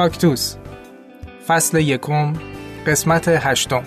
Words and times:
کاکتوس. 0.00 0.56
فصل 1.46 1.78
یکم 1.78 2.32
قسمت 2.86 3.28
هشتم. 3.28 3.82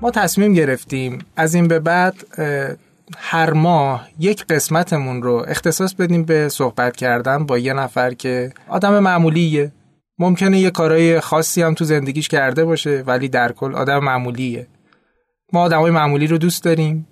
ما 0.00 0.10
تصمیم 0.10 0.52
گرفتیم 0.52 1.18
از 1.36 1.54
این 1.54 1.68
به 1.68 1.78
بعد 1.78 2.14
هر 3.18 3.52
ماه 3.52 4.08
یک 4.18 4.46
قسمتمون 4.46 5.22
رو 5.22 5.44
اختصاص 5.48 5.94
بدیم 5.94 6.24
به 6.24 6.48
صحبت 6.48 6.96
کردن 6.96 7.46
با 7.46 7.58
یه 7.58 7.72
نفر 7.72 8.14
که 8.14 8.52
آدم 8.68 8.98
معمولیه. 8.98 9.72
ممکنه 10.18 10.58
یه 10.58 10.70
کارهای 10.70 11.20
خاصی 11.20 11.62
هم 11.62 11.74
تو 11.74 11.84
زندگیش 11.84 12.28
کرده 12.28 12.64
باشه 12.64 13.04
ولی 13.06 13.28
در 13.28 13.52
کل 13.52 13.74
آدم 13.74 13.98
معمولیه. 13.98 14.66
ما 15.52 15.60
آدمای 15.60 15.90
معمولی 15.90 16.26
رو 16.26 16.38
دوست 16.38 16.64
داریم 16.64 17.06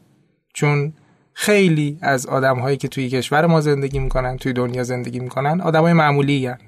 چون 0.55 0.93
خیلی 1.33 1.99
از 2.03 2.27
آدمهایی 2.27 2.77
که 2.77 2.89
توی 2.89 3.09
کشور 3.09 3.47
ما 3.47 3.61
زندگی 3.61 3.99
می‌کنن 3.99 4.37
توی 4.37 4.53
دنیا 4.53 4.83
زندگی 4.83 5.21
می‌کنن 5.21 5.61
آدمای 5.61 5.93
معمولی 5.93 6.47
هن. 6.47 6.59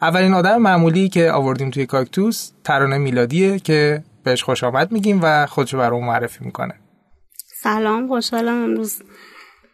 اولین 0.00 0.34
آدم 0.34 0.58
معمولی 0.58 1.08
که 1.08 1.30
آوردیم 1.30 1.70
توی 1.70 1.86
کاکتوس 1.86 2.50
ترانه 2.64 2.98
میلادیه 2.98 3.58
که 3.58 4.02
بهش 4.24 4.42
خوش 4.42 4.64
آمد 4.64 4.92
میگیم 4.92 5.20
و 5.22 5.46
خودشو 5.46 5.78
برام 5.78 6.04
معرفی 6.04 6.44
می‌کنه. 6.44 6.74
سلام 7.62 8.08
خوشحالم 8.08 8.62
امروز 8.62 9.02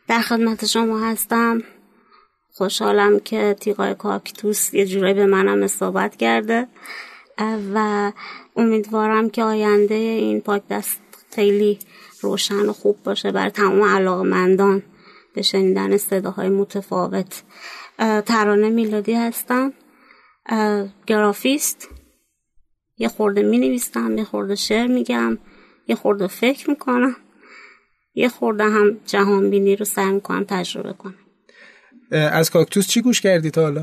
در 0.09 0.21
خدمت 0.21 0.67
شما 0.67 1.01
هستم. 1.01 1.63
خوشحالم 2.53 3.21
که 3.21 3.57
تیغای 3.61 3.95
کاکتوس 3.95 4.75
یه 4.75 4.87
جورایی 4.87 5.15
به 5.15 5.27
منم 5.27 5.63
اصابت 5.63 6.17
کرده 6.17 6.69
و 7.75 8.13
امیدوارم 8.57 9.31
که 9.31 9.43
آینده 9.43 9.95
این 9.95 10.41
پادکست 10.41 11.01
خیلی 11.31 11.79
روشن 12.21 12.69
و 12.69 12.73
خوب 12.73 13.03
باشه 13.03 13.33
بر 13.33 13.49
تمام 13.49 13.83
علاقمندان 13.83 14.83
به 15.35 15.43
شنیدن 15.43 15.97
صداهای 15.97 16.49
متفاوت. 16.49 17.43
ترانه 17.99 18.71
میلادی 18.71 19.15
هستم. 19.15 19.73
گرافیست. 21.07 21.89
یه 22.99 23.09
خورده 23.09 23.43
می 23.43 23.59
نویسم 23.59 24.19
یه 24.19 24.25
خورده 24.25 24.55
شعر 24.55 24.87
میگم 24.87 25.39
یه 25.89 25.95
خورده 25.95 26.27
فکر 26.27 26.71
می‌کنم. 26.71 27.17
یه 28.15 28.29
خورده 28.29 28.65
هم 28.65 29.01
جهان 29.07 29.51
بینی 29.51 29.77
رو 29.77 29.85
سعی 29.85 30.11
می‌کنم 30.11 30.45
تجربه 30.45 30.93
کنم 30.93 31.15
از 32.11 32.51
کاکتوس 32.51 32.89
چی 32.89 33.03
گوش 33.03 33.21
کردی 33.21 33.51
تا 33.51 33.63
حالا؟ 33.63 33.83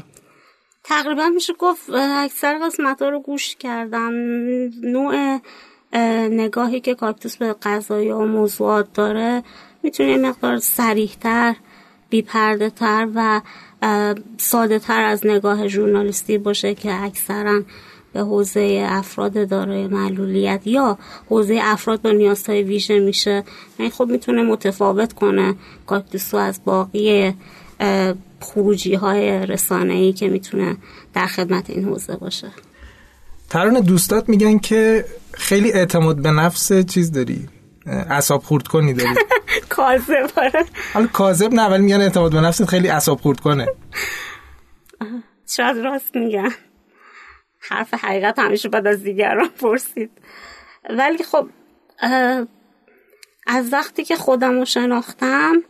تقریبا 0.84 1.30
میشه 1.30 1.54
گفت 1.60 1.90
اکثر 1.94 2.60
قسمت 2.66 3.02
ها 3.02 3.10
رو 3.10 3.20
گوش 3.20 3.56
کردم 3.56 4.12
نوع 4.84 5.40
نگاهی 6.30 6.80
که 6.80 6.96
کاکتوس 6.96 7.38
به 7.38 7.56
قضایی 7.62 8.12
و 8.12 8.26
موضوعات 8.26 8.94
داره 8.94 9.44
می‌تونه 9.84 10.18
مقدار 10.18 10.58
سریحتر 10.58 11.56
بیپرده 12.10 12.70
تر 12.70 13.08
و 13.16 13.42
ساده 14.38 14.80
تر 14.80 15.04
از 15.04 15.26
نگاه 15.26 15.68
ژورنالیستی 15.68 16.38
باشه 16.38 16.76
که 16.76 17.04
اکثرا 17.04 17.62
به 18.14 18.20
حوزه 18.20 18.86
افراد 18.90 19.50
دارای 19.50 19.88
معلولیت 19.88 20.62
یا 20.66 20.98
حوزه 21.30 21.60
افراد 21.62 22.02
با 22.02 22.12
نیازهای 22.12 22.64
ویژه 22.64 23.00
میشه. 23.00 23.44
یعنی 23.80 23.92
خب 23.92 24.08
می‌تونه 24.08 24.44
متفاوت 24.44 25.14
کنه. 25.14 25.56
کاکتوسو 25.86 26.38
از 26.38 26.62
باقی 26.66 27.34
خروجی 28.40 28.94
های 28.94 29.46
رسانه 29.46 29.94
ای 29.94 30.14
که 30.14 30.28
می‌تونه 30.28 30.78
در 31.14 31.28
خدمت 31.28 31.70
این 31.70 31.84
حوزه 31.84 32.16
باشه. 32.16 32.48
تران 33.50 33.80
دوستات 33.80 34.30
میگن 34.30 34.58
که 34.58 35.06
خیلی 35.34 35.72
اعتماد 35.72 36.22
به 36.22 36.32
نفس 36.32 36.74
چیز 36.86 37.12
داری. 37.12 37.48
اصاب 37.86 38.44
خورد 38.44 38.68
کنی 38.68 38.94
داری. 38.94 39.10
کاذب 39.70 40.30
آره. 40.38 40.66
حالا 40.94 41.08
کاذب 41.08 41.54
نه 41.54 41.66
ولی 41.66 41.84
میگن 41.84 42.02
اعتماد 42.02 42.32
به 42.32 42.42
نفست 42.42 42.66
خیلی 42.66 42.88
اصاب 42.88 43.22
خورد 43.22 43.40
کنه. 43.40 43.68
شاید 45.48 45.78
راست 45.78 46.16
میگن. 46.16 46.50
حرف 47.60 47.94
حقیقت 47.94 48.40
همیشه 48.40 48.70
بعد 48.70 48.88
از 48.88 49.04
دیگران 49.04 49.50
پرسید. 49.50 50.12
ولی 50.90 51.24
خب 51.24 51.50
از 53.48 53.74
وقتی 53.74 54.04
که 54.04 54.16
خودم 54.16 54.60
رو 54.60 54.66
شناختم 54.66 55.64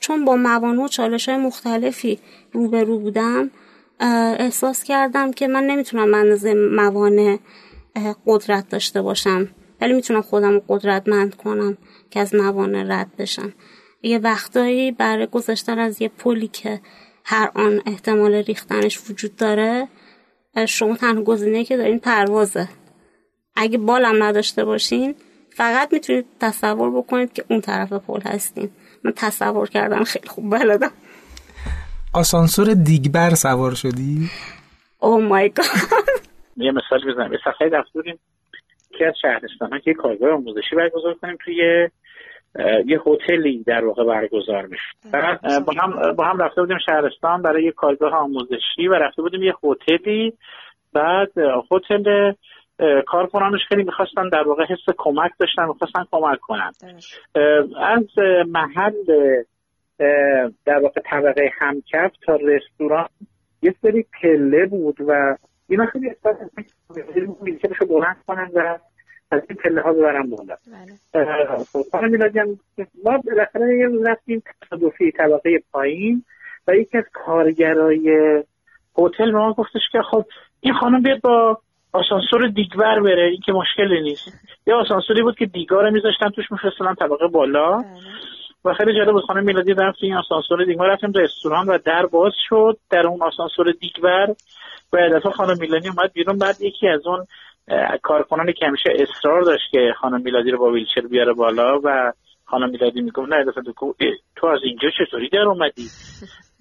چون 0.00 0.24
با 0.24 0.36
موانع 0.36 0.84
و 0.84 0.88
چالش 0.88 1.28
های 1.28 1.38
مختلفی 1.38 2.18
روبرو 2.52 2.98
بودم 2.98 3.50
احساس 4.38 4.84
کردم 4.84 5.32
که 5.32 5.48
من 5.48 5.64
نمی‌تونم 5.64 6.08
منظر 6.08 6.54
موانع 6.54 7.38
قدرت 8.26 8.68
داشته 8.68 9.02
باشم. 9.02 9.48
ولی 9.80 9.92
می‌تونم 9.92 10.22
خودم 10.22 10.52
رو 10.52 10.62
قدرتمند 10.68 11.34
کنم 11.34 11.78
که 12.10 12.20
از 12.20 12.34
موانع 12.34 12.84
رد 12.88 13.16
بشم. 13.18 13.52
یه 14.02 14.18
وقتایی 14.18 14.92
برای 14.92 15.26
گذاشتن 15.26 15.78
از 15.78 16.02
یه 16.02 16.08
پلی 16.08 16.48
که 16.48 16.80
هر 17.24 17.50
آن 17.54 17.82
احتمال 17.86 18.34
ریختنش 18.34 19.10
وجود 19.10 19.36
داره 19.36 19.88
شما 20.68 20.96
تنها 20.96 21.22
گزینه 21.22 21.64
که 21.64 21.76
دارین 21.76 21.98
پروازه. 21.98 22.68
اگه 23.56 23.78
بالم 23.78 24.22
نداشته 24.22 24.64
باشین 24.64 25.14
فقط 25.50 25.92
می‌تونید 25.92 26.26
تصور 26.40 26.90
بکنید 26.90 27.32
که 27.32 27.44
اون 27.50 27.60
طرف 27.60 27.92
پل 27.92 28.20
هستین. 28.20 28.70
من 29.04 29.12
تصور 29.16 29.68
کردم 29.68 30.04
خیلی 30.04 30.28
خوب 30.28 30.50
بلدم. 30.50 30.90
آسانسور 32.14 32.74
دیگبر 32.74 33.30
سوار 33.30 33.74
شدی؟ 33.74 34.30
او 34.98 35.22
مای 35.22 35.48
گاد 35.48 35.66
یه 36.56 36.72
مثال 36.72 37.12
بزنم. 37.12 37.32
یه 37.32 37.38
صفحه 37.44 37.68
دفتوریم 37.68 38.18
که 38.98 39.06
از 39.06 39.14
شهرستان 39.22 39.72
ها 39.72 39.78
که 39.78 39.94
کارگاه 39.94 40.30
آموزشی 40.30 40.76
برگزار 40.76 41.14
کنیم 41.14 41.36
توی 41.44 41.88
یه 42.86 43.00
هتلی 43.06 43.62
در 43.66 43.84
واقع 43.84 44.04
برگزار 44.04 44.66
میشه 44.66 44.84
با 45.66 45.72
هم 45.72 46.12
با 46.12 46.24
هم 46.24 46.38
رفته 46.38 46.60
بودیم 46.60 46.78
شهرستان 46.86 47.42
برای 47.42 47.64
یه 47.64 47.72
کارگاه 47.72 48.14
آموزشی 48.14 48.88
و 48.90 48.94
رفته 48.94 49.22
بودیم 49.22 49.42
یه 49.42 49.54
هتلی 49.64 50.32
بعد 50.92 51.32
هتل 51.72 52.32
کارکنانش 53.06 53.60
خیلی 53.68 53.82
می‌خواستن 53.82 54.28
در 54.28 54.48
واقع 54.48 54.64
حس 54.64 54.94
کمک 54.98 55.30
داشتن 55.40 55.66
می‌خواستن 55.68 56.04
کمک 56.10 56.38
کنن 56.40 56.72
از 57.80 58.06
محل 58.48 58.94
در 60.64 60.78
واقع 60.82 61.00
طبقه 61.10 61.50
همکف 61.58 62.12
تا 62.26 62.36
رستوران 62.36 63.08
یه 63.62 63.74
سری 63.82 64.06
پله 64.22 64.66
بود 64.66 64.96
و 65.06 65.36
اینا 65.68 65.86
خیلی 65.86 66.08
احساس 66.08 66.36
بلند 67.88 68.16
کنن 68.26 68.50
و 68.54 68.78
از 69.32 69.42
این 69.48 69.58
پله 69.58 69.82
ها 69.82 69.92
ببرم 69.92 70.30
بالا. 70.30 70.56
خانم 71.92 72.10
میلادی 72.10 72.38
هم 72.38 72.58
ما 73.04 73.18
بالاخره 73.18 73.78
یه 73.78 74.10
رفتیم 74.10 74.42
تصادفی 74.62 75.12
طبقه 75.12 75.62
پایین 75.72 76.24
و 76.68 76.76
یکی 76.76 76.98
از 76.98 77.04
کارگرای 77.12 78.10
هتل 78.98 79.32
به 79.32 79.38
ما 79.38 79.52
گفتش 79.52 79.82
که 79.92 80.02
خب 80.10 80.24
این 80.60 80.74
خانم 80.74 81.02
بیاد 81.02 81.20
با 81.20 81.58
آسانسور 81.92 82.48
دیگبر 82.48 83.00
بره 83.00 83.28
این 83.28 83.40
که 83.46 83.52
مشکلی 83.52 84.02
نیست. 84.02 84.32
یه 84.66 84.74
آسانسوری 84.74 85.22
بود 85.22 85.36
که 85.36 85.46
دیگار 85.46 85.90
میذاشتن 85.90 86.28
توش 86.30 86.52
میفرستن 86.52 86.94
طبقه 86.94 87.28
بالا. 87.28 87.84
و 88.64 88.74
خیلی 88.74 88.94
جالب 88.94 89.12
بود 89.12 89.24
خانم 89.24 89.44
میلادی 89.44 89.74
رفت 89.74 89.98
این 90.02 90.14
آسانسور 90.14 90.64
دیگبر 90.64 90.86
رفتیم 90.86 91.12
رستوران 91.12 91.66
و 91.66 91.78
در 91.78 92.06
باز 92.06 92.32
شد 92.48 92.78
در 92.90 93.06
اون 93.06 93.22
آسانسور 93.22 93.72
دیگبر. 93.80 94.34
و 94.92 95.08
دفعه 95.08 95.32
خانم 95.32 95.56
میلادی 95.60 95.88
اومد 95.88 96.12
بیرون 96.12 96.38
بعد 96.38 96.60
یکی 96.60 96.88
از 96.88 97.06
اون 97.06 97.26
کارکنانی 98.02 98.52
که 98.52 98.66
همیشه 98.66 98.90
اصرار 98.94 99.42
داشت 99.42 99.70
که 99.70 99.92
خانم 100.00 100.22
میلادی 100.22 100.50
رو 100.50 100.58
با 100.58 100.70
ویلچر 100.70 101.00
بیاره 101.00 101.32
بالا 101.32 101.80
و 101.84 102.12
خانم 102.44 102.70
میلادی 102.70 103.00
میگم 103.00 103.34
نه 103.34 103.44
دفعه 103.44 103.62
تو 104.36 104.46
از 104.46 104.60
اینجا 104.64 104.88
چطوری 104.98 105.28
در 105.28 105.38
اومدی؟ 105.38 105.88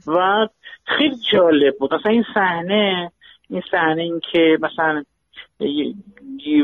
و 0.07 0.48
خیلی 0.86 1.15
جالب 1.31 1.77
بود. 1.80 1.94
مثلا 1.94 2.12
این 2.12 2.25
صحنه 2.33 3.12
این 3.50 3.63
صحنه 3.71 4.01
این 4.01 4.21
که 4.31 4.57
مثلا 4.62 5.03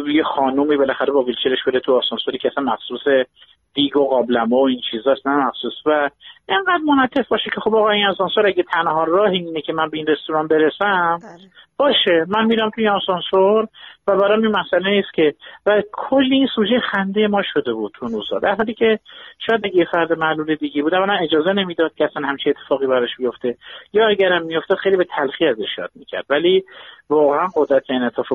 یه 0.07 0.23
خانومی 0.23 0.77
بالاخره 0.77 1.13
با 1.13 1.23
ویلچرش 1.23 1.63
بره 1.67 1.79
تو 1.79 1.97
آسانسوری 1.97 2.37
که 2.37 2.47
اصلا 2.47 2.63
مخصوص 2.63 3.25
دیگ 3.73 3.97
و 3.97 4.07
قابلمه 4.07 4.55
و 4.55 4.65
این 4.69 4.81
چیزاست 4.91 5.27
نه 5.27 5.47
مخصوص. 5.47 5.73
و 5.85 6.09
اینقدر 6.49 6.83
منطف 6.85 7.27
باشه 7.27 7.49
که 7.55 7.61
خب 7.61 7.75
آقا 7.75 7.89
این 7.89 8.05
آسانسور 8.05 8.47
اگه 8.47 8.63
تنها 8.63 9.03
راه 9.03 9.31
اینه 9.31 9.61
که 9.61 9.73
من 9.73 9.89
به 9.89 9.97
این 9.97 10.07
رستوران 10.07 10.47
برسم 10.47 11.19
بله. 11.21 11.49
باشه. 11.77 12.25
من 12.27 12.45
میرم 12.45 12.69
توی 12.69 12.87
آسانسور 12.87 13.67
و 14.07 14.17
برام 14.17 14.41
این 14.41 14.51
مسئله 14.51 14.89
نیست 14.89 15.13
که 15.13 15.33
و 15.65 15.83
کلی 15.91 16.35
این 16.35 16.47
سوژه 16.55 16.79
خنده 16.79 17.27
ما 17.27 17.41
شده 17.53 17.73
بود 17.73 17.91
تو 17.95 18.07
روزا 18.07 18.39
در 18.39 18.55
حالی 18.55 18.73
که 18.73 18.99
شاید 19.47 19.65
اگه 19.65 19.85
فرد 19.91 20.13
معلول 20.13 20.55
دیگه 20.55 20.83
بود 20.83 20.93
اما 20.93 21.13
اجازه 21.13 21.53
نمی‌داد 21.53 21.93
که 21.93 22.05
اصلا 22.05 22.27
همچین 22.27 22.53
اتفاقی 22.57 22.87
براش 22.87 23.17
بیفته. 23.17 23.57
یا 23.93 24.07
اگرم 24.07 24.45
میافتاد 24.45 24.77
خیلی 24.77 24.97
به 24.97 25.07
تلخی 25.15 25.45
ازش 25.45 25.77
یاد 25.77 25.91
می‌کرد. 25.95 26.25
ولی 26.29 26.63
واقعا 27.09 27.47
قدرت 27.55 27.83
انعطاف 27.89 28.27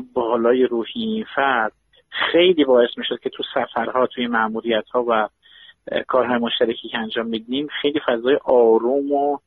بالای 0.52 0.66
روحی 0.66 1.02
این 1.02 1.24
فرد 1.34 1.72
خیلی 2.32 2.64
باعث 2.64 2.90
می‌شد 2.96 3.20
که 3.22 3.30
تو 3.30 3.42
سفرها 3.54 4.06
توی 4.06 4.26
معمولیت 4.26 4.84
ها 4.92 5.04
و 5.08 5.28
کارهای 6.08 6.38
مشترکی 6.38 6.88
که 6.88 6.98
انجام 6.98 7.26
میدیم 7.26 7.68
خیلی 7.82 8.00
فضای 8.06 8.38
آروم 8.44 9.12
و 9.12 9.38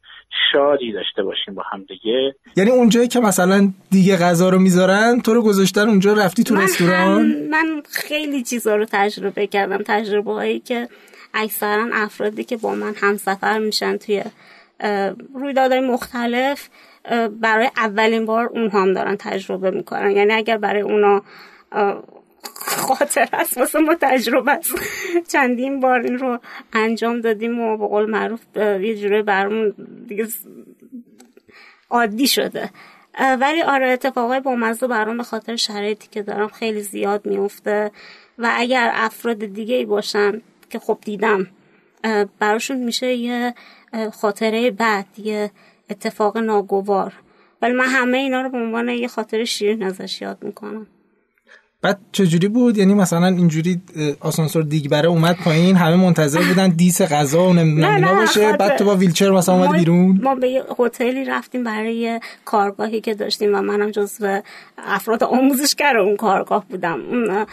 شادی 0.51 0.91
داشته 0.91 1.23
باشیم 1.23 1.53
با 1.53 1.63
هم 1.71 1.85
دیگه. 1.87 2.35
یعنی 2.57 2.71
اونجایی 2.71 3.07
که 3.07 3.19
مثلا 3.19 3.73
دیگه 3.91 4.17
غذا 4.17 4.49
رو 4.49 4.59
می‌ذارن 4.59 5.21
تو 5.21 5.33
رو 5.33 5.41
گذاشتن 5.41 5.89
اونجا 5.89 6.13
رفتی 6.13 6.43
تو 6.43 6.55
رستوران؟ 6.55 7.47
من 7.49 7.81
خیلی 7.91 8.43
چیزا 8.43 8.75
رو 8.75 8.85
تجربه 8.91 9.47
کردم. 9.47 9.83
تجربه 9.85 10.33
هایی 10.33 10.59
که 10.59 10.87
اکثرا 11.33 11.87
افرادی 11.93 12.43
که 12.43 12.57
با 12.57 12.75
من 12.75 12.93
همسفر 13.01 13.59
میشن 13.59 13.97
توی 13.97 14.23
رویدادهای 15.35 15.79
مختلف 15.79 16.69
برای 17.41 17.69
اولین 17.77 18.25
بار 18.25 18.45
اونها 18.45 18.81
هم 18.81 18.93
دارن 18.93 19.15
تجربه 19.15 19.71
می‌کنن. 19.71 20.11
یعنی 20.11 20.33
اگر 20.33 20.57
برای 20.57 20.81
اونا 20.81 21.21
خاطر 22.57 23.29
است 23.33 23.57
واسه 23.57 23.79
ما 23.79 23.95
تجربه 24.01 24.51
است. 24.51 24.75
چندین 25.27 25.79
بار 25.79 25.99
این 25.99 26.17
رو 26.17 26.39
انجام 26.73 27.21
دادیم 27.21 27.59
و 27.59 27.77
به 27.77 27.87
قول 27.87 28.09
معروف 28.09 28.41
یه 28.57 28.95
جوره 28.95 29.21
برمون 29.21 29.73
دیگه 30.07 30.27
عادی 31.89 32.27
شده. 32.27 32.69
ولی 33.39 33.61
آره 33.61 33.89
اتفاقای 33.89 34.39
با 34.39 34.55
مزه 34.55 34.87
برام 34.87 35.17
به 35.17 35.23
خاطر 35.23 35.55
شرایطی 35.55 36.07
که 36.11 36.21
دارم 36.21 36.47
خیلی 36.47 36.81
زیاد 36.81 37.25
میفته 37.25 37.91
و 38.37 38.51
اگر 38.53 38.91
افراد 38.93 39.37
دیگه 39.37 39.75
ای 39.75 39.85
باشن 39.85 40.41
که 40.69 40.79
خب 40.79 40.97
دیدم 41.05 41.47
براشون 42.39 42.77
میشه 42.77 43.13
یه 43.13 43.53
خاطره 44.13 44.71
بد 44.71 45.05
یه 45.17 45.51
اتفاق 45.89 46.37
ناگوار. 46.37 47.13
ولی 47.61 47.73
من 47.73 47.85
همه 47.85 48.17
اینا 48.17 48.41
رو 48.41 48.49
به 48.49 48.57
عنوان 48.57 48.89
یه 48.89 49.07
خاطر 49.07 49.43
شیرین 49.43 49.83
ازش 49.83 50.21
یاد 50.21 50.37
می‌کنم. 50.41 50.87
بعد 51.81 51.99
چجوری 52.11 52.47
بود؟ 52.47 52.77
یعنی 52.77 52.93
مثلا 52.93 53.27
اینجوری 53.27 53.81
آسانسور 54.19 54.63
دیگبره 54.63 55.07
اومد 55.07 55.37
پایین 55.43 55.75
همه 55.75 55.95
منتظر 55.95 56.41
بودن 56.43 56.69
دیس 56.69 57.01
غذا 57.01 57.49
و 57.49 57.53
نمی‌دونم 57.53 58.15
باشه 58.15 58.53
بعد 58.53 58.77
تو 58.77 58.85
با 58.85 58.95
ویلچر 58.95 59.31
مثلا 59.31 59.55
اومد 59.55 59.71
بیرون؟ 59.71 60.19
ما 60.23 60.35
به 60.35 60.49
یه 60.49 60.63
هتلی 60.79 61.25
رفتیم 61.25 61.63
برای 61.63 62.19
کارگاهی 62.45 63.01
که 63.01 63.13
داشتیم 63.13 63.55
و 63.55 63.61
منم 63.61 63.91
جزو 63.91 64.41
افراد 64.77 65.23
آموزشگر 65.23 65.97
اون 65.97 66.15
کارگاه 66.15 66.65
بودم. 66.69 66.99
اون 67.09 67.45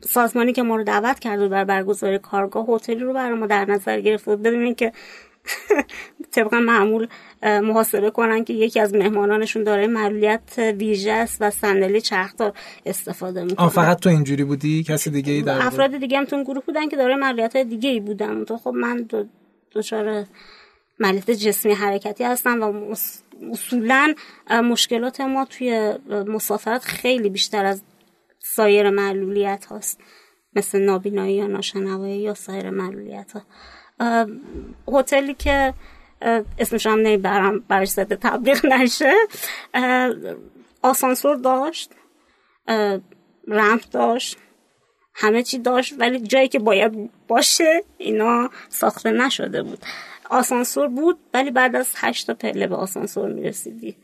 سازمانی 0.00 0.52
که 0.52 0.62
ما 0.62 0.76
رو 0.76 0.84
دعوت 0.84 1.18
کرده 1.18 1.48
بر 1.48 1.64
برگزاری 1.64 2.18
کارگاه 2.18 2.66
هتلی 2.68 2.98
رو 2.98 3.12
برای 3.12 3.38
ما 3.38 3.46
در 3.46 3.64
نظر 3.64 4.00
گرفت. 4.00 4.28
بدون 4.28 4.74
که 4.74 4.92
طبق 6.30 6.54
معمول 6.54 7.08
محاسبه 7.42 8.10
کنن 8.10 8.44
که 8.44 8.52
یکی 8.52 8.80
از 8.80 8.94
مهمانانشون 8.94 9.64
داره 9.64 9.86
معلولیت 9.86 10.58
ویژه 10.78 11.12
است 11.12 11.36
و 11.40 11.50
صندلی 11.50 12.00
چرخدار 12.00 12.52
استفاده 12.86 13.44
می‌کنه. 13.44 13.68
فقط 13.68 14.00
تو 14.00 14.08
اینجوری 14.08 14.44
بودی؟ 14.44 14.82
کسی 14.82 15.10
دیگه 15.10 15.32
ای 15.32 15.42
در 15.42 15.66
افراد 15.66 15.96
دیگه 15.96 16.18
هم 16.18 16.24
تو 16.24 16.44
گروه 16.44 16.64
بودن 16.64 16.88
که 16.88 16.96
داره 16.96 17.16
معلولیت 17.16 17.56
دیگه 17.56 17.90
ای 17.90 18.00
بودن. 18.00 18.44
تو 18.44 18.56
خب 18.56 18.70
من 18.70 19.02
دو 19.02 19.24
دچار 19.72 20.24
معلولیت 20.98 21.30
جسمی 21.30 21.72
حرکتی 21.72 22.24
هستم 22.24 22.62
و 22.62 22.94
اصولا 23.50 24.14
مشکلات 24.50 25.20
ما 25.20 25.44
توی 25.44 25.94
مسافرت 26.08 26.84
خیلی 26.84 27.28
بیشتر 27.28 27.64
از 27.64 27.82
سایر 28.38 28.90
معلولیت 28.90 29.64
هاست. 29.64 30.00
مثل 30.56 30.78
نابینایی 30.78 31.34
یا 31.34 31.46
ناشنوایی 31.46 32.20
یا 32.20 32.34
سایر 32.34 32.70
معلولیت 32.70 33.32
ها 33.32 33.42
هتلی 34.88 35.34
که 35.34 35.74
اسمش 36.58 36.86
هم 36.86 36.98
نمی‌برم 36.98 37.58
برش 37.68 37.88
زده 37.88 38.16
تبلیغ 38.16 38.66
نشه 38.66 39.12
آسانسور 40.82 41.36
داشت 41.36 41.90
رمپ 43.48 43.82
داشت 43.90 44.36
همه 45.14 45.42
چی 45.42 45.58
داشت 45.58 45.94
ولی 45.98 46.20
جایی 46.20 46.48
که 46.48 46.58
باید 46.58 47.10
باشه 47.28 47.82
اینا 47.98 48.50
ساخته 48.68 49.10
نشده 49.10 49.62
بود. 49.62 49.78
آسانسور 50.30 50.88
بود 50.88 51.18
ولی 51.34 51.50
بعد 51.50 51.76
از 51.76 51.92
هشت 51.96 52.30
پله 52.30 52.66
به 52.66 52.76
آسانسور 52.76 53.32
می‌رسیدی. 53.32 53.96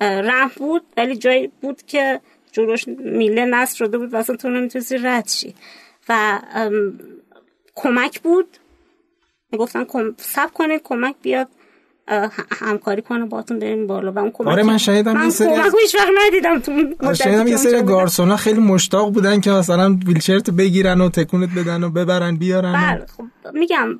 رمپ 0.00 0.54
بود 0.54 0.82
ولی 0.96 1.16
جایی 1.16 1.52
بود 1.60 1.82
که 1.82 2.20
جلوش 2.52 2.88
میله 2.88 3.44
نصب 3.44 3.76
شده 3.76 3.98
بود 3.98 4.14
و 4.14 4.16
اصلا 4.16 4.36
تو 4.36 4.48
نمی‌تونستی 4.48 4.98
رد 4.98 5.28
شی. 5.28 5.54
و 6.08 6.40
کمک 7.74 8.20
بود 8.20 8.56
می‌گفتن 9.56 9.84
کم... 9.84 10.14
سب 10.16 10.52
کنید 10.52 10.80
کمک 10.84 11.14
بیاد 11.22 11.48
همکاری 12.60 13.02
کنه 13.02 13.24
باتون 13.24 13.58
بریم 13.58 13.86
بالا. 13.86 14.12
و 14.12 14.18
اون 14.18 14.30
کمک 14.30 14.48
آره 14.48 14.62
من 14.62 14.78
شاهدم 14.78 15.12
من 15.12 15.30
سری 15.30 15.48
کمک 15.48 15.72
هیچ 15.80 15.94
وقت 15.94 16.08
ندیدم 16.26 16.58
تو 16.58 17.14
شاهدم 17.14 17.46
یه 17.46 17.56
سری 17.56 17.82
گارسونا 17.82 18.36
خیلی 18.36 18.60
مشتاق 18.60 19.12
بودن 19.12 19.40
که 19.40 19.50
مثلا 19.50 19.98
ویلچرت 20.06 20.50
بگیرن 20.50 21.00
و 21.00 21.08
تکونت 21.08 21.48
بدن 21.56 21.84
و 21.84 21.90
ببرن 21.90 22.36
بیارن 22.36 22.72
بله 22.72 23.06
خب 23.06 23.24
میگم 23.54 23.98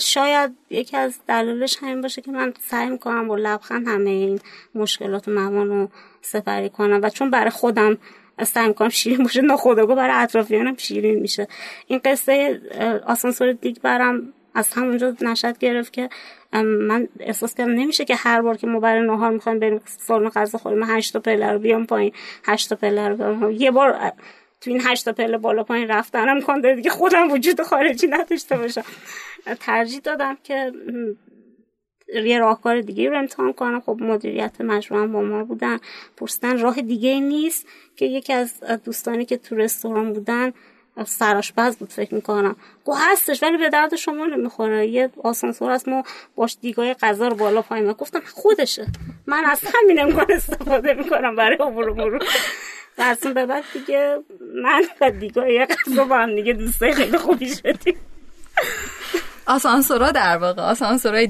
شاید 0.00 0.50
یکی 0.70 0.96
از 0.96 1.14
دلایلش 1.28 1.76
همین 1.80 2.00
باشه 2.00 2.22
که 2.22 2.30
من 2.30 2.54
سعی 2.70 2.90
می‌کنم 2.90 3.28
با 3.28 3.36
لبخند 3.36 3.88
همه 3.88 4.10
این 4.10 4.40
مشکلات 4.74 5.28
و 5.28 5.30
موان 5.30 5.68
رو 5.68 5.88
سپری 6.22 6.70
کنم. 6.70 7.00
و 7.02 7.08
چون 7.08 7.30
برای 7.30 7.50
خودم 7.50 7.98
سعی 8.44 8.68
می‌کنم 8.68 8.88
شیرین 8.88 9.22
باشه. 9.22 9.40
ناخودآگاه 9.40 9.96
برای 9.96 10.22
اطرافیانم 10.22 10.76
شیرین 10.76 11.20
میشه. 11.20 11.48
این 11.86 12.00
قصه 12.04 12.60
آسانسور 13.06 13.52
دیگ 13.52 13.76
برم 13.82 14.32
از 14.54 14.72
همونجا 14.72 15.16
نشد 15.20 15.58
گرفت 15.58 15.92
که 15.92 16.08
من 16.52 17.08
احساس 17.20 17.54
کردم 17.54 17.72
نمیشه 17.72 18.04
که 18.04 18.14
هر 18.14 18.42
بار 18.42 18.56
که 18.56 18.66
ما 18.66 18.80
برای 18.80 19.06
نهار 19.06 19.30
می‌خوایم 19.30 19.58
بریم 19.58 19.80
سالن 19.86 20.28
غذا 20.28 20.58
خوریم 20.58 20.82
هشت 20.82 21.12
تا 21.12 21.20
پله 21.20 21.52
رو 21.52 21.58
بیام 21.58 21.86
پایین. 21.86 22.12
هشت 22.44 22.68
تا 22.68 22.76
پله 22.76 23.08
رو 23.08 23.16
بیام 23.16 23.50
یه 23.50 23.70
بار 23.70 24.12
تو 24.60 24.70
این 24.70 24.80
هشت 24.84 25.04
تا 25.04 25.12
پله 25.12 25.38
بالا 25.38 25.62
پایین 25.62 25.88
رفتنم 25.88 26.40
کن 26.40 26.60
دیگه 26.60 26.90
خودم 26.90 27.30
وجود 27.30 27.62
خارجی 27.62 28.06
نداشته 28.06 28.56
باشم. 28.56 28.84
ترجیح 29.60 30.00
دادم 30.00 30.36
که 30.44 30.72
یه 32.14 32.38
راهکار 32.38 32.80
دیگه 32.80 33.10
رو 33.10 33.18
امتحان 33.18 33.52
کنم. 33.52 33.80
خب 33.80 33.96
مدیریت 34.00 34.60
مجموعه 34.60 35.06
با 35.06 35.20
ما 35.20 35.44
بودن. 35.44 35.78
پرسیدن 36.16 36.58
راه 36.60 36.80
دیگه 36.80 37.20
نیست 37.20 37.66
که 37.96 38.04
یکی 38.04 38.32
از 38.32 38.60
دوستانی 38.84 39.24
که 39.24 39.36
تو 39.36 39.56
رستوران 39.56 40.12
بودن 40.12 40.52
سراشپز 41.06 41.76
بود 41.76 41.88
فکر 41.88 42.14
می‌کنم. 42.14 42.56
گو 42.84 42.94
هستش 42.94 43.42
ولی 43.42 43.56
به 43.56 43.70
درد 43.70 43.96
شما 43.96 44.26
نمی‌خوره. 44.26 44.86
یه 44.86 45.10
آسانسور 45.24 45.72
هست 45.72 45.88
ما 45.88 46.02
باش 46.36 46.56
دیگای 46.60 46.94
غذا 46.94 47.28
رو 47.28 47.36
بالا 47.36 47.62
پایین 47.62 47.92
گفتم 47.92 48.22
خودشه. 48.34 48.86
من 49.26 49.44
از 49.44 49.60
همین 49.74 50.00
امکان 50.00 50.26
استفاده 50.28 50.94
می‌کنم 50.94 51.36
برای 51.36 51.56
عبور 51.56 51.92
برو 51.92 52.18
از 52.98 53.20
به 53.20 53.46
بعد 53.46 53.64
دیگه 53.72 54.18
من 54.62 54.84
و 55.00 55.10
دیگای 55.10 55.66
غذا 55.66 56.04
با 56.04 56.16
هم 56.16 56.34
دیگه 56.34 56.52
دوستای 56.52 56.92
خیلی 56.92 57.18
خوبی 57.18 57.48
شدیم. 57.48 57.96
آسانسورا 59.46 60.10
در 60.10 60.36
واقع 60.36 60.62
آسانسورای 60.62 61.26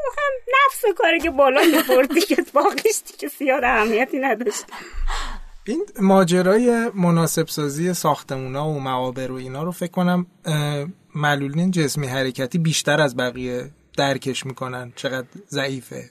دیگر 0.00 0.22
هم 0.22 0.32
نفس 0.66 0.98
کاری 0.98 1.20
که 1.20 1.30
بالا 1.30 1.60
میبردی 1.62 2.20
که 2.20 2.44
باقیش 2.54 3.02
دیگه 3.12 3.28
سیاد 3.28 3.64
اهمیتی 3.64 4.18
نداشت. 4.18 4.64
این 5.66 5.86
ماجرای 6.00 6.90
مناسب 6.94 7.48
سازی 7.48 7.94
ساختمونا 7.94 8.68
و 8.68 8.80
معابر 8.80 9.32
و 9.32 9.34
اینا 9.34 9.62
رو 9.62 9.72
فکر 9.72 9.90
کنم 9.90 10.26
معلولین 11.14 11.70
جسمی 11.70 12.06
حرکتی 12.06 12.58
بیشتر 12.58 13.00
از 13.00 13.16
بقیه 13.16 13.70
درکش 13.96 14.46
می‌کنن. 14.46 14.92
چقدر 14.96 15.26
ضعیفه؟ 15.48 16.10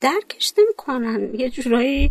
درکش 0.00 0.52
نمی‌کنن. 0.58 1.34
یه 1.34 1.50
جورایی 1.50 2.10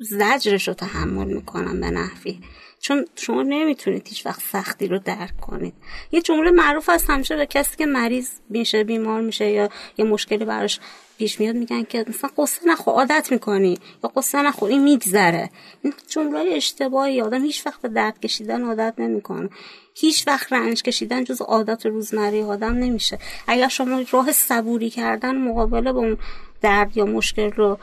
زجرش 0.00 0.68
رو 0.68 0.74
تحمل 0.74 1.34
می‌کنن 1.34 1.80
به 1.80 1.90
نحوی. 1.90 2.40
چون 2.82 3.04
شما 3.16 3.42
نمی‌تونید 3.42 4.08
هیچ 4.08 4.26
وقت 4.26 4.40
سختی 4.40 4.88
رو 4.88 4.98
درک 4.98 5.40
کنید. 5.40 5.74
یه 6.12 6.22
جمله 6.22 6.50
معروف 6.50 6.88
هست 6.88 7.10
همیشه 7.10 7.36
به 7.36 7.46
کسی 7.46 7.76
که 7.76 7.86
مریض 7.86 8.28
میشه 8.48 8.84
بیمار 8.84 9.20
میشه 9.20 9.50
یا 9.50 9.68
یه 9.98 10.04
مشکلی 10.04 10.44
براش 10.44 10.80
پیش 11.18 11.40
میاد 11.40 11.54
میگن 11.54 11.82
که 11.82 12.04
مثلا 12.08 12.30
قصه 12.38 12.68
نخو 12.68 12.90
عادت 12.90 13.28
می‌کنی 13.32 13.78
یا 14.04 14.10
قصه 14.16 14.42
نخو 14.42 14.64
این 14.64 14.82
میگذره. 14.82 15.50
این 15.82 15.92
جمله 16.08 16.40
اشتباهی 16.52 17.20
آدم 17.20 17.44
هیچ 17.44 17.66
وقت 17.66 17.80
به 17.80 17.88
درد 17.88 18.20
کشیدن 18.20 18.64
عادت 18.64 18.94
نمی‌کنه. 18.98 19.48
هیچ 19.94 20.28
وقت 20.28 20.52
رنج 20.52 20.82
کشیدن 20.82 21.24
جز 21.24 21.42
عادت 21.42 21.86
روزمره 21.86 22.44
آدم 22.44 22.74
نمیشه. 22.74 23.18
اگر 23.46 23.68
شما 23.68 24.04
راه 24.10 24.32
صبوری 24.32 24.90
کردن 24.90 25.36
مقابله 25.36 25.92
با 25.92 25.98
اون 25.98 26.18
درد 26.60 26.96
یا 26.96 27.04
مشکل 27.04 27.50
رو 27.50 27.78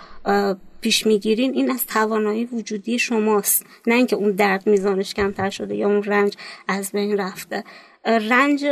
پیش 0.81 1.05
می‌گیرین 1.05 1.53
این 1.53 1.71
از 1.71 1.86
توانایی 1.88 2.45
وجودی 2.45 3.00
شماست. 3.00 3.65
نه 3.88 3.95
اینکه 3.95 4.15
اون 4.15 4.31
درد 4.31 4.67
میزانش 4.67 5.13
کمتر 5.13 5.50
شده 5.50 5.75
یا 5.75 5.88
اون 5.88 6.03
رنج 6.03 6.38
از 6.67 6.91
بین 6.91 7.17
رفته. 7.17 7.63
رنج 8.05 8.65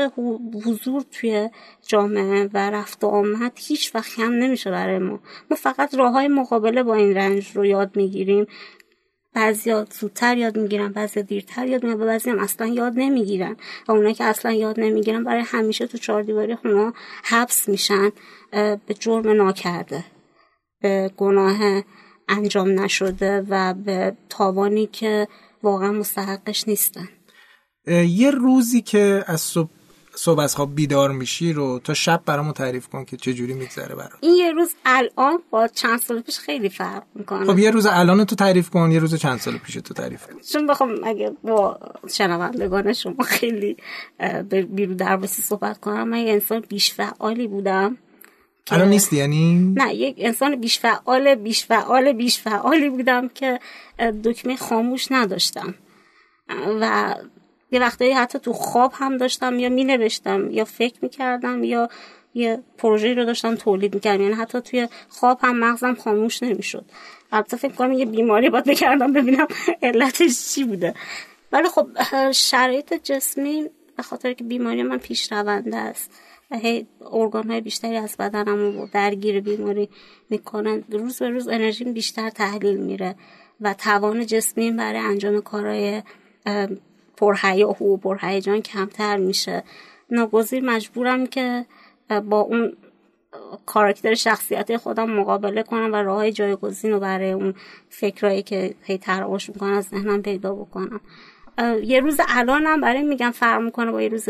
حضور 0.65 1.03
توی 1.11 1.49
جامعه 1.87 2.49
و 2.53 2.69
رفت 2.69 3.03
و 3.03 3.07
آمد 3.07 3.51
هیچ 3.55 3.95
وقت 3.95 4.19
هم 4.19 4.31
نمیشه 4.31 4.71
برای 4.71 4.99
ما. 4.99 5.19
ما 5.51 5.57
فقط 5.57 5.95
راه 5.95 6.11
های 6.11 6.27
مقابله 6.27 6.83
با 6.83 6.95
این 6.95 7.15
رنج 7.15 7.51
رو 7.55 7.65
یاد 7.65 7.95
می‌گیریم. 7.95 8.47
بعضی 9.33 9.73
زودتر 9.99 10.37
یاد 10.37 10.57
می‌گیرن 10.57 10.91
بعضی 10.91 11.23
دیرتر 11.23 11.67
یاد 11.67 11.83
می‌گیرن 11.83 12.01
و 12.01 12.05
بعضی 12.05 12.29
هم 12.29 12.39
اصلا 12.39 12.67
یاد 12.67 12.93
نمی‌گیرن. 12.95 13.55
و 13.87 13.91
اونایی 13.91 14.13
که 14.13 14.23
اصلا 14.23 14.51
یاد 14.51 14.79
نمی‌گیرن 14.79 15.23
برای 15.23 15.43
همیشه 15.45 15.87
تو 15.87 15.97
چهار 15.97 16.21
دیواری 16.23 16.55
خونه 16.55 16.93
حبس 17.23 17.69
میشن 17.69 18.11
به 18.51 18.93
جرم 18.99 19.29
ناکرده. 19.29 20.03
به 20.87 21.11
گناه 21.17 21.83
انجام 22.29 22.79
نشده 22.79 23.45
و 23.49 23.73
به 23.73 24.15
تاوانی 24.29 24.87
که 24.87 25.27
واقعا 25.63 25.91
مستحقش 25.91 26.67
نیستن. 26.67 27.09
یه 28.07 28.31
روزی 28.31 28.81
که 28.81 29.23
از 29.27 29.41
صبح 29.41 29.69
صبح 30.15 30.39
از 30.39 30.55
خواب 30.55 30.75
بیدار 30.75 31.11
میشی 31.11 31.53
رو 31.53 31.79
تا 31.79 31.93
شب 31.93 32.21
برامون 32.25 32.53
تعریف 32.53 32.87
کن 32.87 33.05
که 33.05 33.17
چه 33.17 33.33
جوری 33.33 33.53
میگذره 33.53 33.95
برام 33.95 34.19
این 34.21 34.35
یه 34.35 34.51
روز 34.51 34.75
الان 34.85 35.39
با 35.49 35.67
چند 35.67 35.99
سال 35.99 36.21
پیش 36.21 36.39
خیلی 36.39 36.69
فرق 36.69 37.03
می‌کنه. 37.15 37.45
خب 37.45 37.59
یه 37.59 37.71
روز 37.71 37.85
الان 37.85 38.25
تو 38.25 38.35
تعریف 38.35 38.69
کن 38.69 38.91
یه 38.91 38.99
روز 38.99 39.15
چند 39.15 39.39
سال 39.39 39.57
پیش 39.57 39.75
تو 39.75 39.93
تعریف 39.93 40.27
کن. 40.27 40.39
چون 40.53 40.67
بخوام 40.67 41.03
اگه 41.03 41.31
با 41.43 41.79
شنوندگان 42.13 42.93
شما 42.93 43.23
خیلی 43.23 43.77
بیرو 44.69 44.93
درباسی 44.93 45.41
صحبت 45.41 45.79
کنم 45.79 46.07
من 46.07 46.17
یه 46.17 46.33
انسان 46.33 46.59
بیش 46.69 46.93
فعالی 46.93 47.47
بودم. 47.47 47.97
الان 48.71 48.89
نیستی؟ 48.89 49.17
یعنی؟ 49.17 49.73
نه 49.77 49.95
یک 49.95 50.15
انسان 50.19 50.55
بیش 50.55 50.79
فعال 50.79 51.35
بیش 51.35 51.65
فعال 51.65 52.13
بیش 52.13 52.39
فعالی 52.39 52.89
بودم 52.89 53.27
که 53.27 53.59
دکمه 54.23 54.55
خاموش 54.55 55.11
نداشتم. 55.11 55.75
و 56.81 57.15
یه 57.71 57.79
وقتایی 57.79 58.11
حتی 58.11 58.39
تو 58.39 58.53
خواب 58.53 58.93
هم 58.95 59.17
داشتم 59.17 59.59
یا 59.59 59.69
می 59.69 59.83
نوشتم 59.83 60.51
یا 60.51 60.65
فکر 60.65 60.95
می 61.01 61.09
کردم 61.09 61.63
یا 61.63 61.89
یه 62.33 62.59
پروژه 62.77 63.13
رو 63.13 63.25
داشتم 63.25 63.55
تولید 63.55 63.93
می‌کردم. 63.93 64.21
یعنی 64.21 64.33
حتی 64.33 64.61
توی 64.61 64.87
خواب 65.09 65.39
هم 65.41 65.59
مغزم 65.59 65.95
خاموش 65.95 66.43
نمی‌شد. 66.43 66.85
البته 67.31 67.57
فکر 67.57 67.73
کنم 67.73 67.93
یه 67.93 68.05
بیماری 68.05 68.49
باید 68.49 68.65
بکردم 68.65 69.13
ببینم 69.13 69.47
علتش 69.83 70.53
چی 70.53 70.63
بوده. 70.63 70.93
ولی 71.51 71.69
خب 71.69 71.87
شرایط 72.31 72.93
جسمی 72.93 73.65
به 73.97 74.03
خاطر 74.03 74.33
که 74.33 74.43
بیماری 74.43 74.83
من 74.83 74.97
پیش 74.97 75.31
رونده 75.31 75.77
است. 75.77 76.11
ارگان 77.11 77.51
های 77.51 77.61
بیشتری 77.61 77.97
از 77.97 78.15
بدنم 78.19 78.77
رو 78.79 78.87
درگیر 78.93 79.41
بیماری 79.41 79.89
می‌کنن. 80.29 80.83
روز 80.91 81.19
به 81.19 81.29
روز 81.29 81.47
انرژیم 81.47 81.93
بیشتر 81.93 82.29
تحلیل 82.29 82.77
میره 82.77 83.15
و 83.61 83.73
توان 83.73 84.25
جسمی 84.25 84.71
برای 84.71 84.99
انجام 84.99 85.41
کارهای 85.41 86.03
پرهیاهو 87.17 87.93
و 87.93 87.97
پرهیجان 87.97 88.61
کمتر 88.61 89.17
میشه. 89.17 89.63
ناگزیر 90.11 90.63
مجبورم 90.63 91.27
که 91.27 91.65
با 92.29 92.39
اون 92.39 92.73
کاراکتر 93.65 94.13
شخصیت 94.13 94.77
خودم 94.77 95.09
مقابله 95.09 95.63
کنم 95.63 95.93
و 95.93 95.95
راه 95.95 96.31
جایگزین 96.31 96.91
رو 96.91 96.99
برای 96.99 97.31
اون 97.31 97.53
فکرهایی 97.89 98.41
که 98.43 98.75
هی 98.83 98.97
تراوش 98.97 99.49
می‌کنن 99.49 99.73
از 99.73 99.85
ذهنم 99.85 100.21
پیدا 100.21 100.55
بکنم. 100.55 101.01
یه 101.83 101.99
روز 101.99 102.19
الانم 102.27 102.81
برای 102.81 103.03
میگم 103.03 103.31
فرق 103.31 103.61
می‌کنه 103.61 103.91
با 103.91 104.01
یه 104.01 104.09
روز 104.09 104.29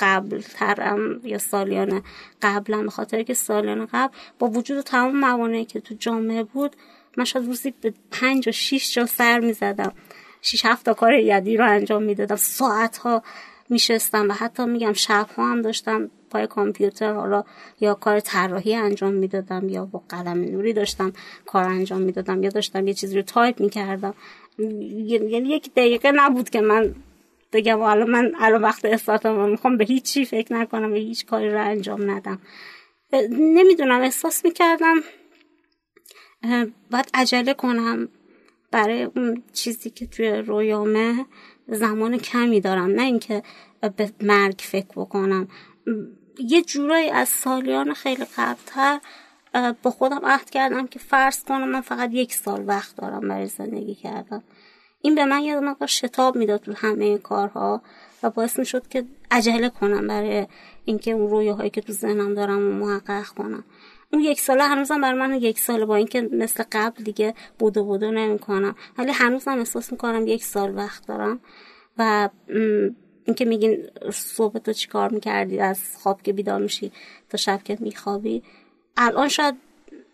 قبل 0.00 0.40
ترم 0.40 1.20
یا 1.24 1.38
سالیان 1.38 2.02
قبلم 2.42 2.84
به 2.84 2.90
خاطر 2.90 3.22
که 3.22 3.34
سالیان 3.34 3.86
قبل 3.92 4.14
با 4.38 4.46
وجود 4.46 4.80
تمام 4.80 5.16
موانعی 5.16 5.64
که 5.64 5.80
تو 5.80 5.94
جامعه 5.98 6.42
بود 6.42 6.76
من 7.16 7.24
شاید 7.24 7.46
روزی 7.46 7.74
به 7.80 7.94
پنج 8.10 8.48
و 8.48 8.52
شیش 8.52 8.94
جا 8.94 9.06
سر 9.06 9.40
می‌زدم. 9.40 9.92
شیش 10.42 10.64
هفت 10.64 10.90
کار 10.90 11.12
یدی 11.12 11.56
رو 11.56 11.70
انجام 11.70 12.02
می‌دادم. 12.02 12.36
ساعت 12.36 12.96
ها 12.96 13.22
میشستم 13.68 14.28
و 14.28 14.32
حتی 14.32 14.64
میگم 14.64 14.92
شب 14.92 15.26
ها 15.36 15.50
هم 15.50 15.62
داشتم 15.62 16.10
پای 16.30 16.46
کامپیوتر 16.46 17.12
حالا 17.12 17.44
یا 17.80 17.94
کار 17.94 18.20
طراحی 18.20 18.74
انجام 18.74 19.12
می‌دادم 19.12 19.68
یا 19.68 19.86
با 19.86 20.02
قلم 20.08 20.44
نوری 20.44 20.72
داشتم 20.72 21.12
کار 21.46 21.64
انجام 21.64 22.00
می‌دادم 22.00 22.42
یا 22.42 22.50
داشتم 22.50 22.86
یه 22.86 22.94
چیزی 22.94 23.16
رو 23.16 23.22
تایپ 23.22 23.60
می‌کردم. 23.60 24.14
یعنی 24.58 25.48
یک 25.48 25.70
دقیقه 25.72 26.12
نبود 26.14 26.50
که 26.50 26.60
من 26.60 26.94
بگم 27.54 27.80
الان 27.80 28.10
من 28.10 28.32
الان 28.38 28.62
وقت 28.62 28.84
استارتم 28.84 29.48
می‌خوام 29.48 29.76
به 29.76 29.84
هیچ 29.84 30.04
چی 30.04 30.24
فکر 30.24 30.54
نکنم 30.54 30.92
و 30.92 30.94
هیچ 30.94 31.26
کاری 31.26 31.50
رو 31.50 31.60
انجام 31.64 32.10
ندم. 32.10 32.38
نمی‌دونم 33.30 34.00
احساس 34.00 34.44
می‌کردم 34.44 34.94
باید 36.90 37.10
عجله 37.14 37.54
کنم 37.54 38.08
برای 38.70 39.02
اون 39.02 39.42
چیزی 39.52 39.90
که 39.90 40.06
توی 40.06 40.28
رویامه 40.28 41.26
زمان 41.68 42.18
کمی 42.18 42.60
دارم. 42.60 42.90
نه 42.90 43.02
اینکه 43.02 43.42
به 43.96 44.10
مرگ 44.22 44.58
فکر 44.58 44.92
بکنم. 44.96 45.48
یه 46.38 46.62
جورایی 46.62 47.10
از 47.10 47.28
سالیان 47.28 47.94
خیلی 47.94 48.24
قبلتر 48.36 49.00
با 49.82 49.90
خودم 49.90 50.20
عهد 50.24 50.50
کردم 50.50 50.86
که 50.86 50.98
فرض 50.98 51.44
کنم 51.44 51.68
من 51.68 51.80
فقط 51.80 52.10
یک 52.12 52.34
سال 52.34 52.64
وقت 52.66 52.96
دارم 52.96 53.28
برای 53.28 53.46
زندگی 53.46 53.94
کردم 53.94 54.42
این 55.04 55.14
به 55.14 55.24
من 55.24 55.42
یه 55.42 55.60
مقدار 55.60 55.88
شتاب 55.88 56.36
می‌داد 56.36 56.60
تو 56.60 56.72
همه 56.72 57.18
کارها 57.18 57.82
و 58.22 58.30
باعث 58.30 58.58
می‌شد 58.58 58.88
که 58.88 59.04
عجله 59.30 59.68
کنم 59.68 60.06
برای 60.06 60.46
اینکه 60.84 61.10
اون 61.10 61.30
رویاهایی 61.30 61.70
که 61.70 61.80
تو 61.80 61.92
ذهنم 61.92 62.34
دارم 62.34 62.62
محقق 62.62 63.26
کنم. 63.26 63.64
اون 64.12 64.22
یک 64.22 64.40
ساله 64.40 64.64
هنوزم 64.64 65.00
برای 65.00 65.18
من 65.18 65.34
یک 65.34 65.58
ساله 65.58 65.84
با 65.84 65.96
اینکه 65.96 66.28
مثل 66.32 66.64
قبل 66.72 67.04
دیگه 67.04 67.34
بودو 67.58 67.84
بودو 67.84 68.10
نمی‌کنم. 68.10 68.74
ولی 68.98 69.12
هنوزم 69.12 69.58
احساس 69.58 69.92
می‌کنم 69.92 70.26
یک 70.26 70.44
سال 70.44 70.76
وقت 70.76 71.06
دارم 71.06 71.40
و 71.98 72.28
اینکه 73.24 73.44
میگین 73.44 73.82
صبح 74.12 74.58
تو 74.58 74.72
چی 74.72 74.88
کار 74.88 75.10
می‌کردی؟ 75.12 75.60
از 75.60 75.80
خواب 76.02 76.22
که 76.22 76.32
بیدار 76.32 76.60
میشی 76.60 76.92
تا 77.28 77.36
شب 77.36 77.60
که 77.64 77.78
میخوابی. 77.80 78.42
الان 78.96 79.28
شاید 79.28 79.54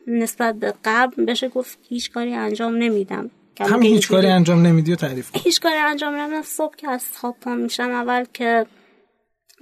نسبت 0.07 0.55
به 0.55 0.75
قبل 0.85 1.25
بشه 1.25 1.49
گفت 1.49 1.79
هیچ 1.89 2.13
کاری 2.13 2.35
انجام 2.35 2.77
نمیدم. 2.77 3.31
هم 3.61 3.83
هیچ 3.83 4.09
کاری 4.09 4.27
انجام 4.27 4.67
نمیدی 4.67 4.93
و 4.93 4.97
تعریف 4.97 5.31
کن. 5.31 5.41
هیچ 5.45 5.61
کاری 5.61 5.79
انجام 5.79 6.15
نمیدم. 6.15 6.43
صبح 6.43 6.77
که 6.77 6.91
از 6.91 7.05
خواب 7.17 7.37
پا 7.41 7.55
میشم 7.55 7.91
اول 7.91 8.25
که 8.35 8.67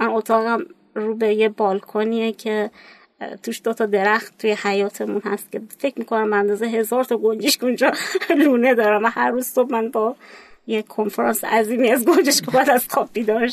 من 0.00 0.06
اتاقم 0.06 0.64
رو 0.94 1.14
به 1.14 1.34
یه 1.34 1.48
بالکنیه 1.48 2.32
که 2.32 2.70
توش 3.42 3.60
دوتا 3.64 3.86
درخت 3.86 4.38
توی 4.38 4.56
حیاتمون 4.62 5.22
هست 5.24 5.52
که 5.52 5.60
فکر 5.78 5.98
می‌کنم 5.98 6.32
اندازه 6.32 6.66
هزار 6.66 7.04
تا 7.04 7.16
گنجش 7.16 7.58
اونجا 7.62 7.92
لونه 8.36 8.74
دارم. 8.74 9.04
و 9.04 9.06
هر 9.06 9.30
روز 9.30 9.46
صبح 9.46 9.72
من 9.72 9.90
با 9.90 10.16
یه 10.66 10.82
کنفرانس 10.82 11.44
عظیمی 11.44 11.90
از 11.90 12.04
گنجش 12.04 12.40
که 12.40 12.50
باید 12.50 12.70
از 12.70 12.86
خواب 12.90 13.08
بیدار 13.12 13.50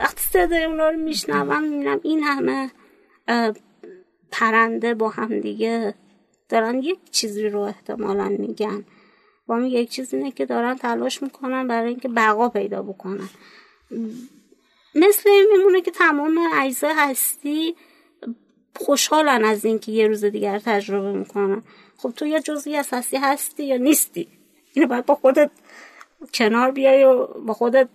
وقتی 0.00 0.20
صدای 0.20 0.64
اونا 0.64 0.88
رو 0.88 0.96
میشنوم 0.96 1.62
می‌بینم 1.62 2.00
این 2.02 2.22
همه 2.22 2.70
پرنده 4.30 4.94
با 4.94 5.08
هم 5.08 5.40
دیگه 5.40 5.94
دارن 6.48 6.82
یک 6.82 6.98
چیزی 7.10 7.48
رو 7.48 7.60
احتمالا 7.60 8.28
میگن. 8.28 8.84
با 9.50 9.56
می 9.56 9.70
یک 9.70 9.90
چیزی 9.90 10.16
اینه 10.16 10.30
که 10.30 10.46
دارن 10.46 10.74
تلاش 10.76 11.22
می‌کنن 11.22 11.66
برای 11.68 11.88
اینکه 11.88 12.08
بقا 12.08 12.48
پیدا 12.48 12.82
بکنن. 12.82 13.28
مثل 14.94 15.30
این 15.30 15.46
میمونه 15.56 15.80
که 15.80 15.90
تمام 15.90 16.38
اجزای 16.54 16.92
هستی 16.96 17.74
خوشحالن 18.76 19.44
از 19.44 19.64
اینکه 19.64 19.92
یه 19.92 20.06
روز 20.06 20.24
دیگر 20.24 20.58
تجربه 20.58 21.12
می‌کنن. 21.12 21.62
خب 21.96 22.12
تو 22.16 22.26
یه 22.26 22.40
جزئی 22.40 22.76
از 22.76 22.88
هستی 23.14 23.64
یا 23.64 23.76
نیستی؟ 23.76 24.28
اینو 24.72 24.88
باید 24.88 25.06
با 25.06 25.14
خودت 25.14 25.50
کنار 26.34 26.70
بیای 26.70 27.04
و 27.04 27.26
با 27.26 27.54
خودت 27.54 27.88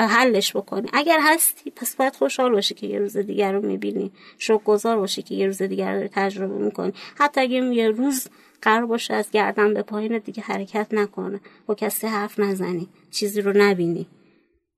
حلش 0.00 0.56
بکنی. 0.56 0.88
اگر 0.92 1.18
هستی 1.22 1.70
پس 1.70 1.96
باید 1.96 2.16
خوشحال 2.16 2.52
باشی 2.52 2.74
که 2.74 2.86
یه 2.86 2.98
روز 2.98 3.16
دیگر 3.16 3.52
رو 3.52 3.66
می‌بینی. 3.66 4.12
شوق 4.38 4.82
باشی 4.84 5.22
که 5.22 5.34
یه 5.34 5.46
روز 5.46 5.62
دیگر 5.62 6.02
رو 6.02 6.08
تجربه 6.12 6.64
می‌کنی. 6.64 6.92
حتی 7.16 7.40
اگه 7.40 7.56
یه 7.56 7.88
روز 7.88 8.28
قرار 8.64 8.86
باشه 8.86 9.14
از 9.14 9.30
گردن 9.30 9.74
به 9.74 9.82
پایین 9.82 10.18
دیگه 10.18 10.42
حرکت 10.42 10.86
نکنه. 10.92 11.40
با 11.66 11.74
کسی 11.74 12.06
حرف 12.06 12.38
نزنی. 12.38 12.88
چیزی 13.10 13.40
رو 13.40 13.52
نبینی. 13.56 14.06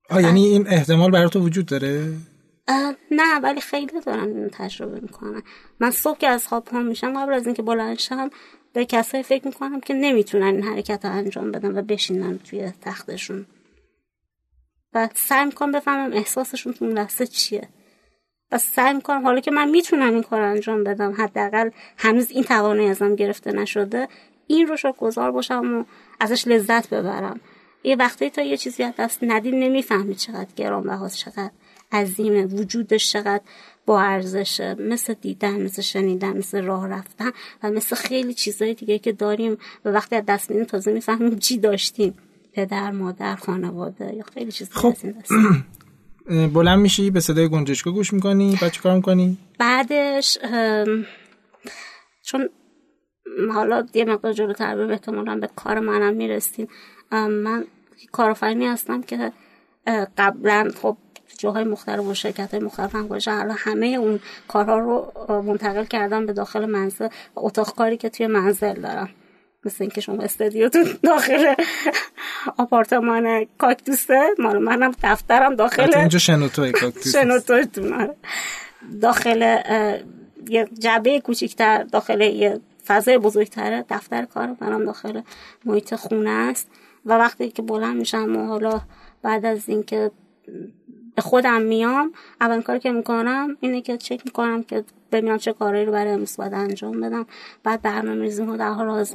آه 0.09 0.23
یعنی 0.23 0.45
این 0.45 0.67
احتمال 0.67 1.11
برای 1.11 1.29
تو 1.29 1.39
وجود 1.39 1.65
داره؟ 1.65 2.13
نه 3.11 3.39
ولی 3.43 3.61
خیلی 3.61 4.01
دارن 4.05 4.27
اینو 4.27 4.49
تجربه 4.51 4.99
می‌کنن 4.99 5.41
من 5.79 5.91
صبح 5.91 6.17
که 6.17 6.27
از 6.27 6.47
خواب 6.47 6.65
پا 6.65 6.79
میشم 6.79 7.23
قبل 7.23 7.33
از 7.33 7.45
اینکه 7.45 7.61
بلند 7.61 7.99
شم 7.99 8.29
به 8.73 8.85
کسایی 8.85 9.23
فکر 9.23 9.47
می‌کنم 9.47 9.79
که 9.79 9.93
نمی‌تونن 9.93 10.43
این 10.43 10.63
حرکت 10.63 11.05
رو 11.05 11.11
انجام 11.11 11.51
بدن 11.51 11.77
و 11.77 11.81
بشینن 11.81 12.37
توی 12.37 12.71
تختشون. 12.81 13.45
و 14.93 15.09
سعی 15.15 15.45
می‌کنم 15.45 15.71
بفهمم 15.71 16.13
احساسشون 16.13 16.73
تو 16.73 16.85
اون 16.85 16.93
لحظه 16.93 17.27
چیه. 17.27 17.69
و 18.51 18.57
سعی 18.57 18.93
می‌کنم 18.93 19.23
حالا 19.23 19.39
که 19.39 19.51
من 19.51 19.69
می‌تونم 19.69 20.13
این 20.13 20.23
کار 20.23 20.41
انجام 20.41 20.83
بدم 20.83 21.13
حداقل 21.17 21.69
هنوز 21.97 22.31
این 22.31 22.43
توانایی 22.43 22.89
ازم 22.89 23.15
گرفته 23.15 23.51
نشده 23.51 24.07
این 24.47 24.67
رو 24.67 24.93
گذار 24.97 25.31
باشم 25.31 25.77
و 25.77 25.83
ازش 26.19 26.47
لذت 26.47 26.89
ببرم. 26.89 27.39
یه 27.83 27.95
وقتی 27.95 28.29
تا 28.29 28.41
یه 28.41 28.57
چیزی 28.57 28.83
از 28.83 28.93
دست 28.99 29.19
ندین 29.21 29.59
نمی‌فهمی 29.59 30.15
چقدر 30.15 30.47
گرانبهاست 30.55 31.17
چقدر 31.17 31.51
عظیمه 31.91 32.45
وجودش 32.45 33.11
چقدر 33.11 33.41
با 33.85 34.01
ارزشه 34.01 34.75
مثل 34.79 35.13
دیدن 35.13 35.61
مثل 35.61 35.81
شنیدن 35.81 36.37
مثل 36.37 36.63
راه 36.63 36.87
رفتن 36.87 37.31
و 37.63 37.71
مثل 37.71 37.95
خیلی 37.95 38.33
چیزهای 38.33 38.73
دیگه 38.73 38.99
که 38.99 39.11
داریم 39.11 39.57
و 39.85 39.89
وقتی 39.89 40.15
از 40.15 40.23
دست 40.27 40.49
میدیم 40.49 40.65
تازه 40.65 40.91
می‌فهمیم 40.91 41.39
چی 41.39 41.57
داشتیم 41.57 42.17
پدر 42.53 42.91
مادر 42.91 43.35
خانواده 43.35 44.15
یا 44.15 44.23
خیلی 44.33 44.51
چیز 44.51 44.69
خب 44.71 44.95
بلند 46.53 46.79
میشی 46.79 47.11
به 47.11 47.19
صدای 47.19 47.49
گنجشکا 47.49 47.91
گوش 47.91 48.13
می‌کنی 48.13 48.57
بعد 48.61 48.71
چی 48.71 48.81
کار 48.81 48.95
می‌کنی؟ 48.95 49.37
بعدش 49.59 50.37
چون 52.23 52.49
حالا 53.53 53.85
یه 53.93 54.05
مقدار 54.05 54.33
جلوتر 54.33 54.75
به 54.75 54.91
احتمالا 54.91 55.35
به 55.35 55.49
کار 55.55 55.79
منم 55.79 56.13
می‌رسیم. 56.13 56.67
من 57.11 57.65
کارآفرینی 58.11 58.65
هستم 58.65 59.01
که 59.01 59.31
قبلا 60.17 60.71
خب 60.81 60.97
جاهای 61.37 61.63
مختلف 61.63 62.05
و 62.05 62.13
شرکت 62.13 62.53
های 62.53 62.63
مختلف 62.63 62.95
هم 62.95 63.07
الان 63.11 63.55
همه 63.57 63.87
اون 63.87 64.19
کارها 64.47 64.79
رو 64.79 65.13
منتقل 65.41 65.85
کردم 65.85 66.25
به 66.25 66.33
داخل 66.33 66.65
منزل 66.65 67.07
اتاق 67.35 67.75
کاری 67.75 67.97
که 67.97 68.09
توی 68.09 68.27
منزل 68.27 68.73
دارم. 68.73 69.09
مثل 69.65 69.77
اینکه 69.79 70.01
شما 70.01 70.23
استدیوتون 70.23 70.85
داخل 71.03 71.53
آپارتمان 72.57 73.45
کاکتوسه. 73.57 74.27
مال 74.39 74.57
منم 74.57 74.91
دفترم 75.03 75.55
داخل 75.55 75.95
اینجا 75.95 76.19
شنوتوی 76.19 76.71
کاکتوس 76.71 77.15
شنوتویتون 77.15 78.09
داخل 79.01 79.41
یه 80.49 80.69
جبه 80.79 81.19
کوچیکتر 81.19 81.83
داخل 81.83 82.21
یه 82.21 82.59
فضای 82.85 83.17
بزرگتره 83.17 83.85
دفتر 83.89 84.25
کار 84.25 84.55
منم 84.61 84.85
داخل 84.85 85.21
محیط 85.65 85.95
خونه 85.95 86.29
است. 86.29 86.67
و 87.05 87.13
وقتی 87.13 87.49
که 87.49 87.61
بلند 87.61 87.97
میشم 87.97 88.35
و 88.35 88.45
حالا 88.47 88.81
بعد 89.21 89.45
از 89.45 89.69
اینکه 89.69 90.11
خودم 91.21 91.61
میام 91.61 92.13
اول 92.41 92.61
کاری 92.61 92.79
که 92.79 92.91
می‌کنم 92.91 93.57
اینه 93.59 93.81
که 93.81 93.97
چک 93.97 94.21
می‌کنم 94.25 94.63
که 94.63 94.83
ببینم 95.11 95.37
چه 95.37 95.53
کاری 95.53 95.85
رو 95.85 95.91
برای 95.91 96.11
امروز 96.11 96.37
باید 96.37 96.53
انجام 96.53 97.01
بدم. 97.01 97.25
بعد 97.63 97.81
برنامه 97.81 98.21
ریزی 98.21 98.43
رو 98.43 98.57
در 98.57 98.71
حال 98.71 99.05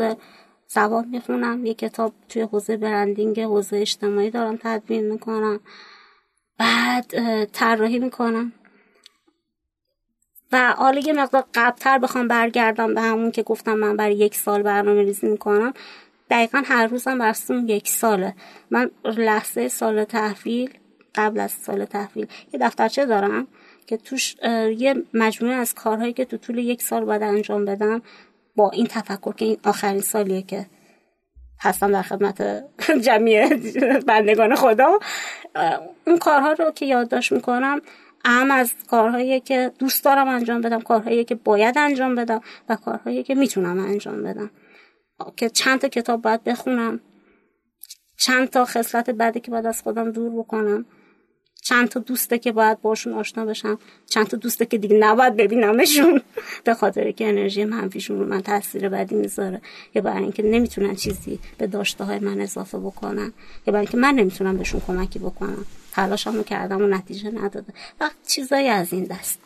سواد 0.66 1.06
می‌خونم. 1.06 1.66
یه 1.66 1.74
کتاب 1.74 2.12
توی 2.28 2.42
حوزه 2.42 2.76
برندینگ 2.76 3.40
حوزه 3.40 3.76
اجتماعی 3.76 4.30
دارم 4.30 4.58
تدوین 4.62 5.12
می‌کنم. 5.12 5.60
بعد 6.58 7.44
طراحی 7.44 7.98
می‌کنم. 7.98 8.52
و 10.52 10.72
حالا 10.72 11.00
یه 11.00 11.12
مقدار 11.12 11.44
قبلتر 11.54 11.98
بخوام 11.98 12.28
برگردم 12.28 12.94
به 12.94 13.00
همون 13.00 13.30
که 13.30 13.42
گفتم 13.42 13.74
من 13.74 13.96
برای 13.96 14.14
یک 14.14 14.34
سال 14.34 14.62
برنامه 14.62 15.02
ریزی 15.02 15.26
می‌کنم. 15.26 15.72
دقیقا 16.30 16.62
هر 16.66 16.86
روزم 16.86 17.18
برسون 17.18 17.68
یک 17.68 17.88
ساله. 17.88 18.34
من 18.70 18.90
لحظه 19.04 19.68
سال 19.68 20.04
تحویل 20.04 20.78
قبل 21.14 21.40
از 21.40 21.50
سال 21.50 21.84
تحویل. 21.84 22.26
یه 22.52 22.60
دفترچه 22.60 23.06
دارم 23.06 23.46
که 23.86 23.96
توش 23.96 24.36
یه 24.78 24.94
مجموعه 25.14 25.54
از 25.54 25.74
کارهایی 25.74 26.12
که 26.12 26.24
تو 26.24 26.36
طول 26.36 26.58
یک 26.58 26.82
سال 26.82 27.04
باید 27.04 27.22
انجام 27.22 27.64
بدم 27.64 28.02
با 28.56 28.70
این 28.70 28.86
تفکر 28.86 29.32
که 29.32 29.44
این 29.44 29.56
آخرین 29.64 30.00
سالیه 30.00 30.42
که 30.42 30.66
هستم 31.60 31.92
در 31.92 32.02
خدمت 32.02 32.64
جمعی 33.06 33.48
بندگان 34.06 34.54
خدا 34.54 34.98
اون 36.06 36.18
کارها 36.18 36.52
رو 36.52 36.70
که 36.70 36.86
یادداشت 36.86 37.32
می‌کنم 37.32 37.80
اهم 38.24 38.50
از 38.50 38.74
کارهایی 38.90 39.40
که 39.40 39.72
دوست 39.78 40.04
دارم 40.04 40.28
انجام 40.28 40.60
بدم 40.60 40.80
کارهایی 40.80 41.24
که 41.24 41.34
باید 41.34 41.78
انجام 41.78 42.14
بدم 42.14 42.40
و 42.68 42.76
کارهایی 42.76 43.22
که 43.22 43.34
می‌تونم 43.34 43.78
انجام 43.78 44.22
بدم. 44.22 44.50
که 45.36 45.48
چند 45.48 45.80
تا 45.80 45.88
کتاب 45.88 46.22
باید 46.22 46.44
بخونم 46.44 47.00
چند 48.16 48.48
تا 48.48 48.64
خصلت 48.64 49.10
بعدی 49.10 49.40
که 49.40 49.50
باید 49.50 49.66
از 49.66 49.82
خودم 49.82 50.12
دور 50.12 50.30
بکنم. 50.30 50.86
چند 51.62 51.88
تا 51.88 52.00
دوسته 52.00 52.38
که 52.38 52.52
باید 52.52 52.80
باشون 52.80 53.12
آشنا 53.12 53.44
بشم 53.44 53.78
چند 54.06 54.26
تا 54.26 54.36
دوسته 54.36 54.66
که 54.66 54.78
دیگه 54.78 54.96
نباید 54.96 55.36
ببینمشون. 55.36 56.22
به 56.64 56.74
خاطر 56.74 57.10
که 57.10 57.28
انرژی 57.28 57.64
منفیشون 57.64 58.18
رو 58.18 58.26
من 58.26 58.40
تاثیر 58.40 58.88
بدی 58.88 59.14
می‌ذاره. 59.14 59.60
یا 59.94 60.02
برای 60.02 60.22
اینکه 60.22 60.42
نمی‌تونن 60.42 60.94
چیزی 60.94 61.38
به 61.58 61.66
داشته 61.66 62.04
های 62.04 62.18
من 62.18 62.40
اضافه 62.40 62.78
بکنن. 62.78 63.32
یا 63.66 63.72
برای 63.72 63.80
اینکه 63.80 63.96
من 63.96 64.14
نمی‌تونم 64.14 64.56
بهشون 64.56 64.80
کمکی 64.86 65.18
بکنم. 65.18 65.64
تلاشمو 65.92 66.42
کردم 66.42 66.82
و 66.82 66.86
نتیجه 66.86 67.30
نداده. 67.30 67.72
و 68.00 68.10
چیزایی 68.26 68.68
از 68.68 68.92
این 68.92 69.04
دست. 69.04 69.38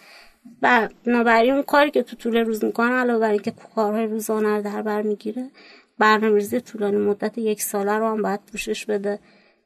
و 0.62 0.88
بنابراین 1.04 1.52
اون 1.52 1.62
کاری 1.62 1.90
که 1.90 2.02
تو 2.02 2.16
طول 2.16 2.36
روز 2.36 2.64
می‌کنم 2.64 2.92
علاوه 2.92 3.20
بر 3.20 3.30
اینکه 3.30 3.52
کارهای 3.74 4.06
روزانه 4.06 4.56
رو 4.56 4.62
در 4.62 4.82
بر 4.82 5.02
می‌گیره 5.02 5.50
برنامه‌ریزی 5.98 6.60
طولانی 6.60 6.96
مدت 6.96 7.38
یک 7.38 7.62
ساله 7.62 7.92
رو 7.92 8.06
هم 8.06 8.22
باید 8.22 8.40
پوشش 8.52 8.86
بده. 8.86 9.18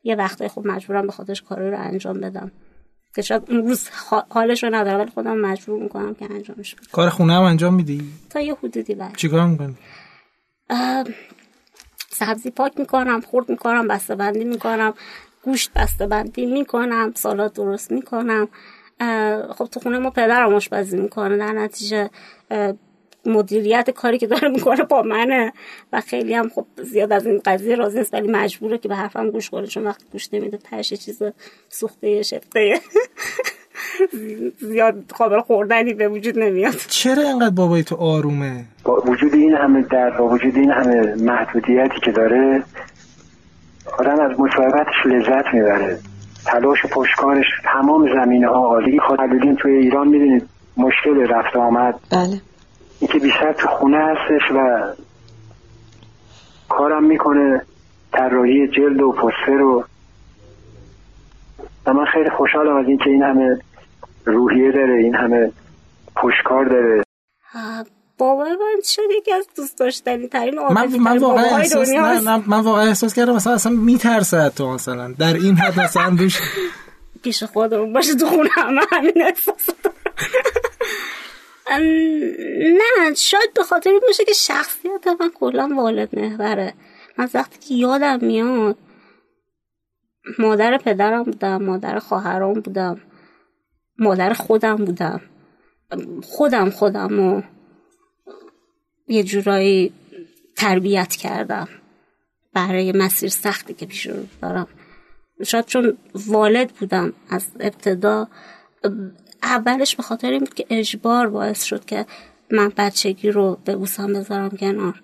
یه 0.03 0.17
وقتای 0.17 0.49
خب 0.49 0.67
مجبورم 0.67 1.07
به 1.07 1.13
خودش 1.13 1.43
کاری 1.43 1.71
رو 1.71 1.79
انجام 1.79 2.21
بدم 2.21 2.53
که 3.15 3.23
شاید 3.23 3.43
اون 3.49 3.69
روز 3.69 3.89
حالش 4.31 4.65
رو 4.65 4.75
ندارم 4.75 5.01
ولی 5.01 5.11
خودم 5.11 5.39
مجبور 5.39 5.83
می‌کنم 5.83 6.15
که 6.15 6.25
انجامش 6.25 6.75
بدم 6.75 6.87
کار 6.93 7.09
خونه 7.09 7.33
هم 7.33 7.43
انجام 7.43 7.75
میدی؟ 7.75 8.03
تا 8.31 8.41
یه 8.41 8.55
حدودی 8.55 8.95
بله 8.95 9.13
چیکار 9.17 9.47
می‌کنی؟ 9.47 9.77
سبزی 12.11 12.51
پاک 12.51 12.79
می‌کنم 12.79 13.21
خورد 13.21 13.49
می‌کنم 13.49 13.89
بسته 13.89 14.15
بندی 14.15 14.45
می‌کنم 14.45 14.95
گوشت 15.43 15.71
بسته 15.75 16.07
بندی 16.07 16.47
می‌کنم 16.47 17.13
سالات 17.17 17.55
درست 17.55 17.93
می‌کنم 17.93 18.49
خب 19.55 19.65
تو 19.65 19.81
خونه 19.81 19.99
ما 19.99 20.11
پدرم 20.11 20.55
آشپزی 20.55 20.97
می‌کنه 20.97 21.37
در 21.37 21.53
نتیجه 21.53 22.11
مدیریت 23.27 23.91
کاری 23.91 24.19
که 24.19 24.27
داره 24.27 24.49
می‌کنه 24.49 24.83
با 24.83 25.03
منه. 25.03 25.53
و 25.93 26.01
خیلی 26.01 26.35
هم 26.35 26.49
خب 26.49 26.67
زیاد 26.83 27.13
از 27.13 27.27
این 27.27 27.41
قضیه 27.45 27.77
راضی 27.77 27.99
نیست 27.99 28.15
ولی 28.15 28.29
مجبوره 28.29 28.79
که 28.79 28.89
به 28.89 28.97
حرفم 28.97 29.31
گوش 29.31 29.51
کنه 29.51 29.67
چون 29.67 29.85
وقتی 29.85 30.05
گوش 30.13 30.29
نمیده 30.35 30.57
تهش 30.57 30.93
چیز 30.93 31.23
سوخته 31.69 32.23
شفته 32.23 32.75
زیاد 34.61 35.05
قابل 35.19 35.41
خوردنی 35.41 35.95
به 35.95 36.09
وجود 36.09 36.39
نمیاد. 36.39 36.75
چرا 36.89 37.23
اینقدر 37.23 37.55
بابای 37.55 37.83
تو 37.83 37.97
آرومه؟ 37.97 38.65
با 38.85 39.03
وجود 39.07 39.35
این 39.35 39.55
همه 39.55 39.83
در 39.83 40.11
با 40.11 40.29
وجود 40.29 40.57
این 40.57 40.71
همه 40.71 41.15
محدودیتی 41.15 42.01
که 42.05 42.13
داره 42.13 42.63
آدم 43.99 44.21
از 44.21 44.41
مصاحبتش 44.41 45.07
لذت 45.07 45.55
می‌بره. 45.55 45.99
تلاش 46.47 46.87
پشکارش 46.87 47.47
تمام 47.65 48.09
زمینه 48.15 48.49
ها 48.49 48.67
عالی 48.67 48.99
خود 49.01 49.19
توی 49.63 49.73
ایران 49.73 50.09
می‌دونید 50.09 50.49
مشکل 50.77 51.27
رفت 51.29 51.57
آمد. 51.57 51.95
بله. 52.11 52.41
اینکه 53.01 53.19
بیشتر 53.19 53.53
تو 53.53 53.69
خونه 53.69 53.99
هستش 53.99 54.51
و 54.55 54.83
کارم 56.69 57.05
می‌کنه 57.05 57.67
طراحی 58.13 58.69
جلد 58.69 59.03
و 59.03 59.13
پوستر 59.13 59.63
و 59.63 59.85
و 61.87 61.93
من 61.93 62.05
خیلی 62.05 62.31
خوشحالم 62.31 62.77
از 62.77 62.87
اینکه 62.89 63.11
این 63.11 63.23
همه 63.23 63.59
روحیه 64.25 64.73
داره 64.73 64.95
این 64.95 65.15
همه 65.15 65.53
پشکار 66.17 66.65
داره. 66.65 67.03
بابا 68.19 68.45
من 68.45 68.81
شد 68.85 69.03
یکی 69.19 69.33
از 69.33 69.49
دوست 69.57 69.79
داشتنی 69.79 70.29
ترین 70.29 70.55
من, 70.75 70.89
من 71.01 71.19
واقعا 71.19 71.57
احساس 71.57 71.89
نه, 71.89 72.21
نه 72.21 72.43
من 72.47 72.61
واقعا 72.61 72.87
احساس 72.87 73.15
کردم 73.15 73.35
مثلا 73.35 73.53
اصلا 73.53 73.73
میترسه 73.73 74.49
تو 74.57 74.75
مثلا. 74.75 75.15
در 75.19 75.35
این 75.35 75.57
حد 75.57 75.81
مثلا 75.81 76.17
روش 76.19 76.41
پیش 77.23 77.43
خودمون 77.43 77.93
باشه 77.93 78.15
تو 78.15 78.27
خونه 78.27 78.49
همه 78.57 78.81
همین 78.93 79.23
احساس 79.23 79.71
نه 81.71 83.15
شاید 83.17 83.55
به 83.55 83.63
خاطر 83.63 83.91
باشه 84.07 84.25
که 84.25 84.33
شخصیت 84.33 85.07
من 85.21 85.31
کلا 85.35 85.71
والد 85.77 86.19
محوره. 86.19 86.75
من 87.19 87.29
وقتی 87.35 87.59
که 87.69 87.75
یادم 87.75 88.19
میاد 88.23 88.77
مادر 90.39 90.79
پدرم 90.79 91.23
بودم 91.23 91.63
مادر 91.63 91.99
خواهرام 91.99 92.61
بودم 92.61 93.01
مادر 93.99 94.33
خودم 94.33 94.77
بودم. 94.77 95.21
خودم 96.23 96.71
خودم 96.71 97.21
و 97.21 97.43
یه 99.09 99.23
جورایی 99.23 99.93
تربیت 100.57 101.17
کردم 101.17 101.69
برای 102.53 102.93
مسیر 102.93 103.29
سختی 103.29 103.75
که 103.75 103.87
پیش 103.87 104.07
رو 104.07 104.27
دارم. 104.43 104.69
شاید 105.45 105.67
چون 105.67 105.97
والد 106.27 106.73
بودم 106.73 107.13
از 107.31 107.47
ابتدا 107.61 108.29
اولش 109.43 109.97
به 109.97 110.03
خاطر 110.03 110.31
این 110.31 110.39
بود 110.39 110.55
که 110.55 110.67
اجبار 110.71 111.29
باعث 111.29 111.63
شد 111.63 111.85
که 111.85 112.07
من 112.51 112.73
بچگی 112.77 113.31
رو 113.31 113.59
به 113.65 113.77
بوسم 113.77 114.13
بذارم 114.13 114.51
کنار. 114.51 115.03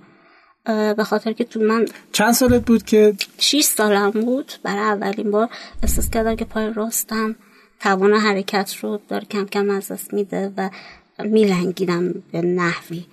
به 0.97 1.05
خاطر 1.05 1.33
که 1.33 1.45
تو 1.45 1.61
من 1.61 1.87
چند 2.13 2.33
سالت 2.33 2.65
بود 2.65 2.83
که؟ 2.83 3.15
6 3.39 3.63
سالم 3.63 4.11
بود. 4.11 4.53
برای 4.63 4.83
اولین 4.83 5.31
بار 5.31 5.49
احساس 5.83 6.11
کردم 6.11 6.37
که 6.37 6.45
پای 6.45 6.73
راستم. 6.73 7.37
توان 7.81 8.13
حرکت 8.13 8.75
رو 8.83 9.01
داره 9.09 9.25
کم 9.25 9.45
کم 9.45 9.71
از 9.71 9.93
دست 9.93 10.15
میده 10.15 10.53
و 10.57 10.71
میلنگیدم 11.19 12.13
به 12.33 12.43
نحوی. 12.43 13.07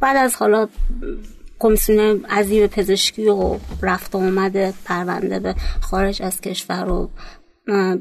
بعد 0.00 0.16
از 0.16 0.34
حالا 0.34 0.68
کمیسیون 1.58 2.24
عظیم 2.24 2.66
پزشکی 2.66 3.28
و 3.28 3.58
رفت 3.82 4.14
و 4.14 4.18
آمد 4.18 4.74
پرونده 4.84 5.38
به 5.38 5.54
خارج 5.80 6.22
از 6.22 6.40
کشور 6.40 6.88
و 6.90 7.10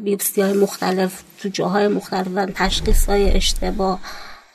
بیوپسی 0.03 0.41
های 0.41 0.53
مختلف 0.53 1.23
تو 1.39 1.49
جاهای 1.49 1.87
مختلف 1.87 2.27
و 2.35 2.45
تشخیص 2.45 3.05
های 3.05 3.31
اشتباه. 3.31 3.99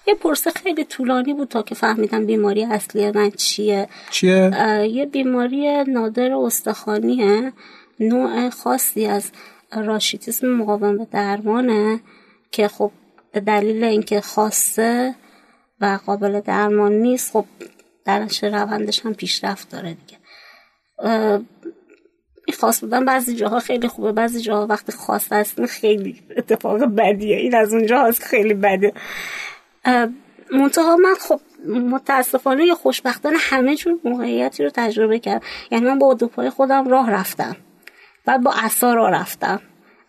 یه 0.07 0.15
پرسه 0.15 0.51
خیلی 0.51 0.85
طولانی 0.85 1.35
بود 1.35 1.49
تا 1.49 1.63
که 1.63 1.75
فهمیدم 1.75 2.27
بیماری 2.27 2.65
اصلی 2.65 3.11
من 3.11 3.31
چیه. 3.31 3.89
چیه؟ 4.11 4.51
یه 4.91 5.07
بیماری 5.07 5.85
نادر 5.85 6.33
استخوانیه. 6.33 7.53
نوع 8.01 8.51
خاصی 8.51 9.07
از 9.07 9.31
راشیتیسم 9.73 10.47
مقاوم 10.47 10.99
به 10.99 11.07
درمانه 11.11 12.01
که 12.51 12.69
خب 12.69 12.91
به 13.33 13.41
دلیل 13.41 13.85
اینکه 13.85 14.21
خاصه 14.21 15.15
و 15.81 15.99
قابل 16.07 16.41
درمان 16.41 16.93
نیست 16.93 17.33
خب 17.33 17.45
درنش 18.05 18.45
روندش 18.45 19.07
هم 19.07 19.15
پیشرفت 19.15 19.71
داره 19.71 19.95
دیگه. 19.95 20.19
خاص 22.53 22.81
بودن 22.81 23.05
بعضی 23.05 23.37
جاها 23.37 23.61
خیلی 23.61 23.89
خوبه 23.89 24.13
بعضی 24.13 24.41
جاها 24.41 24.67
وقتی 24.67 24.93
خاص 24.93 25.33
هستن 25.33 25.67
خیلی 25.67 26.23
اتفاق 26.37 26.85
بدیه 26.85 27.37
این 27.37 27.55
از 27.55 27.73
اونجا 27.75 28.03
هست 28.03 28.23
خیلی 28.23 28.55
بده. 28.55 28.93
منتها 30.53 30.97
من 30.97 31.15
خب 31.21 31.41
متاسفانه 31.69 32.65
یا 32.65 32.75
خوشبختانه 32.75 33.37
همه 33.39 33.77
جور 33.77 33.99
موقعیتی 34.05 34.65
رو 34.65 34.71
تجربه 34.75 35.19
کردم. 35.19 35.47
یعنی 35.71 35.87
من 35.87 35.99
با 35.99 36.15
دو 36.15 36.27
پای 36.27 36.51
خودم 36.51 36.89
راه 36.89 37.11
رفتم 37.11 37.57
بعد 38.25 38.43
با 38.43 38.53
اصا 38.65 38.95
راه 38.95 39.11
رفتم 39.11 39.61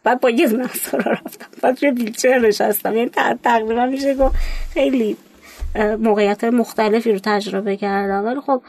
بعد 0.03 0.19
با 0.19 0.29
یه 0.29 0.47
دونه 0.47 0.63
رفتم. 0.93 1.45
بعد 1.61 1.83
روی 1.83 1.91
بیلچر 1.91 2.39
نشستم. 2.39 2.93
یعنی 2.93 3.09
تقریبا 3.43 3.85
میشه 3.85 4.15
گفت 4.15 4.35
خیلی 4.73 5.17
موقعیت 5.99 6.43
مختلفی 6.43 7.11
رو 7.11 7.19
تجربه 7.23 7.77
کردم. 7.77 8.25
ولی 8.25 8.39
خب 8.39 8.61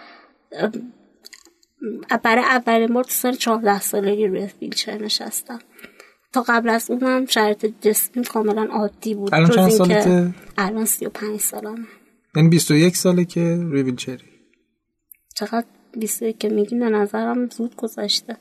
برای 2.22 2.44
اولین 2.44 2.94
بار 2.94 3.04
تو 3.04 3.10
سال 3.10 3.34
چهارده 3.34 3.80
سالگی 3.80 4.26
روی 4.26 4.48
ویلچر 4.60 4.98
نشستم. 4.98 5.58
تا 6.32 6.44
قبل 6.48 6.68
از 6.68 6.90
اونم 6.90 7.26
شرط 7.26 7.66
جسمی 7.80 8.24
کاملا 8.24 8.62
عادی 8.64 9.14
بود. 9.14 9.34
الان 9.34 9.50
چند 9.50 9.68
سالته؟ 9.68 10.34
الان 10.58 10.84
سی 10.84 11.06
و 11.06 11.08
پنج 11.08 11.40
سالمه 11.40 11.86
یعنی 12.36 12.48
21 12.48 12.96
ساله 12.96 13.24
که 13.24 13.40
روی 13.40 13.82
ویلچری 13.82 14.24
چقدر 15.34 15.66
21 15.98 16.38
که 16.38 16.48
میگی 16.48 16.78
به 16.78 16.88
نظرم 16.88 17.48
زود 17.48 17.76
گذشته. 17.76 18.36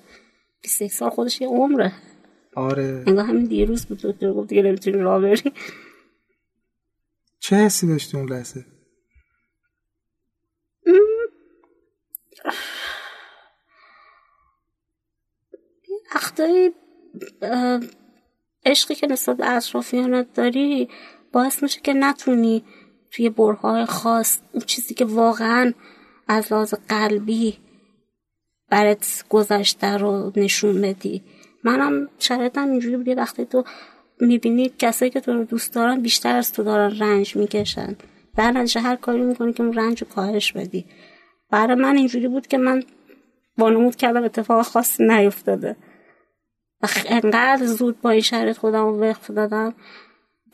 21 0.62 0.92
سال 0.92 1.10
خودش 1.10 1.42
یه 1.42 1.48
عمره. 1.48 1.94
آره. 2.56 3.04
انگار 3.08 3.26
همین 3.26 3.46
دیروز 3.46 3.86
بود. 3.86 4.02
دکتر 4.04 4.34
گفت 4.34 4.50
دیگه 4.50 4.62
نمی‌تونی 4.62 4.98
راه 4.98 5.22
بری. 5.22 5.52
چه 7.40 7.56
حسی 7.56 7.88
داشتی 7.88 8.18
اون 8.18 8.30
لحظه؟ 8.30 8.66
وقتایی 16.16 16.72
عشقی 18.66 18.96
که 18.96 19.08
نسبت 19.08 19.38
به 19.38 19.56
اطرافیانت 19.56 20.34
داری 20.34 20.90
باعث 21.32 21.64
میشه 21.64 21.82
که 21.82 21.94
نتونی 21.94 22.64
توی 23.12 23.30
برهای 23.30 23.86
خاص 23.86 24.40
اون 24.52 24.64
چیزی 24.66 24.94
که 24.94 25.06
واقعا 25.06 25.74
از 26.28 26.54
لحاظ 26.54 26.74
قلبی 26.90 27.58
برات 28.70 29.26
گذشته 29.30 29.98
رو 29.98 30.32
نشون 30.36 30.82
بدی. 30.82 31.24
منم 31.64 32.10
شرایطم 32.20 32.72
اینجوری 32.72 32.98
بود 32.98 33.08
وقتی 33.08 33.46
تو 33.46 33.64
می‌بینی 34.20 34.72
کسایی 34.80 35.12
که 35.12 35.20
تو 35.20 35.34
رو 35.34 35.44
دوست 35.44 35.74
دارن 35.74 36.02
بیشتر 36.02 36.36
از 36.36 36.54
تو 36.54 36.64
دارن 36.64 37.00
رنج 37.00 37.36
می‌کشن. 37.36 37.96
در 38.38 38.52
نتیجه 38.52 38.82
هر 38.82 38.96
کاری 38.96 39.22
می‌کنی 39.22 39.54
که 39.54 39.64
اون 39.64 39.74
رنج 39.74 40.02
رو 40.02 40.08
کاهش 40.08 40.52
بدی. 40.52 40.86
برای 41.50 41.76
من 41.76 41.98
اینجوری 41.98 42.28
بود 42.28 42.48
که 42.48 42.58
من 42.58 42.84
بانمود 43.58 43.96
کردم 43.96 44.24
اتفاق 44.24 44.62
خاصی 44.62 45.08
نیفتاده. 45.08 45.76
و 46.84 46.88
انقدر 47.06 47.66
زود 47.66 48.02
با 48.02 48.10
این 48.10 48.22
شرایط 48.22 48.58
خودم 48.58 48.86
رو 48.86 49.00
وقف 49.00 49.32
دادم 49.32 49.74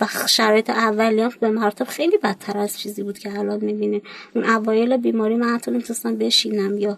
و 0.01 0.07
شرایط 0.27 0.69
اولیام 0.69 1.31
به 1.39 1.49
مرتب 1.49 1.85
خیلی 1.85 2.17
بدتر 2.17 2.57
از 2.57 2.79
چیزی 2.79 3.03
بود 3.03 3.19
که 3.19 3.39
الان 3.39 3.65
می‌بینیم. 3.65 4.01
اون 4.35 4.45
اوایل 4.45 4.97
بیماری 4.97 5.35
من 5.35 5.55
حتی 5.55 5.71
نمی‌تونستم 5.71 6.15
بشینم 6.15 6.77
یا 6.77 6.97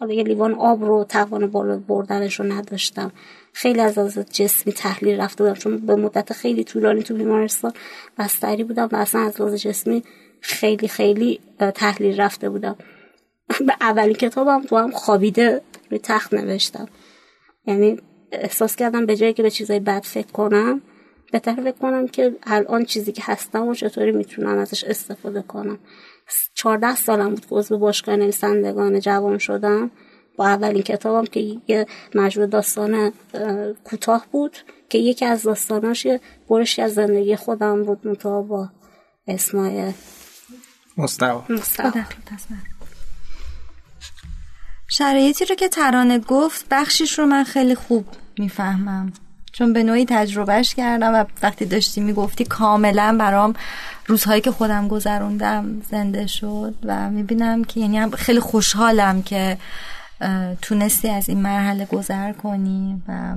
حالا 0.00 0.14
یه 0.14 0.22
لیوان 0.22 0.54
آب 0.54 0.84
رو 0.84 1.04
توان 1.04 1.46
بالا 1.46 1.78
بردنش 1.78 2.40
رو 2.40 2.52
نداشتم. 2.52 3.12
خیلی 3.52 3.80
از 3.80 3.98
از 3.98 4.18
جسمی 4.32 4.72
تحلیل 4.72 5.20
رفته 5.20 5.44
بودم 5.44 5.56
چون 5.56 5.76
به 5.76 5.96
مدت 5.96 6.32
خیلی 6.32 6.64
طولانی 6.64 7.02
تو 7.02 7.14
بیمارستان 7.14 7.72
بستری 8.18 8.64
بودم 8.64 8.88
و 8.92 8.96
اصلا 8.96 9.20
از 9.20 9.40
لحاظ 9.40 9.54
جسمی 9.54 10.02
خیلی 10.40 10.88
خیلی 10.88 11.40
تحلیل 11.74 12.20
رفته 12.20 12.50
بودم. 12.50 12.76
به 13.66 13.72
اولین 13.80 14.14
کتابم 14.14 14.62
تو 14.62 14.76
هم 14.76 14.90
خوابیده 14.90 15.60
روی 15.90 15.98
تخت 15.98 16.34
نوشتم. 16.34 16.88
یعنی 17.66 17.98
احساس 18.32 18.76
کردم 18.76 19.06
به 19.06 19.16
جایی 19.16 19.32
که 19.32 19.42
به 19.42 19.50
چیزای 19.50 19.80
بد 19.80 20.02
فکر 20.02 20.32
کنم 20.32 20.82
بهتر 21.32 21.54
فکر 21.54 21.72
کنم 21.72 22.08
که 22.08 22.36
الان 22.42 22.84
چیزی 22.84 23.12
که 23.12 23.22
هستم 23.24 23.68
و 23.68 23.74
چطوری 23.74 24.12
می‌تونم 24.12 24.58
ازش 24.58 24.84
استفاده 24.84 25.42
کنم. 25.42 25.78
چهارده 26.54 26.96
سالم 26.96 27.30
بود 27.30 27.46
که 27.46 27.54
عضو 27.54 27.78
باشگاه 27.78 28.16
نویسندگان 28.16 29.00
جوان 29.00 29.38
شدم. 29.38 29.90
با 30.36 30.46
اولین 30.46 30.82
کتابم 30.82 31.24
که 31.24 31.56
یه 31.68 31.86
مجموعه 32.14 32.50
داستان 32.50 33.12
کوتاه 33.84 34.26
بود 34.32 34.56
که 34.88 34.98
یکی 34.98 35.24
از 35.24 35.42
داستاناش 35.42 36.04
یه 36.04 36.20
برشی 36.48 36.82
از 36.82 36.94
زندگی 36.94 37.36
خودم 37.36 37.82
بود 37.82 38.06
مطابع 38.06 38.48
با 38.48 38.68
اسمای 39.28 39.92
مستوا 40.98 41.44
شرایطی 44.88 45.44
رو 45.44 45.54
که 45.54 45.68
ترانه 45.68 46.18
گفت 46.18 46.66
بخشیش 46.70 47.18
رو 47.18 47.26
من 47.26 47.44
خیلی 47.44 47.74
خوب 47.74 48.06
می‌فهمم. 48.38 49.12
چون 49.52 49.72
به 49.72 49.82
نوعی 49.82 50.04
تجربهش 50.04 50.74
کردم 50.74 51.14
و 51.14 51.24
وقتی 51.42 51.64
داشتی 51.64 52.00
می‌گفتی 52.00 52.44
کاملا 52.44 53.16
برام 53.20 53.54
روزهایی 54.06 54.40
که 54.40 54.50
خودم 54.50 54.88
گذروندم 54.88 55.82
زنده 55.90 56.26
شد 56.26 56.74
و 56.84 57.10
می‌بینم 57.10 57.64
که 57.64 57.80
یعنی 57.80 58.10
خیلی 58.10 58.40
خوشحالم 58.40 59.22
که 59.22 59.58
تونستی 60.62 61.08
از 61.08 61.28
این 61.28 61.42
مرحله 61.42 61.84
گذر 61.84 62.32
کنی 62.32 63.02
و 63.08 63.34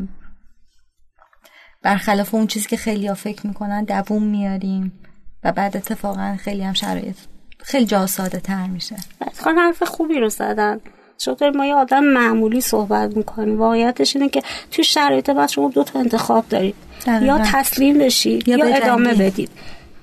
برخلاف 1.81 2.33
اون 2.33 2.47
چیزی 2.47 2.67
که 2.67 2.77
خیلی 2.77 3.07
ها 3.07 3.13
فکر 3.13 3.47
می‌کنن 3.47 3.83
دووم 3.83 4.23
میاریم 4.23 4.99
و 5.43 5.51
بعد 5.51 5.77
اتفاقا 5.77 6.37
خیلی 6.39 6.63
هم 6.63 6.73
شرایط 6.73 7.17
خیلی 7.59 7.85
جا 7.85 8.07
ساده 8.07 8.39
تر 8.39 8.67
میشه. 8.67 8.95
خان 9.43 9.57
حرف 9.57 9.83
خوبی 9.83 10.19
رو 10.19 10.29
زدن. 10.29 10.79
شما 11.19 11.35
ما 11.55 11.65
یه 11.65 11.75
آدم 11.75 12.03
معمولی 12.03 12.61
صحبت 12.61 13.17
می‌کنیم. 13.17 13.59
واقعیتش 13.59 14.15
اینه 14.15 14.29
که 14.29 14.41
توی 14.71 14.83
شرایط 14.83 15.29
بعد 15.29 15.49
شما 15.49 15.69
دو 15.69 15.83
تا 15.83 15.99
انتخاب 15.99 16.45
دارید. 16.49 16.75
یا 17.21 17.39
تسلیم 17.45 17.97
بشید 17.97 18.47
یا, 18.47 18.57
یا 18.57 18.75
ادامه 18.75 19.13
بدید. 19.13 19.49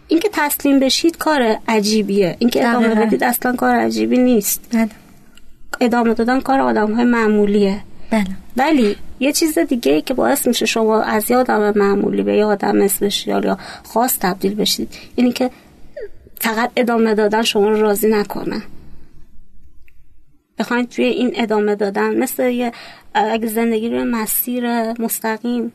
اینکه 0.09 0.29
تسلیم 0.33 0.81
بشید 0.81 1.19
کار 1.19 1.57
عجیبیه. 1.69 2.37
اینکه 2.39 2.69
ادامه 2.69 2.95
بدید 2.95 3.25
اصلا 3.25 3.57
کار 3.57 3.77
عجیبی 3.77 4.19
نیست. 4.19 4.61
بله. 4.73 4.89
ادامه 5.81 6.15
دادن 6.15 6.41
کار 6.41 6.61
آدم 6.61 6.93
های 6.93 7.05
معمولیه. 7.05 7.81
بله. 8.11 8.27
ولی 8.57 8.97
یه 9.21 9.33
چیز 9.33 9.59
دیگه 9.59 9.93
ای 9.93 10.03
که 10.03 10.15
باعث 10.15 10.47
میشه 10.47 10.67
شما 10.67 11.03
از 11.03 11.31
یه 11.31 11.37
آدم 11.37 11.73
معمولی 11.77 12.23
به 12.23 12.37
یه 12.37 12.45
آدم 12.45 12.81
اسپشیال 12.81 13.45
یا 13.45 13.59
خاص 13.85 14.19
تبدیل 14.21 14.55
بشید 14.55 14.95
اینی 15.15 15.33
که 15.33 15.51
فقط 16.41 16.71
ادامه 16.77 17.15
دادن 17.15 17.43
شما 17.43 17.69
رو 17.69 17.81
راضی 17.81 18.09
نکنه. 18.09 18.63
بخواید 20.59 20.89
توی 20.89 21.05
این 21.05 21.33
ادامه 21.35 21.75
دادن. 21.75 22.17
مثل 22.17 22.51
یه 22.51 22.73
اگه 23.15 23.47
زندگی 23.47 23.89
روی 23.89 24.03
مسیر 24.03 24.93
مستقیم 24.93 25.73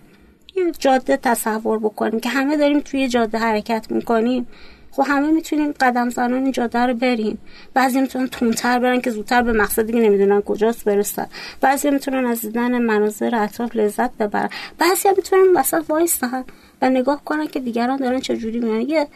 یه 0.56 0.72
جاده 0.80 1.18
تصور 1.18 1.80
بکنیم 1.80 2.20
که 2.20 2.30
همه 2.30 2.58
داریم 2.58 2.80
توی 2.80 3.08
جاده 3.08 3.38
حرکت 3.38 3.92
می‌کنیم 3.92 4.48
خب 4.92 5.04
همه 5.08 5.32
می‌تونیم 5.32 5.72
قدم 5.72 6.10
زنان 6.10 6.44
این 6.44 6.52
جاده 6.52 6.80
رو 6.80 6.94
بریم. 6.94 7.38
بعضی 7.74 8.02
می‌تونن 8.02 8.28
تونتر 8.28 8.80
برن 8.80 9.02
که 9.02 9.12
زودتر 9.12 9.42
به 9.42 9.54
مقصد 9.54 9.86
دیگه 9.86 10.00
نمی‌دونن 10.00 10.42
کجاست 10.42 10.86
برسن 10.86 11.28
بعضی 11.62 11.92
می‌تونن 11.92 12.26
از 12.26 12.42
دیدن 12.42 12.78
مناظر 12.82 13.36
اطراف 13.36 13.76
لذت 13.76 14.18
ببرن. 14.18 14.50
بعضی 14.78 15.10
می‌تونن 15.18 15.44
وسط 15.56 15.84
وایستن 15.90 16.44
و 16.82 16.90
نگاه 16.90 17.22
کنن 17.26 17.48
که 17.48 17.60
دیگران 17.60 17.98
دارن 17.98 18.20
چجوری 18.20 18.60
میان 18.60 18.82
یه 18.82 19.08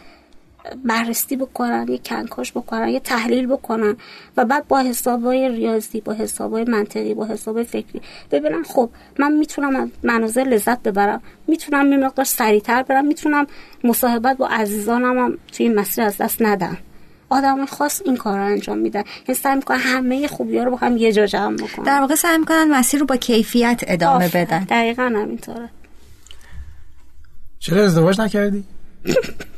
بررسی 0.86 1.36
بکنن 1.36 1.86
یه 1.89 1.97
کنکاش 2.06 2.51
بکنن 2.51 2.89
یه 2.89 2.99
تحلیل 2.99 3.47
بکنن 3.47 3.95
و 4.38 4.45
بعد 4.45 4.67
با 4.67 4.80
حسابای 4.80 5.49
ریاضی 5.49 6.01
با 6.01 6.13
حسابای 6.13 6.63
منطقی 6.63 7.13
با 7.13 7.25
حسابای 7.25 7.63
فکری. 7.63 8.01
ببینم 8.32 8.63
خب 8.63 8.89
من 9.19 9.32
می‌تونم 9.32 9.75
از 9.75 9.89
مناظر 10.04 10.43
لذت 10.43 10.84
ببرم 10.84 11.21
می‌تونم 11.47 11.91
یه 11.91 11.97
مقدار 11.97 12.25
سریعتر 12.25 12.84
برم 12.84 13.06
می‌تونم 13.06 13.47
مصاحبت 13.84 14.38
با 14.38 14.47
عزیزانم 14.47 15.17
هم 15.17 15.38
توی 15.51 15.65
این 15.65 15.80
مسیر 15.80 16.04
از 16.04 16.17
دست 16.17 16.41
ندم. 16.41 16.78
آدم 17.30 17.65
خاص 17.65 18.01
این 18.06 18.17
کار 18.17 18.38
رو 18.38 18.45
انجام 18.45 18.78
میدن 18.78 19.04
یعنی 19.28 19.39
سعی 19.41 19.56
می‌کنن 19.56 19.78
همه 19.78 20.28
خوبی 20.28 20.58
ها 20.58 20.63
رو 20.63 20.71
با 20.71 20.78
هم 20.78 20.97
یه 20.97 21.12
جا 21.12 21.25
جمع 21.25 21.56
بکنن 21.56 21.86
در 21.86 21.99
واقع 21.99 22.15
سعی 22.15 22.38
می‌کنن 22.38 22.71
مسیر 22.71 22.99
رو 22.99 23.06
با 23.06 23.15
کیفیت 23.15 23.84
ادامه 23.88 24.30
بدن. 24.30 24.63
دقیقا 24.63 25.04
همینطوره. 25.04 25.69
چرا 27.60 27.84
ازدواج 27.84 28.21
نکردی؟ 28.21 28.63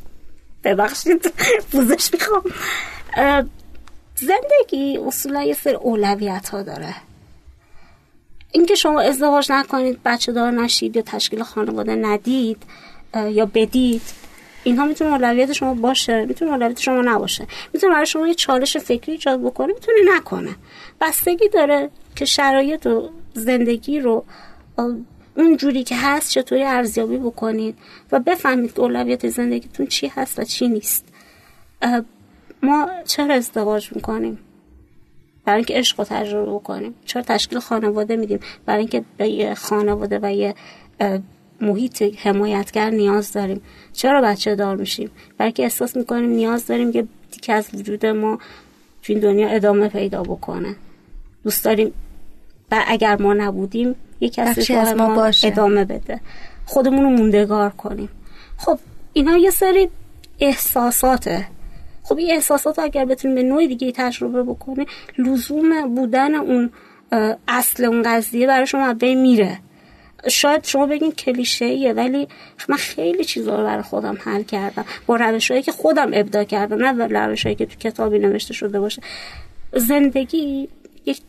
ببخشید. 0.63 1.33
پوزش 1.71 2.09
می‌خوام. 2.13 2.43
زندگی 4.15 4.97
اصولا 5.07 5.43
یه 5.43 5.53
سر 5.53 5.75
اولویت 5.75 6.49
ها 6.49 6.63
داره. 6.63 6.95
اینکه 8.51 8.75
شما 8.75 9.01
ازدواج 9.01 9.51
نکنید 9.51 9.99
بچه 10.05 10.31
دار 10.31 10.51
نشید 10.51 10.95
یا 10.95 11.01
تشکیل 11.01 11.43
خانواده 11.43 11.95
ندید 11.95 12.63
یا 13.29 13.45
بدید 13.45 14.01
اینها 14.63 14.85
می‌تونه 14.85 15.11
اولویت 15.11 15.53
شما 15.53 15.73
باشه 15.73 16.25
می‌تونه 16.25 16.51
اولویت 16.51 16.79
شما 16.79 17.01
نباشه. 17.01 17.47
می‌تونه 17.73 17.93
برای 17.93 18.05
شما 18.05 18.27
یه 18.27 18.33
چالش 18.33 18.77
فکری 18.77 19.11
ایجاد 19.11 19.41
بکنه 19.43 19.73
می‌تونه 19.73 19.97
نکنه. 20.15 20.55
بستگی 21.01 21.49
داره 21.49 21.89
که 22.15 22.25
شرایط 22.25 22.85
و 22.85 23.09
زندگی 23.33 23.99
رو 23.99 24.25
اون 25.37 25.57
جوری 25.57 25.83
که 25.83 25.95
هست 25.95 26.31
چطوری 26.31 26.63
ارزیابی 26.63 27.17
بکنید 27.17 27.77
و 28.11 28.19
بفهمید 28.19 28.73
که 28.73 28.79
اولویت 28.79 29.29
زندگیتون 29.29 29.85
چی 29.85 30.07
هست 30.07 30.39
و 30.39 30.43
چی 30.43 30.67
نیست. 30.67 31.05
ما 32.63 32.89
چرا 33.05 33.33
ازدواج 33.33 33.93
می‌کنیم؟ 33.93 34.39
برای 35.45 35.57
اینکه 35.57 35.73
عشق 35.73 35.99
رو 35.99 36.05
تجربه 36.05 36.51
بکنیم. 36.51 36.95
چرا 37.05 37.21
تشکیل 37.21 37.59
خانواده 37.59 38.15
میدیم؟ 38.15 38.39
برای 38.65 38.79
اینکه 38.79 39.03
به 39.17 39.29
یه 39.29 39.53
خانواده 39.53 40.19
و 40.21 40.33
یه 40.33 40.55
محیط 41.61 42.03
حمایتگر 42.17 42.89
نیاز 42.89 43.33
داریم. 43.33 43.61
چرا 43.93 44.21
بچه 44.21 44.55
دار 44.55 44.75
میشیم؟ 44.75 45.11
برای 45.37 45.47
اینکه 45.47 45.63
احساس 45.63 45.97
می‌کنیم 45.97 46.29
نیاز 46.29 46.67
داریم 46.67 46.91
که 46.91 47.07
دیگه 47.31 47.53
از 47.53 47.69
وجود 47.73 48.05
ما 48.05 48.39
تو 49.03 49.13
این 49.13 49.19
دنیا 49.19 49.47
ادامه 49.49 49.87
پیدا 49.87 50.23
بکنه. 50.23 50.75
دوست 51.43 51.65
داریم 51.65 51.93
و 52.71 52.83
اگر 52.87 53.21
ما 53.21 53.33
نبودیم 53.33 53.95
یک 54.21 54.33
کسی 54.33 54.73
از 54.73 54.93
ما, 54.93 55.15
باشه. 55.15 55.47
ادامه 55.47 55.85
بده. 55.85 56.19
خودمون 56.65 57.03
رو 57.03 57.09
موندگار 57.09 57.69
کنیم. 57.69 58.09
خب 58.57 58.79
اینا 59.13 59.37
یه 59.37 59.49
سری 59.49 59.89
احساساته. 60.39 61.47
خب 62.03 62.17
این 62.17 62.31
احساسات 62.31 62.79
اگر 62.79 63.05
بتونیم 63.05 63.35
به 63.35 63.43
نوع 63.43 63.67
دیگه 63.67 63.91
تجربه 63.91 64.43
بکنه 64.43 64.85
لزوم 65.17 65.95
بودن 65.95 66.35
اون 66.35 66.69
اصل 67.47 67.85
اون 67.85 68.01
قضیه 68.05 68.47
برای 68.47 68.67
شما 68.67 68.93
بین 68.93 69.21
میره. 69.21 69.59
شاید 70.29 70.63
شما 70.63 70.85
بگین 70.85 71.11
کلیشه 71.11 71.93
ولی 71.95 72.27
من 72.69 72.77
خیلی 72.77 73.23
چیزا 73.23 73.55
رو 73.55 73.63
برای 73.63 73.83
خودم 73.83 74.17
حل 74.23 74.43
کردم. 74.43 74.85
با 75.05 75.15
روش 75.15 75.51
که 75.51 75.71
خودم 75.71 76.09
ابدا 76.13 76.43
کردم 76.43 76.85
نه 76.85 77.25
روش 77.25 77.47
که 77.47 77.65
تو 77.65 77.75
کتابی 77.79 78.19
نوشته 78.19 78.53
شده 78.53 78.79
باشه. 78.79 79.01
زندگی 79.73 80.69
یک 81.05 81.21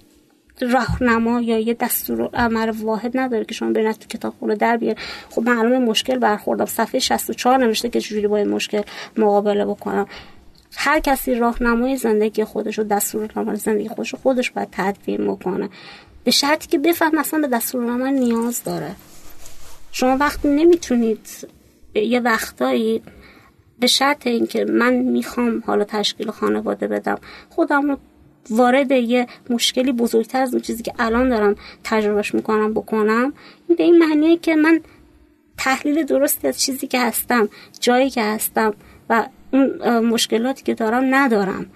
راهنما 0.63 1.41
یا 1.41 1.59
یه 1.59 1.75
دستور 1.75 2.31
عمل 2.35 2.71
واحد 2.71 3.19
نداره 3.19 3.45
که 3.45 3.55
شما 3.55 3.73
برید 3.73 3.93
تو 3.93 4.09
کتابخونه 4.09 4.55
در 4.55 4.77
بیار 4.77 4.97
خب 5.31 5.43
معلومه 5.43 5.79
مشکل 5.79 6.19
برخوردم. 6.19 6.65
صفحه 6.65 7.01
64 7.01 7.59
نوشته 7.59 7.89
که 7.89 8.01
چجوری 8.01 8.27
با 8.27 8.37
این 8.37 8.49
مشکل 8.49 8.83
مقابله 9.17 9.65
بکنم. 9.65 10.07
هر 10.77 11.01
کسی 11.01 11.35
راهنمای 11.35 11.97
زندگی 11.97 12.45
خودش 12.45 12.79
و 12.79 12.83
دستور 12.83 13.31
عمل 13.37 13.55
زندگی 13.55 13.89
خودش 13.89 14.15
خودش 14.15 14.51
باید 14.51 14.69
تدوین 14.73 15.27
بکنه. 15.33 15.69
به 16.25 16.31
شرطی 16.31 16.69
که 16.69 16.79
بفهم 16.79 17.19
اصلا 17.19 17.41
به 17.41 17.47
دستور 17.47 17.91
عمل 17.91 18.13
نیاز 18.13 18.65
داره. 18.65 18.91
شما 19.93 20.17
وقتی 20.17 20.49
نمی‌تونید 20.49 21.29
یه 21.95 22.21
وقتایی 22.21 23.03
به 23.79 23.87
شرط 23.87 24.27
اینکه 24.27 24.65
من 24.65 24.95
می‌خوام 24.95 25.63
حالا 25.67 25.85
تشکیل 25.85 26.31
خانواده 26.31 26.89
بدم 26.89 27.19
خودم 27.49 27.91
رو 27.91 27.99
وارد 28.51 28.91
یه 28.91 29.27
مشکلی 29.51 29.93
بزرگتر 29.93 30.41
از 30.43 30.53
اون 30.53 30.63
چیزی 30.63 30.83
که 30.83 30.93
الان 30.99 31.29
دارم 31.29 31.55
تجربهش 31.85 32.35
می‌کنم 32.35 32.75
بکنم. 32.75 33.33
این 33.69 33.77
به 33.77 33.85
این 33.85 33.99
معنیه 33.99 34.37
که 34.37 34.57
من 34.57 34.81
تحلیل 35.59 36.05
درستی 36.05 36.49
از 36.49 36.61
چیزی 36.61 36.87
که 36.87 37.01
هستم 37.01 37.49
جایی 37.81 38.11
که 38.11 38.23
هستم 38.23 38.75
و 39.11 39.27
اون 39.53 39.99
مشکلاتی 40.07 40.63
که 40.63 40.75
دارم 40.75 41.15
ندارم. 41.15 41.67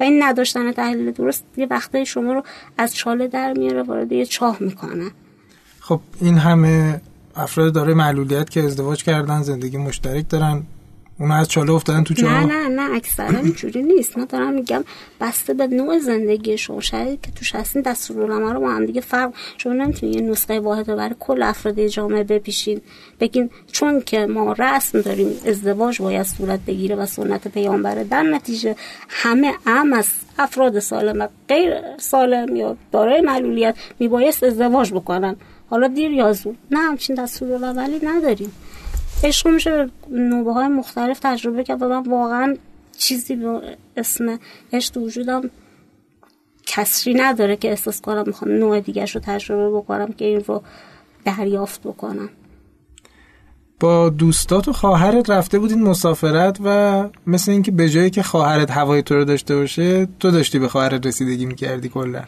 و 0.00 0.02
این 0.02 0.22
نداشتن 0.22 0.72
تحلیل 0.72 1.10
درست 1.10 1.44
یه 1.56 1.66
وقتای 1.70 2.06
شما 2.06 2.32
رو 2.32 2.42
از 2.78 2.94
چاله 2.94 3.28
در 3.28 3.52
میاره 3.52 3.82
وارد 3.82 4.12
یه 4.12 4.26
چاه 4.26 4.56
می‌کنه. 4.60 5.10
خب 5.80 6.00
این 6.20 6.38
همه 6.38 7.00
افراد 7.36 7.72
داره 7.72 7.94
معلولیت 7.94 8.50
که 8.50 8.60
ازدواج 8.60 9.04
کردن 9.04 9.42
زندگی 9.42 9.76
مشترک 9.76 10.28
دارن. 10.28 10.62
اون 11.20 11.30
از 11.30 11.48
چاله 11.48 11.72
افتادن 11.72 12.04
تو 12.04 12.14
نه 12.22 12.44
نه 12.44 12.68
نه 12.68 12.94
اکثرا 12.94 13.38
اینجوری 13.44 13.82
نیست. 13.82 14.18
من 14.18 14.24
دارم 14.24 14.52
میگم 14.52 14.84
بسته 15.20 15.54
به 15.54 15.66
نوع 15.66 15.98
زندگی 15.98 16.58
شما. 16.58 16.80
شاید 16.80 17.20
که 17.20 17.30
توش 17.32 17.54
هستین 17.54 17.82
دستورالعمل 17.82 18.52
رو 18.54 18.60
با 18.60 18.70
هم 18.70 18.86
دیگه 18.86 19.00
فرق 19.00 19.32
شما 19.58 19.72
نمی‌تونید 19.72 20.16
یه 20.16 20.22
نسخه 20.22 20.60
واحد 20.60 20.90
رو 20.90 20.96
برای 20.96 21.14
کل 21.20 21.42
افراد 21.42 21.86
جامعه 21.86 22.24
بپیشین. 22.24 22.80
بگین 23.20 23.50
چون 23.72 24.00
که 24.00 24.26
ما 24.26 24.52
رسم 24.52 25.00
داریم 25.00 25.28
ازدواج 25.46 26.02
باید 26.02 26.26
صورت 26.26 26.60
بگیره 26.60 26.96
و 26.96 27.06
سنت 27.06 27.48
پیامبره 27.48 28.04
در 28.04 28.22
نتیجه 28.22 28.76
همه 29.08 29.52
ام 29.66 29.92
از 29.92 30.08
افراد 30.38 30.78
سالم 30.78 31.20
و 31.20 31.28
غیر 31.48 31.74
سالم 31.98 32.56
یا 32.56 32.76
دارای 32.92 33.20
معلولیت 33.20 33.74
میبایست 33.98 34.44
ازدواج 34.44 34.92
بکنن. 34.92 35.36
حالا 35.70 35.88
دیر 35.88 36.10
یا 36.10 36.32
زود. 36.32 36.58
نه 36.70 36.78
همچین 36.78 37.16
دستورالعملی 37.16 38.00
نداریم. 38.02 38.52
عشق 39.24 39.48
میشه 39.48 39.70
به 39.70 39.90
نوبه 40.10 40.52
های 40.52 40.68
مختلف 40.68 41.20
تجربه 41.22 41.64
کرد 41.64 41.82
و 41.82 41.88
من 41.88 42.02
واقعا 42.02 42.56
چیزی 42.98 43.36
به 43.36 43.76
اسم 43.96 44.38
عشق 44.72 44.96
وجودم 44.96 45.50
کسری 46.66 47.14
نداره 47.14 47.56
که 47.56 47.70
احساس 47.70 48.00
کنم 48.00 48.24
می‌خوام 48.26 48.50
نوع 48.50 48.80
دیگه 48.80 49.04
رو 49.04 49.20
تجربه 49.24 49.76
بکنم 49.76 50.12
که 50.12 50.24
این 50.24 50.40
رو 50.40 50.62
دریافت 51.24 51.82
بکنم. 51.82 52.28
با 53.80 54.08
دوستات 54.08 54.68
و 54.68 54.72
خواهرت 54.72 55.30
رفته 55.30 55.58
بودین 55.58 55.82
مسافرت 55.82 56.58
و 56.64 57.08
مثل 57.26 57.52
اینکه 57.52 57.70
به 57.70 57.88
جایی 57.88 58.10
که 58.10 58.22
خواهرت 58.22 58.70
هوای 58.70 59.02
تو 59.02 59.14
رو 59.14 59.24
داشته 59.24 59.56
باشه 59.56 60.08
تو 60.20 60.30
داشتی 60.30 60.58
به 60.58 60.68
خواهرت 60.68 61.06
رسیدگی 61.06 61.46
می‌کردی 61.46 61.88
کلا. 61.88 62.22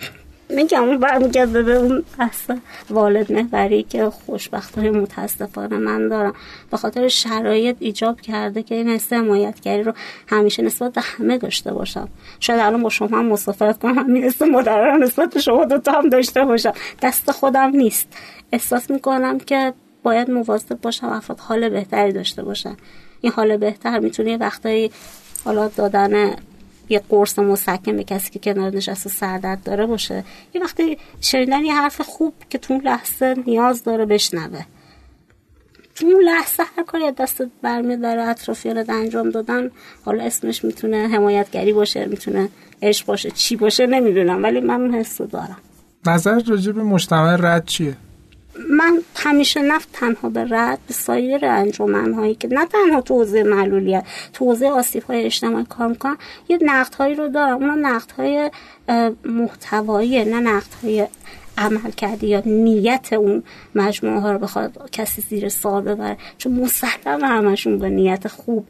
میگم 0.52 0.82
اون 0.82 0.98
برمیگرده 0.98 1.62
به 1.62 1.76
اون 1.76 2.04
بحث 2.18 2.50
والد 2.90 3.32
محوری 3.32 3.82
که 3.82 4.10
خوشبختانه 4.10 4.90
متاسفانه 4.90 5.76
من 5.76 6.08
دارم. 6.08 6.34
به 6.70 6.76
خاطر 6.76 7.08
شرایط 7.08 7.76
ایجاب 7.80 8.20
کرده 8.20 8.62
که 8.62 8.74
این 8.74 8.88
حس 8.88 9.12
حمایتگری 9.12 9.82
رو 9.82 9.92
همیشه 10.26 10.62
نسبت 10.62 10.92
به 10.92 11.00
همه 11.00 11.38
داشته 11.38 11.72
باشم. 11.72 12.08
شاید 12.40 12.60
الان 12.60 12.82
با 12.82 12.88
شما 12.88 13.18
هم 13.18 13.26
مسافرت 13.26 13.78
کنم 13.78 13.98
همین 13.98 14.24
حس 14.24 14.42
مادر 14.42 14.96
نسبت 14.96 15.34
به 15.34 15.40
شما 15.40 15.64
دوتا 15.64 15.92
هم 15.92 16.08
داشته 16.08 16.44
باشم. 16.44 16.72
دست 17.02 17.30
خودم 17.30 17.70
نیست. 17.70 18.08
احساس 18.52 18.90
می‌کنم 18.90 19.38
که 19.38 19.72
باید 20.02 20.30
مواظب 20.30 20.80
باشم 20.80 21.06
افراد 21.06 21.40
حال 21.40 21.68
بهتری 21.68 22.12
داشته 22.12 22.42
باشن. 22.42 22.76
این 23.20 23.32
حال 23.32 23.56
بهتر 23.56 23.98
می‌تونه 23.98 24.36
وقتایی 24.36 24.90
حالا 25.44 25.68
دادن 25.68 26.36
یه 26.92 27.02
قرص 27.08 27.38
مسکن 27.38 27.96
به 27.96 28.04
کسی 28.04 28.30
که 28.30 28.38
کنار 28.38 28.70
نشسته 28.70 29.10
سردرد 29.10 29.62
داره 29.64 29.86
باشه. 29.86 30.24
یه 30.54 30.62
وقتی 30.62 30.98
شنیدن 31.20 31.64
یه 31.64 31.74
حرف 31.74 32.00
خوب 32.00 32.34
که 32.50 32.58
تو 32.58 32.74
لحظه 32.74 33.34
نیاز 33.46 33.84
داره 33.84 34.06
بشنوه. 34.06 34.64
تو 35.94 36.06
اون 36.06 36.22
لحظه 36.22 36.62
هر 36.76 36.84
کاری 36.84 37.04
از 37.04 37.14
دست 37.18 37.42
برمی 37.62 37.96
داره 37.96 38.22
اطرافیانت 38.22 38.90
انجام 38.90 39.30
دادن 39.30 39.70
حالا 40.04 40.24
اسمش 40.24 40.64
می‌تونه 40.64 41.08
حمایتگری 41.08 41.72
باشه 41.72 42.06
می‌تونه 42.06 42.48
عشق 42.82 43.06
باشه 43.06 43.30
چی 43.30 43.56
باشه 43.56 43.86
نمی‌دونم 43.86 44.42
ولی 44.42 44.60
من 44.60 44.80
اون 44.80 44.94
حس 44.94 45.20
دارم. 45.20 45.58
نظر 46.06 46.42
راجع 46.46 46.72
به 46.72 46.82
مجتمع 46.82 47.36
رد 47.36 47.66
چیه؟ 47.66 47.96
من 48.70 49.02
همیشه 49.16 49.62
نفت 49.62 49.88
تنها 49.92 50.28
به 50.28 50.46
رد 50.50 50.78
به 50.86 50.94
سایر 50.94 51.46
انجمن 51.46 52.12
هایی 52.12 52.34
که 52.34 52.48
نه 52.48 52.66
تنها 52.66 53.00
تو 53.00 53.14
حوزه 53.14 53.42
معلولیت 53.42 54.04
تو 54.32 54.44
حوزه 54.44 54.66
آسیب 54.66 55.02
های 55.02 55.24
اجتماعی 55.24 55.64
کار 55.64 55.86
می‌کنن 55.86 56.16
یه 56.48 56.58
نقد 56.62 56.94
هایی 56.94 57.14
رو 57.14 57.28
دارم. 57.28 57.56
اون 57.56 57.86
نقد 57.86 58.10
های 58.10 58.50
محتوایی 59.24 60.24
نه 60.24 60.40
نقد 60.40 60.74
های 60.82 61.06
عمل 61.58 61.90
کرده 61.90 62.26
یا 62.26 62.42
نیت 62.46 63.12
اون 63.12 63.42
مجموعه 63.74 64.20
ها 64.20 64.32
رو 64.32 64.38
بخواد 64.38 64.90
کسی 64.92 65.22
زیر 65.22 65.48
سال 65.48 65.82
ببره. 65.82 66.16
چون 66.38 66.52
مسلم 66.52 67.24
همشون 67.24 67.78
به 67.78 67.88
نیت 67.88 68.28
خوب 68.28 68.66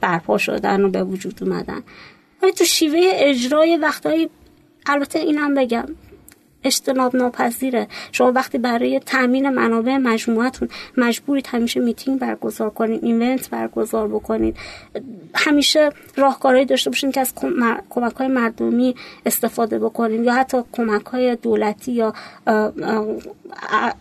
برپا 0.00 0.38
شدن 0.38 0.84
و 0.84 0.88
به 0.88 1.04
وجود 1.04 1.38
اومدن. 1.42 1.82
ولی 2.42 2.52
تو 2.52 2.64
شیوه 2.64 3.00
اجرای 3.02 3.76
وقتهایی 3.76 4.30
البته 4.86 5.18
اینم 5.18 5.54
بگم 5.54 5.86
اجتناب 6.64 7.16
ناپذیره. 7.16 7.88
شما 8.12 8.32
وقتی 8.32 8.58
برای 8.58 9.00
تامین 9.00 9.48
منابع 9.48 9.96
مجموعتون 9.96 10.68
مجبورید 10.96 11.46
همیشه 11.46 11.80
میتینگ 11.80 12.18
برگزار 12.18 12.70
کنید 12.70 13.04
ایونت 13.04 13.50
برگزار 13.50 14.08
بکنید. 14.08 14.56
همیشه 15.34 15.90
راهکارهایی 16.16 16.66
داشته 16.66 16.90
باشین 16.90 17.12
که 17.12 17.20
از 17.20 17.32
کمک 17.90 18.14
های 18.16 18.28
مردمی 18.28 18.94
استفاده 19.26 19.78
بکنید 19.78 20.24
یا 20.24 20.34
حتی 20.34 20.58
کمک 20.72 21.06
های 21.06 21.36
دولتی 21.36 21.92
یا 21.92 22.14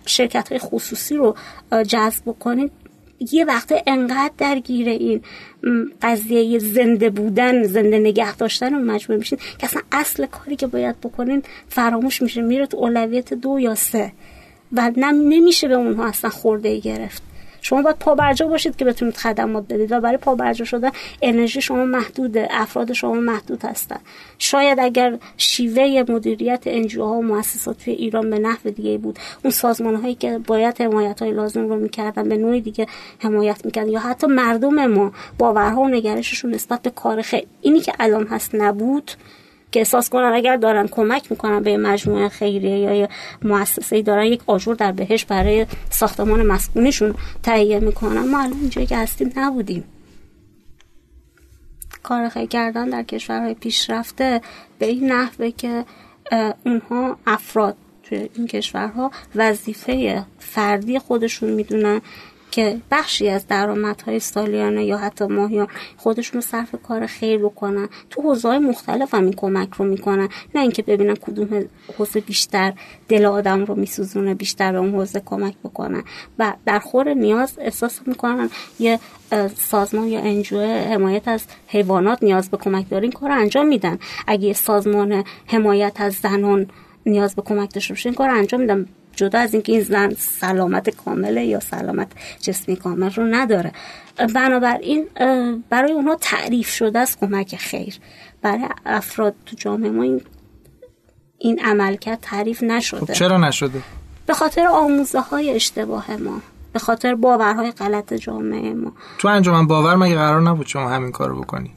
شرکت 0.05 0.49
های 0.49 0.59
خصوصی 0.59 1.15
رو 1.15 1.35
جذب 1.87 2.23
بکنید 2.25 2.71
یه 3.31 3.45
وقت 3.45 3.83
انقدر 3.87 4.31
درگیر 4.37 4.89
این 4.89 5.21
قضیه 6.01 6.59
زنده 6.59 7.09
بودن 7.09 7.63
زنده 7.63 7.99
نگه 7.99 8.35
داشتن 8.35 8.73
رو 8.73 8.79
مجبور 8.79 9.17
میشین 9.17 9.39
که 9.57 9.65
اصلا 9.65 9.81
اصل 9.91 10.25
کاری 10.25 10.55
که 10.55 10.67
باید 10.67 11.01
بکنین 11.01 11.43
فراموش 11.69 12.21
میشه 12.21 12.41
میره 12.41 12.67
تو 12.67 12.77
اولویت 12.77 13.33
دو 13.33 13.59
یا 13.59 13.75
سه. 13.75 14.11
و 14.71 14.91
نمیشه 15.13 15.67
به 15.67 15.73
اونها 15.73 16.05
اصلا 16.05 16.29
خورده 16.29 16.79
گرفت. 16.79 17.23
شما 17.65 17.81
باید 17.81 17.99
پابرجا 17.99 18.47
باشید 18.47 18.75
که 18.75 18.85
بتونید 18.85 19.17
خدمات 19.17 19.63
بدید 19.69 19.91
و 19.91 19.99
برای 19.99 20.17
پابرجا 20.17 20.65
شدن 20.65 20.91
انرژی 21.21 21.61
شما 21.61 21.85
محدوده 21.85 22.47
افراد 22.51 22.93
شما 22.93 23.13
محدود 23.13 23.65
هستن. 23.65 23.99
شاید 24.37 24.79
اگر 24.79 25.17
شیوه 25.37 26.03
مدیریت 26.09 26.63
انجیو 26.65 27.03
ها 27.05 27.13
و 27.13 27.23
مؤسسات 27.23 27.77
توی 27.77 27.93
ایران 27.93 28.29
به 28.29 28.39
نحو 28.39 28.69
دیگه 28.69 28.97
بود 28.97 29.19
اون 29.43 29.51
سازمان 29.51 29.95
هایی 29.95 30.15
که 30.15 30.37
باید 30.37 30.81
حمایت 30.81 31.21
های 31.21 31.31
لازم 31.31 31.67
رو 31.67 31.75
می‌کردن 31.75 32.29
به 32.29 32.37
نوعی 32.37 32.61
دیگه 32.61 32.87
حمایت 33.19 33.65
می‌کردن. 33.65 33.89
یا 33.89 33.99
حتی 33.99 34.27
مردم 34.27 34.87
ما 34.87 35.11
باورها 35.37 35.81
و 35.81 35.87
نگرششون 35.87 36.53
نسبت 36.53 36.81
به 36.81 36.89
کار 36.89 37.21
خیلی 37.21 37.47
اینی 37.61 37.79
که 37.79 37.93
الان 37.99 38.27
هست 38.27 38.55
نبود 38.55 39.11
که 39.71 39.79
احساس 39.79 40.09
کنن 40.09 40.31
اگر 40.33 40.57
دارن 40.57 40.87
کمک 40.87 41.31
می‌کنن 41.31 41.63
به 41.63 41.77
مجموعه 41.77 42.29
خیریه 42.29 42.95
یا 42.95 43.07
مؤسسه 43.41 44.01
دارن 44.01 44.25
یک 44.25 44.41
آجور 44.47 44.75
در 44.75 44.91
بهش 44.91 45.25
برای 45.25 45.65
ساختمان 45.89 46.45
مسکونیشون 46.45 47.15
تهیه 47.43 47.79
می‌کنن. 47.79 48.27
ما 48.27 48.39
الان 48.39 48.59
اینجایی 48.59 48.87
که 48.87 48.97
هستیم 48.97 49.33
نبودیم. 49.35 49.83
کار 52.03 52.29
خیلی 52.29 52.47
کردن 52.47 52.89
در 52.89 53.03
کشورهای 53.03 53.53
پیشرفته 53.53 54.41
به 54.79 54.85
این 54.85 55.11
نحوه 55.11 55.51
که 55.51 55.85
اونها 56.65 57.17
افراد 57.27 57.75
توی 58.03 58.29
این 58.35 58.47
کشورها 58.47 59.11
وظیفه 59.35 60.25
فردی 60.39 60.99
خودشون 60.99 61.49
می‌دونن. 61.49 62.01
که 62.55 62.77
بخشی 62.91 63.29
از 63.29 63.47
درآمدهای 63.47 64.19
سالیانه 64.19 64.85
یا 64.85 64.97
حتی 64.97 65.25
ماهیان 65.25 65.67
خودشون 65.97 66.35
رو 66.35 66.41
صرف 66.41 66.75
کار 66.83 67.05
خیر 67.05 67.37
بکنن. 67.37 67.89
تو 68.09 68.21
حوزه 68.21 68.47
های 68.47 68.59
مختلف 68.59 69.13
هم 69.13 69.23
این 69.23 69.33
کمک 69.33 69.69
رو 69.73 69.85
می‌کنن. 69.85 70.29
نه 70.55 70.61
اینکه 70.61 70.81
ببینن 70.81 71.15
کدوم 71.15 71.65
حوزه 71.97 72.19
بیشتر 72.19 72.73
دل 73.07 73.25
آدم 73.25 73.65
رو 73.65 73.75
میسوزونه 73.75 74.33
بیشتر 74.33 74.71
به 74.71 74.77
اون 74.77 74.91
حوزه 74.91 75.21
کمک 75.25 75.55
بکنن. 75.63 76.03
و 76.39 76.53
در 76.65 76.79
خور 76.79 77.13
نیاز 77.13 77.53
احساس 77.61 77.99
می‌کنن 78.05 78.49
یه 78.79 78.99
سازمان 79.55 80.07
یا 80.07 80.19
انجوه 80.19 80.65
حمایت 80.65 81.27
از 81.27 81.43
حیوانات 81.67 82.23
نیاز 82.23 82.49
به 82.49 82.57
کمک 82.57 82.89
داره. 82.89 83.03
این 83.03 83.11
کار 83.11 83.31
انجام 83.31 83.67
میدن. 83.67 83.99
اگه 84.27 84.53
سازمان 84.53 85.23
حمایت 85.45 86.01
از 86.01 86.13
زنان 86.13 86.67
نیاز 87.05 87.35
به 87.35 87.41
کمک 87.41 87.73
داشته 87.73 87.93
باشه 87.93 88.09
این 88.09 88.15
کار 88.15 88.29
انجام 88.29 88.61
میدم 88.61 88.85
جدا 89.15 89.39
از 89.39 89.53
اینکه 89.53 89.71
این 89.71 89.81
زن 89.81 90.13
سلامت 90.17 90.89
کامله 90.89 91.45
یا 91.45 91.59
سلامت 91.59 92.07
جسمی 92.41 92.75
کامل 92.75 93.11
رو 93.11 93.23
نداره. 93.23 93.71
بنابراین 94.35 95.07
برای 95.69 95.91
اونها 95.91 96.15
تعریف 96.15 96.69
شده 96.69 96.99
از 96.99 97.17
کمک 97.17 97.55
خیر. 97.55 97.95
برای 98.41 98.65
افراد 98.85 99.35
تو 99.45 99.55
جامعه 99.55 99.89
ما 99.89 100.03
این 100.03 100.21
این 101.37 101.59
عملکرد 101.59 102.19
تعریف 102.21 102.63
نشده. 102.63 103.05
خب 103.05 103.13
چرا 103.13 103.37
نشده؟ 103.37 103.81
به 104.25 104.33
خاطر 104.33 104.67
آموزه 104.67 105.19
های 105.19 105.49
اشتباه 105.49 106.15
ما. 106.15 106.41
به 106.73 106.79
خاطر 106.79 107.15
باورهای 107.15 107.71
غلط 107.71 108.13
جامعه 108.13 108.73
ما. 108.73 108.93
تو 109.17 109.27
انجمن 109.27 109.67
باور 109.67 109.95
مگه 109.95 110.15
قرار 110.15 110.41
نبود 110.41 110.67
شما 110.67 110.89
همین 110.89 111.11
کارو 111.11 111.41
بکنی؟ 111.41 111.71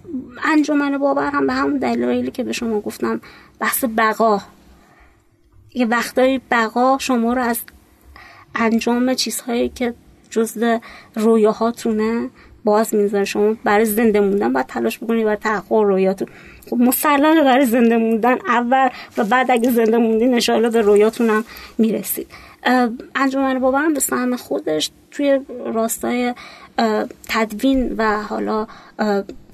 انجمن 0.44 0.98
باور 0.98 1.30
هم 1.30 1.46
به 1.46 1.52
همون 1.52 1.78
دلایلی 1.78 2.30
که 2.30 2.44
به 2.44 2.52
شما 2.52 2.80
گفتم 2.80 3.20
بحث 3.58 3.84
بقا. 3.96 4.40
یه 5.74 5.86
وقتایی 5.86 6.40
بقا 6.50 6.98
شما 6.98 7.32
رو 7.32 7.42
از 7.42 7.58
انجام 8.54 9.14
چیزهایی 9.14 9.68
که 9.68 9.94
جزء 10.30 10.78
رویاهاتونه 11.14 12.30
باز 12.64 12.94
می‌ذاره. 12.94 13.24
شما 13.24 13.56
برای 13.64 13.84
زنده 13.84 14.20
موندن 14.20 14.52
باید 14.52 14.66
تلاش 14.66 14.98
بکنید 14.98 15.24
برای 15.24 15.36
تحقق 15.36 15.72
رویاتون. 15.72 16.28
خب 16.70 16.76
مسلمه 16.76 17.42
برای 17.42 17.66
زنده 17.66 17.96
موندن. 17.96 18.38
اول 18.48 18.88
و 19.18 19.24
بعد 19.24 19.50
اگه 19.50 19.70
زنده 19.70 19.96
موندین 19.96 20.34
انشاءالله 20.34 20.70
به 20.70 20.80
رویاتون 20.80 21.30
هم 21.30 21.44
می‌رسید. 21.78 22.26
انجمن 23.14 23.58
باورم 23.58 23.94
به 23.94 24.00
سهم 24.00 24.36
خودش 24.36 24.90
توی 25.10 25.40
راستای 25.74 26.34
تدوین 27.28 27.94
و 27.98 28.22
حالا 28.22 28.66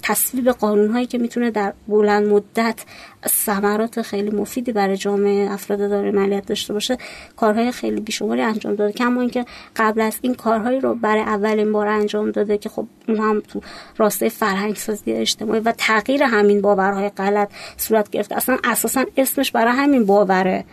تصویب 0.07 0.49
قانون 0.49 0.91
هایی 0.91 1.05
که 1.05 1.17
می‌تونه 1.17 1.51
در 1.51 1.73
بلند 1.87 2.27
مدت 2.27 2.79
ثمرات 3.27 4.01
خیلی 4.01 4.29
مفیدی 4.29 4.71
برای 4.71 4.97
جامعه 4.97 5.51
افراد 5.51 5.79
داره 5.79 6.11
مالیت 6.11 6.45
داشته 6.45 6.73
باشه 6.73 6.97
کارهای 7.35 7.71
خیلی 7.71 8.01
بیشماری 8.01 8.41
انجام 8.41 8.75
داده. 8.75 8.93
کما 8.93 9.21
اینکه 9.21 9.45
قبل 9.75 10.01
از 10.01 10.17
این 10.21 10.35
کارهایی 10.35 10.79
رو 10.79 10.95
برای 10.95 11.21
اولین 11.21 11.71
بار 11.71 11.87
انجام 11.87 12.31
داده 12.31 12.57
که 12.57 12.69
خب 12.69 12.87
اون 13.07 13.17
هم 13.17 13.39
تو 13.39 13.61
راسته 13.97 14.29
فرهنگ 14.29 14.75
سازی 14.75 15.11
اجتماعی 15.11 15.59
و 15.59 15.73
تغییر 15.77 16.23
همین 16.23 16.61
باورهای 16.61 17.09
غلط 17.09 17.49
صورت 17.77 18.09
گرفته 18.09 18.35
اصلا 18.35 18.57
اساسا 18.63 19.05
اسمش 19.17 19.51
برای 19.51 19.73
همین 19.73 20.05
باوره 20.05 20.65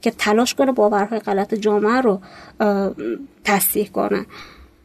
که 0.00 0.10
تلاش 0.10 0.54
کنه 0.54 0.72
باورهای 0.72 1.18
غلط 1.18 1.54
جامعه 1.54 2.00
رو 2.00 2.20
تصحیح 3.44 3.88
کنه. 3.88 4.26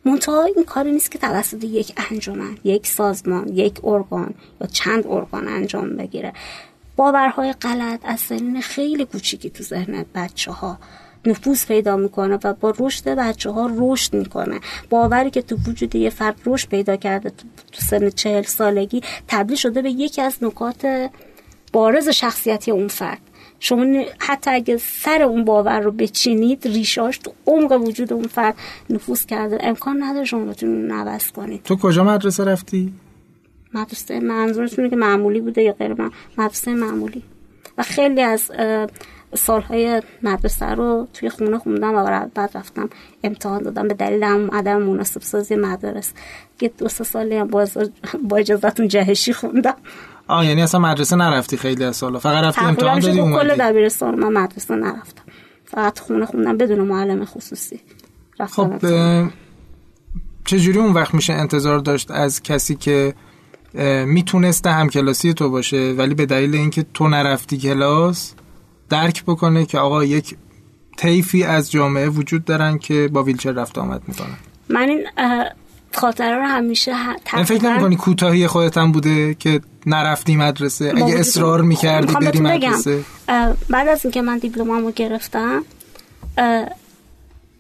منتها 0.06 0.44
این 0.44 0.66
کاری 0.66 0.92
نیست 0.92 1.12
که 1.12 1.20
توسط 1.20 1.64
یک 1.64 1.94
انجمن 2.12 2.58
یک 2.64 2.88
سازمان 2.88 3.48
یک 3.48 3.80
ارگان 3.84 4.34
یا 4.62 4.68
چند 4.68 5.08
ارگان 5.08 5.48
انجام 5.48 5.96
بگیره. 5.96 6.34
باورهای 6.96 7.54
غلط 7.54 8.00
از 8.04 8.20
سنین 8.20 8.62
خیلی 8.62 9.06
کوچیکی 9.06 9.50
تو 9.50 9.64
ذهن 9.64 10.06
بچه 10.16 10.52
ها 10.52 10.80
نفوذ 11.26 11.66
پیدا 11.66 11.98
می‌کنه 11.98 12.40
و 12.44 12.54
با 12.54 12.74
رشد 12.80 13.10
بچه 13.10 13.50
ها 13.50 13.72
رشد 13.78 14.14
می‌کنه. 14.14 14.60
باوری 14.90 15.30
که 15.30 15.42
تو 15.42 15.58
وجود 15.68 15.96
یه 15.96 16.10
فرد 16.10 16.36
رشد 16.46 16.70
پیدا 16.70 16.96
کرده 16.96 17.30
تو 17.30 17.82
سن 17.82 18.10
چهل 18.10 18.44
سالگی 18.44 19.02
تبدیل 19.28 19.58
شده 19.58 19.82
به 19.82 19.92
یکی 19.92 20.22
از 20.22 20.38
نکات 20.42 21.10
بارز 21.74 22.10
شخصیتی 22.10 22.72
اون 22.72 22.88
فرد. 22.88 23.22
شما 23.60 24.04
حتی 24.20 24.52
اگه 24.52 24.78
سر 24.78 25.22
اون 25.22 25.46
باور 25.46 25.80
رو 25.80 25.92
بچینید 25.92 26.68
ریشاش 26.68 27.18
تو 27.18 27.32
عمق 27.48 27.72
وجود 27.72 28.14
اون 28.14 28.28
فرد 28.28 28.56
نفوذ 28.90 29.26
کرده. 29.26 29.58
امکان 29.62 30.04
نداره 30.04 30.26
شما 30.26 30.46
بتونید 30.46 30.92
نوست 30.92 31.34
کنید. 31.34 31.64
تو 31.64 31.76
کجا 31.76 32.04
مدرسه 32.04 32.44
رفتی؟ 32.44 32.94
مدرسه 33.74 34.20
منظورتونه 34.20 34.90
که 34.90 34.96
معمولی 34.96 35.42
بوده 35.42 35.62
یا 35.62 35.72
غیر 35.72 35.94
من 35.94 36.12
مدرسه 36.38 36.74
معمولی. 36.74 37.24
و 37.78 37.84
خیلی 37.84 38.22
از 38.22 38.52
سالهای 39.34 40.02
مدرسه 40.24 40.66
رو 40.66 41.08
توی 41.14 41.30
خونه 41.30 41.58
خوندم 41.58 41.96
و 41.96 42.26
بعد 42.34 42.52
رفتم 42.56 42.90
امتحان 43.24 43.64
دادم. 43.64 43.88
به 43.88 43.94
دلیل 43.94 44.24
هم 44.24 44.52
عدم 44.52 44.82
مناسب 44.82 45.22
سازی 45.22 45.56
مدرس 45.56 46.14
یه 46.62 46.72
دو 46.78 46.88
سه 46.88 47.04
سالی 47.04 47.36
هم 47.36 47.48
با 48.24 48.38
اجازتون 48.38 48.88
جهشی 48.88 49.34
خوندم. 49.34 49.76
آه 50.28 50.46
یعنی 50.46 50.62
اصلا 50.62 50.80
مدرسه 50.80 51.16
نرفتی 51.16 51.58
خیلی 51.58 51.84
از 51.84 51.96
سالا. 51.96 52.20
فقط 52.20 52.44
رفتی 52.44 52.66
امتحان 52.66 53.00
دادی 53.00 53.20
اومدی 53.20 53.48
کل 53.48 53.56
دبیرستان 53.56 54.20
من 54.20 54.44
مدرسه 54.44 54.76
نرفتم. 54.76 55.24
فقط 55.66 56.00
خونه 56.00 56.26
خوندم 56.26 56.58
بدون 56.58 56.80
معلم 56.80 57.26
خصوصی. 57.26 57.80
خب 58.48 58.74
چجوری 60.46 60.80
اون 60.80 60.94
وقت 60.94 61.14
میشه 61.14 61.34
انتظار 61.34 61.80
داشت 61.80 62.12
از 62.12 62.44
کسی 62.44 62.76
که 62.76 63.14
می‌تونسته 64.06 64.72
هم 64.72 64.90
کلاسی 64.90 65.34
تو 65.34 65.50
باشه 65.50 65.94
ولی 65.98 66.14
به 66.14 66.26
دلیل 66.26 66.56
اینکه 66.56 66.86
تو 66.94 67.08
نرفتی 67.08 67.58
کلاس 67.58 68.34
درک 68.90 69.24
بکنه 69.24 69.66
که 69.66 69.80
آقا 69.80 70.04
یک 70.04 70.36
طیفی 70.98 71.44
از 71.44 71.72
جامعه 71.72 72.10
وجود 72.10 72.46
دارن 72.46 72.78
که 72.78 73.10
با 73.14 73.24
ویلچر 73.24 73.52
رفت 73.52 73.78
آمد 73.78 74.02
می‌کنن؟ 74.08 74.38
من 74.70 74.90
این 74.90 75.06
خاطره 75.94 76.36
رو 76.36 76.44
همیشه 76.44 76.92
تقریبا 77.26 77.46
فکر 77.46 77.70
نمی‌کنی 77.70 77.96
کوتاهی 77.96 78.48
خودت 78.48 78.78
هم 78.78 78.92
بوده 78.92 79.34
که 79.34 79.62
نرفتی 79.86 80.36
مدرسه؟ 80.36 80.94
اگه 80.96 81.20
اصرار 81.20 81.62
می‌کردی 81.62 82.14
بری 82.14 82.40
مدرسه؟ 82.40 83.04
بعد 83.70 83.88
از 83.88 84.06
اینکه 84.06 84.22
من 84.22 84.38
دیپلمامو 84.38 84.92
گرفتم 84.92 85.66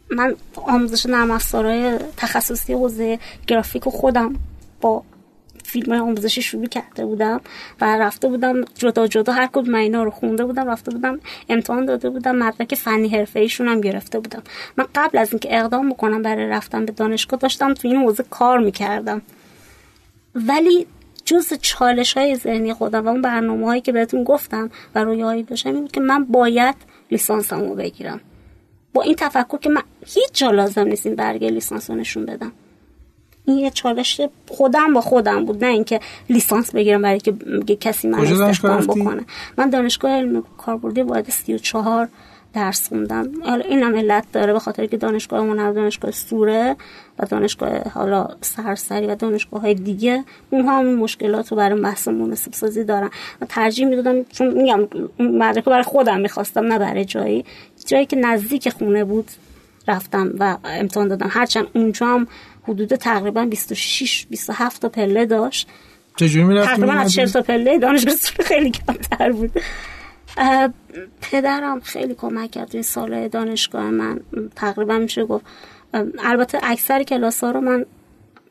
من 0.09 0.35
آموزش 0.55 1.05
نرم 1.05 1.31
افزارهای 1.31 1.97
تخصصی 2.17 2.73
حوزه 2.73 3.19
گرافیک 3.47 3.87
و 3.87 3.89
خودم 3.89 4.35
با 4.81 5.03
فیلم 5.63 6.01
آموزشی 6.01 6.41
شروع 6.41 6.65
کرده 6.65 7.05
بودم 7.05 7.41
و 7.81 7.97
رفته 7.97 8.27
بودم 8.27 8.61
جدا 8.75 9.07
جدا 9.07 9.33
هر 9.33 9.49
کدوم 9.53 9.75
اینا 9.75 10.03
رو 10.03 10.11
خونده 10.11 10.45
بودم 10.45 10.69
رفته 10.69 10.91
بودم 10.91 11.19
امتحان 11.49 11.85
داده 11.85 12.09
بودم 12.09 12.35
مدرک 12.35 12.75
فنی 12.75 13.09
حرفه 13.09 13.39
ایشون 13.39 13.67
هم 13.67 13.81
گرفته 13.81 14.19
بودم. 14.19 14.43
من 14.77 14.85
قبل 14.95 15.17
از 15.17 15.31
اینکه 15.31 15.59
اقدام 15.59 15.89
بکنم 15.89 16.21
برای 16.21 16.47
رفتن 16.47 16.85
به 16.85 16.91
دانشگاه 16.91 17.39
داشتم 17.39 17.73
تو 17.73 17.87
این 17.87 17.97
حوزه 17.97 18.25
کار 18.29 18.59
می‌کردم. 18.59 19.21
ولی 20.35 20.87
جز 21.25 21.53
چالش 21.61 22.13
های 22.13 22.35
ذهنی 22.35 22.73
خودم 22.73 23.05
و 23.05 23.09
اون 23.09 23.21
برنامه 23.21 23.65
هایی 23.65 23.81
که 23.81 23.91
بهتون 23.91 24.23
گفتم 24.23 24.69
و 24.95 25.03
رویایی 25.03 25.43
داشتم 25.43 25.75
این 25.75 25.87
که 25.87 25.99
من 25.99 26.25
باید 26.25 26.75
لیسانسمو 27.11 27.75
بگیرم. 27.75 28.21
با 28.93 29.01
این 29.01 29.15
تفکر 29.15 29.57
که 29.57 29.69
من 29.69 29.81
هیچ 30.05 30.29
جا 30.33 30.51
لازم 30.51 30.87
نیست 30.87 31.05
این 31.05 31.15
برگه 31.15 31.49
لیسانس 31.49 31.89
نشون 31.89 32.25
بدم. 32.25 32.51
این 33.45 33.57
یه 33.57 33.69
چالش 33.69 34.21
خودم 34.47 34.93
با 34.93 35.01
خودم 35.01 35.45
بود 35.45 35.63
نه 35.63 35.71
اینکه 35.71 35.99
لیسانس 36.29 36.71
بگیرم 36.71 37.01
برای 37.01 37.19
که 37.19 37.75
کسی 37.75 38.07
من 38.07 38.19
استخدام 38.19 38.87
بکنه. 38.87 39.25
من 39.57 39.69
دانشگاه 39.69 40.11
علم 40.11 40.43
کاربردی 40.57 41.01
واحد 41.01 41.29
34 41.29 42.09
درس 42.55 42.87
خوندم. 42.87 43.31
حالا 43.43 43.63
اینم 43.65 43.95
علت 43.95 44.23
داره 44.31 44.53
به 44.53 44.59
خاطر 44.59 44.85
که 44.85 44.97
دانشگاه 44.97 45.39
هنر 45.39 45.71
دانشگاه 45.71 46.11
سوره 46.11 46.75
و 47.19 47.25
دانشگاه 47.25 47.89
حالا 47.93 48.27
سرسری 48.41 49.07
و 49.07 49.15
دانشگاه 49.15 49.61
های 49.61 49.73
دیگه 49.73 50.23
اونها 50.49 50.79
هم 50.79 50.95
مشکلات 50.95 51.51
رو 51.51 51.57
برای 51.57 51.81
بحث 51.81 52.07
مناسب 52.07 52.53
سازی 52.53 52.83
دارن. 52.83 53.09
و 53.41 53.45
ترجیح 53.49 53.87
می‌دادم 53.87 54.23
چون 54.23 54.47
میگم 54.47 54.87
مدرک 55.19 55.65
برای 55.65 55.83
خودم 55.83 56.19
می‌خواستم 56.19 56.65
نه 56.65 56.79
برای 56.79 57.05
جایی. 57.05 57.45
جایی 57.85 58.05
که 58.05 58.15
نزدیک 58.15 58.69
خونه 58.69 59.03
بود 59.03 59.31
رفتم 59.87 60.33
و 60.39 60.57
امتحان 60.65 61.07
دادم. 61.07 61.27
هرچند 61.31 61.67
اونجا 61.73 62.05
هم 62.05 62.27
حدود 62.63 62.95
تقریبا 62.95 63.45
26 63.45 64.25
27 64.29 64.81
تا 64.81 64.89
پله 64.89 65.25
داشت. 65.25 65.67
چجوری 66.15 66.45
می‌رفتی 66.45 66.75
تقریبا 66.75 66.93
از 66.93 67.13
40 67.13 67.27
تا 67.27 67.41
پله 67.41 67.79
دانشگاه 67.79 68.15
خیلی 68.45 68.71
کمتر 68.71 69.31
بود. 69.31 69.51
پدرم 71.21 71.79
خیلی 71.79 72.15
کمک 72.15 72.51
کرد 72.51 72.69
این 72.73 72.83
سال 72.83 73.27
دانشگاه 73.27 73.89
من. 73.89 74.19
تقریبا 74.55 74.97
میشه 74.97 75.25
گفت 75.25 75.45
البته 76.19 76.59
اکثر 76.63 77.03
کلاس 77.03 77.43
ها 77.43 77.51
رو 77.51 77.61
من 77.61 77.85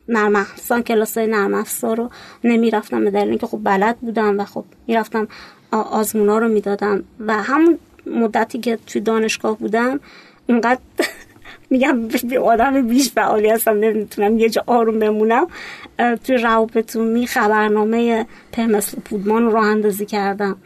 نرم 0.09 0.37
افزار 0.37 0.81
کلاس 0.81 1.19
های 1.19 1.27
نرم 1.27 1.55
افزار 1.55 1.97
رو 1.97 2.11
نمی‌رفتم 2.45 3.05
به 3.05 3.11
دلیل 3.11 3.29
اینکه 3.29 3.47
خب 3.47 3.61
بلد 3.65 3.97
بودم 3.97 4.41
و 4.41 4.45
خب 4.45 4.65
می‌رفتم 4.87 5.29
آزمونا 5.71 6.39
رو 6.39 6.49
می‌دادم. 6.49 7.05
و 7.21 7.43
همون 7.43 7.79
مدتی 8.07 8.59
که 8.59 8.79
توی 8.87 9.01
دانشگاه 9.01 9.59
بودم 9.59 10.01
اینقدر 10.47 10.81
میگم 11.71 12.09
آدم 12.43 12.89
بیش 12.89 13.13
فعالی 13.13 13.51
هستم 13.51 13.79
نمی‌تونم 13.79 14.39
یه 14.39 14.49
جا 14.49 14.63
آروم 14.67 14.99
بمونم. 14.99 15.47
توی 16.25 16.37
روابطومی 16.37 17.27
خبرنامه 17.27 18.27
مثل 18.59 19.01
پودمان 19.01 19.51
رو 19.51 19.57
اندازی 19.57 20.07
کردم. 20.07 20.57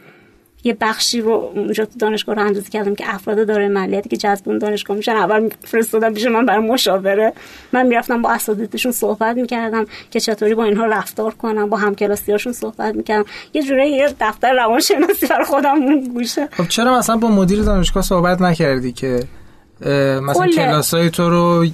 یه 0.63 0.77
بخشی 0.81 1.21
رو 1.21 1.51
اونجا 1.55 1.85
تو 1.85 1.91
دانشگاه 1.99 2.35
رو 2.35 2.41
اندازی 2.41 2.69
کردم 2.69 2.95
که 2.95 3.15
افراد 3.15 3.47
داره 3.47 3.67
مالیاتی 3.67 4.09
که 4.09 4.17
جذب 4.17 4.49
اون 4.49 4.57
دانشگاه 4.57 4.97
میشن. 4.97 5.11
اول 5.11 5.49
فرستادم 5.63 6.13
پیش 6.13 6.25
من 6.25 6.45
برای 6.45 6.67
مشاوره. 6.67 7.33
من 7.73 7.85
می‌رفتم 7.87 8.21
با 8.21 8.31
اساتیدشون 8.31 8.91
صحبت 8.91 9.35
می‌کردم 9.35 9.85
که 10.11 10.19
چطوری 10.19 10.55
با 10.55 10.63
اینها 10.63 10.85
رفتار 10.85 11.33
کنم 11.33 11.69
با 11.69 11.77
همکلاسیاشون 11.77 12.53
صحبت 12.53 12.95
می‌کردم. 12.95 13.25
یه 13.53 13.63
جوری 13.63 13.89
یه 13.89 14.15
دفتر 14.19 14.53
روانشناسی 14.53 15.27
برای 15.27 15.45
خودم 15.45 16.01
گوشه. 16.01 16.47
خب 16.51 16.67
چرا 16.67 16.97
مثلا 16.97 17.17
با 17.17 17.27
مدیر 17.27 17.63
دانشگاه 17.63 18.03
صحبت 18.03 18.41
نکردی 18.41 18.91
که؟ 18.91 19.23
مثلا 20.21 20.47
کلاسای 20.47 21.09
تو 21.09 21.29
رو 21.29 21.65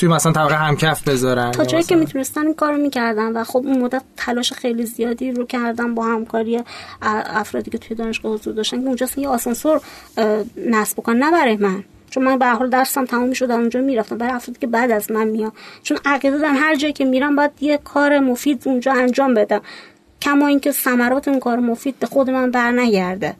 توی 0.00 0.08
مثلا 0.08 0.32
طبقه 0.32 0.54
همکف 0.54 1.08
بذارن 1.08 1.50
تا 1.50 1.64
جایی 1.64 1.84
که 1.84 1.96
می‌تونستن 1.96 2.46
این 2.46 2.54
کارو 2.54 2.76
می‌کردن 2.76 3.32
و 3.32 3.44
خب 3.44 3.56
اون 3.56 3.78
مدت 3.78 4.02
تلاش 4.16 4.52
خیلی 4.52 4.86
زیادی 4.86 5.32
رو 5.32 5.46
کردن 5.46 5.94
با 5.94 6.04
همکاری 6.04 6.60
افرادی 7.02 7.70
که 7.70 7.78
توی 7.78 7.96
دانشگاه 7.96 8.32
حضور 8.32 8.54
داشتن 8.54 8.80
که 8.80 8.86
اونجا 8.86 9.08
یه 9.16 9.28
آسانسور 9.28 9.80
نصب 10.56 10.96
بکنن. 10.96 11.16
نه 11.22 11.30
برای 11.30 11.56
من. 11.56 11.84
چون 12.10 12.24
من 12.24 12.38
به 12.38 12.46
حال 12.46 12.70
درسم 12.70 13.04
تمام 13.04 13.28
می‌شد 13.28 13.50
اونجا 13.50 13.80
می‌رفتم. 13.80 14.18
برای 14.18 14.32
افرادی 14.32 14.60
که 14.60 14.66
بعد 14.66 14.90
از 14.90 15.10
من 15.10 15.28
میاد 15.28 15.52
چون 15.82 15.98
عقیده 16.04 16.38
دارن 16.38 16.56
هر 16.56 16.74
جایی 16.74 16.92
که 16.92 17.04
میرم 17.04 17.36
باید 17.36 17.50
یه 17.60 17.78
کار 17.78 18.18
مفید 18.18 18.62
اونجا 18.66 18.92
انجام 18.92 19.34
بدم 19.34 19.60
کما 20.20 20.46
اینکه 20.46 20.72
ثمرات 20.72 21.28
اون 21.28 21.40
کار 21.40 21.58
مفید 21.58 21.98
به 21.98 22.06
خود 22.06 22.30
من 22.30 22.50
برنگرده. 22.50 23.34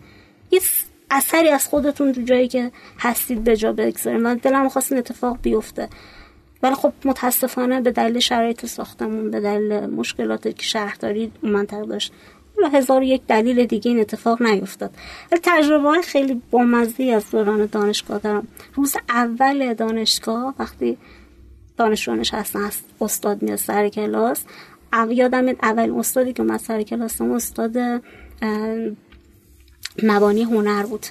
یه 0.50 0.60
اثری 1.10 1.48
از 1.48 1.66
خودتون 1.66 2.12
تو 2.12 2.22
جایی 2.22 2.48
که 2.48 2.70
هستید 2.98 3.44
به 3.44 3.56
جا 3.56 3.72
بگذاریم 3.72 4.26
و 4.26 4.34
دلم 4.34 4.68
خواست 4.68 4.92
این 4.92 4.98
اتفاق 4.98 5.38
بیفته. 5.42 5.88
ولی 6.62 6.74
خب 6.74 6.92
متاسفانه 7.04 7.80
به 7.80 7.90
دلیل 7.90 8.18
شرایط 8.18 8.66
ساختمون 8.66 9.30
به 9.30 9.40
دلیل 9.40 9.86
مشکلاتی 9.86 10.52
که 10.52 10.62
شهرداری 10.62 11.32
منطقه 11.42 11.86
داشت 11.86 12.12
و 12.62 12.68
هزار 12.68 13.02
یک 13.02 13.22
دلیل 13.26 13.66
دیگه 13.66 13.90
این 13.90 14.00
اتفاق 14.00 14.42
نیفتاد. 14.42 14.90
تجربه 15.42 15.88
های 15.88 16.02
خیلی 16.02 16.42
بامزدی 16.50 17.12
از 17.12 17.30
دوران 17.30 17.66
دانشگاه 17.66 18.18
دارم. 18.18 18.48
روز 18.74 18.96
اول 19.08 19.74
دانشگاه 19.74 20.54
وقتی 20.58 20.98
دانشجو 21.76 22.14
نشستن 22.14 22.64
هست 22.64 22.84
استاد 23.00 23.42
میاد 23.42 23.56
سر 23.56 23.88
کلاس 23.88 24.44
یادم 25.10 25.48
اول 25.48 25.94
استادی 25.98 26.32
که 26.32 26.42
اومد 26.42 26.60
سر 26.60 26.82
کلاس 26.82 27.20
استاد 27.20 27.78
مبانی 30.02 30.42
هنر 30.42 30.82
بود. 30.86 31.06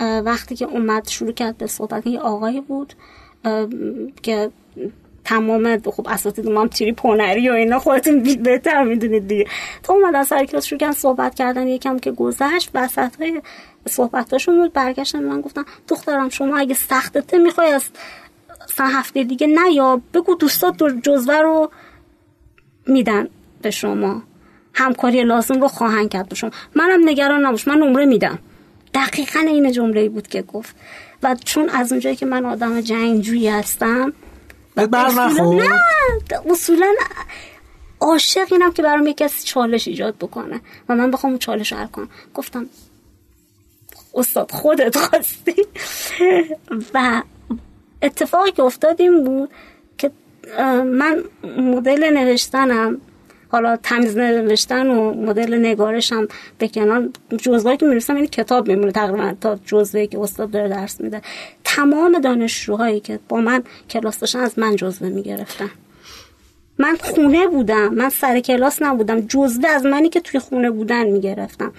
وقتی 0.00 0.56
که 0.56 0.64
اومد 0.64 1.08
شروع 1.08 1.32
کرد 1.32 1.58
به 1.58 1.66
صحبت 1.66 2.06
یه 2.06 2.20
آقایی 2.20 2.60
بود 2.60 2.94
که 4.22 4.50
تمام 5.24 5.78
خب 5.78 6.06
اساتید 6.08 6.48
ما 6.48 6.60
هم 6.60 6.68
تیری 6.68 6.92
پونری 6.92 7.48
و 7.48 7.52
اینا 7.52 7.78
خودتون 7.78 8.22
بهتر 8.42 8.82
می‌دونید 8.82 9.28
دیگه. 9.28 9.46
تا 9.82 9.94
اومد 9.94 10.16
از 10.16 10.26
سر 10.26 10.44
کلاس 10.44 10.66
شروع 10.66 10.92
صحبت 10.92 11.34
کردن 11.34 11.68
یکم 11.68 11.98
که 11.98 12.10
گذشت 12.12 12.70
وسط 12.74 13.16
های 13.20 13.42
صحبتاشون 13.88 14.56
بود 14.56 14.72
برگشتن 14.72 15.22
من 15.22 15.40
گفتم 15.40 15.64
دخترم 15.88 16.28
شما 16.28 16.56
اگه 16.56 16.74
سختته 16.74 17.38
می‌خوای 17.38 17.68
از 17.68 17.84
سن 18.66 18.86
هفته 18.86 19.24
دیگه 19.24 19.46
نه 19.46 19.72
یا 19.72 20.00
بگو 20.14 20.34
دوستات 20.34 20.82
جزوه 21.02 21.38
رو 21.38 21.70
میدن 22.86 23.28
به 23.62 23.70
شما. 23.70 24.22
همکاری 24.74 25.24
لازم 25.24 25.60
رو 25.60 25.68
خواهند 25.68 26.08
کرد 26.08 26.34
شما. 26.34 26.50
منم 26.74 27.08
نگران 27.08 27.46
نباش 27.46 27.68
من 27.68 27.78
نمره 27.78 28.06
میدم. 28.06 28.38
دقیقا 28.94 29.40
این 29.40 29.72
جمله 29.72 30.08
بود 30.08 30.28
که 30.28 30.42
گفت. 30.42 30.76
و 31.22 31.36
چون 31.44 31.68
از 31.68 31.92
اونجایی 31.92 32.16
که 32.16 32.26
من 32.26 32.46
آدم 32.46 32.80
جنگجویی 32.80 33.48
هستم 33.48 34.12
نه 34.76 35.80
اصولا 36.50 36.94
عاشق 38.00 38.52
اینم 38.52 38.72
که 38.72 38.82
برام 38.82 39.06
یکی 39.06 39.24
از 39.24 39.46
چالش 39.46 39.88
ایجاد 39.88 40.16
بکنه 40.16 40.60
و 40.88 40.94
من 40.94 41.10
بخوام 41.10 41.32
اون 41.32 41.38
چالش 41.38 41.72
رو 41.72 41.78
حل 41.78 41.86
کنم. 41.86 42.08
گفتم 42.34 42.66
استاد 44.14 44.50
خودت 44.50 44.96
خواستی. 44.98 45.66
و 46.94 47.22
اتفاقی 48.02 48.52
که 48.52 48.62
افتاد 48.62 49.00
این 49.00 49.24
بود 49.24 49.50
که 49.98 50.10
من 50.84 51.24
مدل 51.58 52.10
نوشتنم 52.10 53.00
حالا 53.48 53.76
تمیز 53.76 54.16
نوشتن 54.16 54.86
و 54.86 55.14
مدل 55.14 55.54
نگارشم 55.54 56.28
به 56.58 56.68
کنار 56.68 57.08
جزوهایی 57.38 57.78
که 57.78 57.86
می‌رسم 57.86 58.16
این 58.16 58.26
کتاب 58.26 58.68
میمونه 58.68 58.92
تقریبا 58.92 59.34
تا 59.40 59.58
جزوه 59.64 60.06
که 60.06 60.20
استاد 60.20 60.50
داره 60.50 60.68
درس 60.68 61.00
میده. 61.00 61.22
تمام 61.64 62.18
دانشجوهایی 62.18 63.00
که 63.00 63.18
با 63.28 63.40
من 63.40 63.62
کلاس 63.90 64.18
داشتن 64.18 64.40
از 64.40 64.58
من 64.58 64.76
جزوه 64.76 65.08
می‌گرفتن. 65.08 65.70
من 66.78 66.96
خونه 67.00 67.46
بودم 67.46 67.94
من 67.94 68.08
سر 68.08 68.40
کلاس 68.40 68.82
نبودم 68.82 69.20
جزوه 69.20 69.68
از 69.68 69.86
منی 69.86 70.08
که 70.08 70.20
توی 70.20 70.40
خونه 70.40 70.70
بودن 70.70 71.06
می‌گرفتم. 71.06 71.72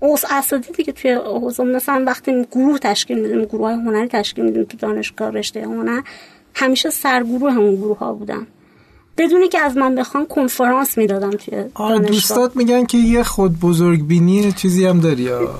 اوس 0.00 0.24
اساتیدی 0.30 0.84
که 0.84 0.92
توی 0.92 1.10
حوزه 1.12 1.64
مثلا 1.64 2.04
وقتی 2.06 2.46
گروه 2.50 2.78
تشکیل 2.78 3.18
میدیم 3.18 3.44
گروه 3.44 3.66
های 3.66 3.74
هنری 3.74 4.08
تشکیل 4.08 4.44
میدیم 4.44 4.64
تو 4.64 4.76
دانشگاه 4.76 5.30
رشته 5.30 5.62
هنر 5.62 6.00
همیشه 6.54 6.90
سرگروه 6.90 7.52
همون 7.52 7.76
گروه 7.76 7.98
ها 7.98 8.12
بودن. 8.12 8.46
بدونی 9.18 9.48
که 9.48 9.60
از 9.60 9.76
من 9.76 9.94
بخوان 9.94 10.26
کنفرانس 10.26 10.98
می‌دادم 10.98 11.30
توی 11.30 11.64
آره 11.74 11.98
دوستات 11.98 12.56
میگن 12.56 12.86
که 12.86 12.98
یه 12.98 13.22
خود 13.22 13.60
بزرگ 13.60 14.06
بینی 14.06 14.52
چیزی 14.52 14.86
هم 14.86 15.00
داری 15.00 15.22
یا؟ 15.22 15.58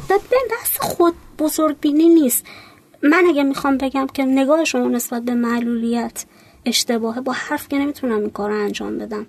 دست 0.60 0.78
خود 0.78 1.14
بزرگ 1.38 1.76
بینی 1.80 2.08
نیست. 2.08 2.46
من 3.02 3.24
اگه 3.28 3.42
می‌خوام 3.42 3.78
بگم 3.78 4.06
که 4.06 4.24
نگاه 4.24 4.64
شما 4.64 4.88
نسبت 4.88 5.22
به 5.22 5.34
معلولیت 5.34 6.24
اشتباهه 6.64 7.20
با 7.20 7.32
حرف 7.32 7.68
که 7.68 7.78
نمی‌تونم 7.78 8.20
این 8.20 8.30
کار 8.30 8.50
رو 8.50 8.56
انجام 8.56 8.98
بدم. 8.98 9.26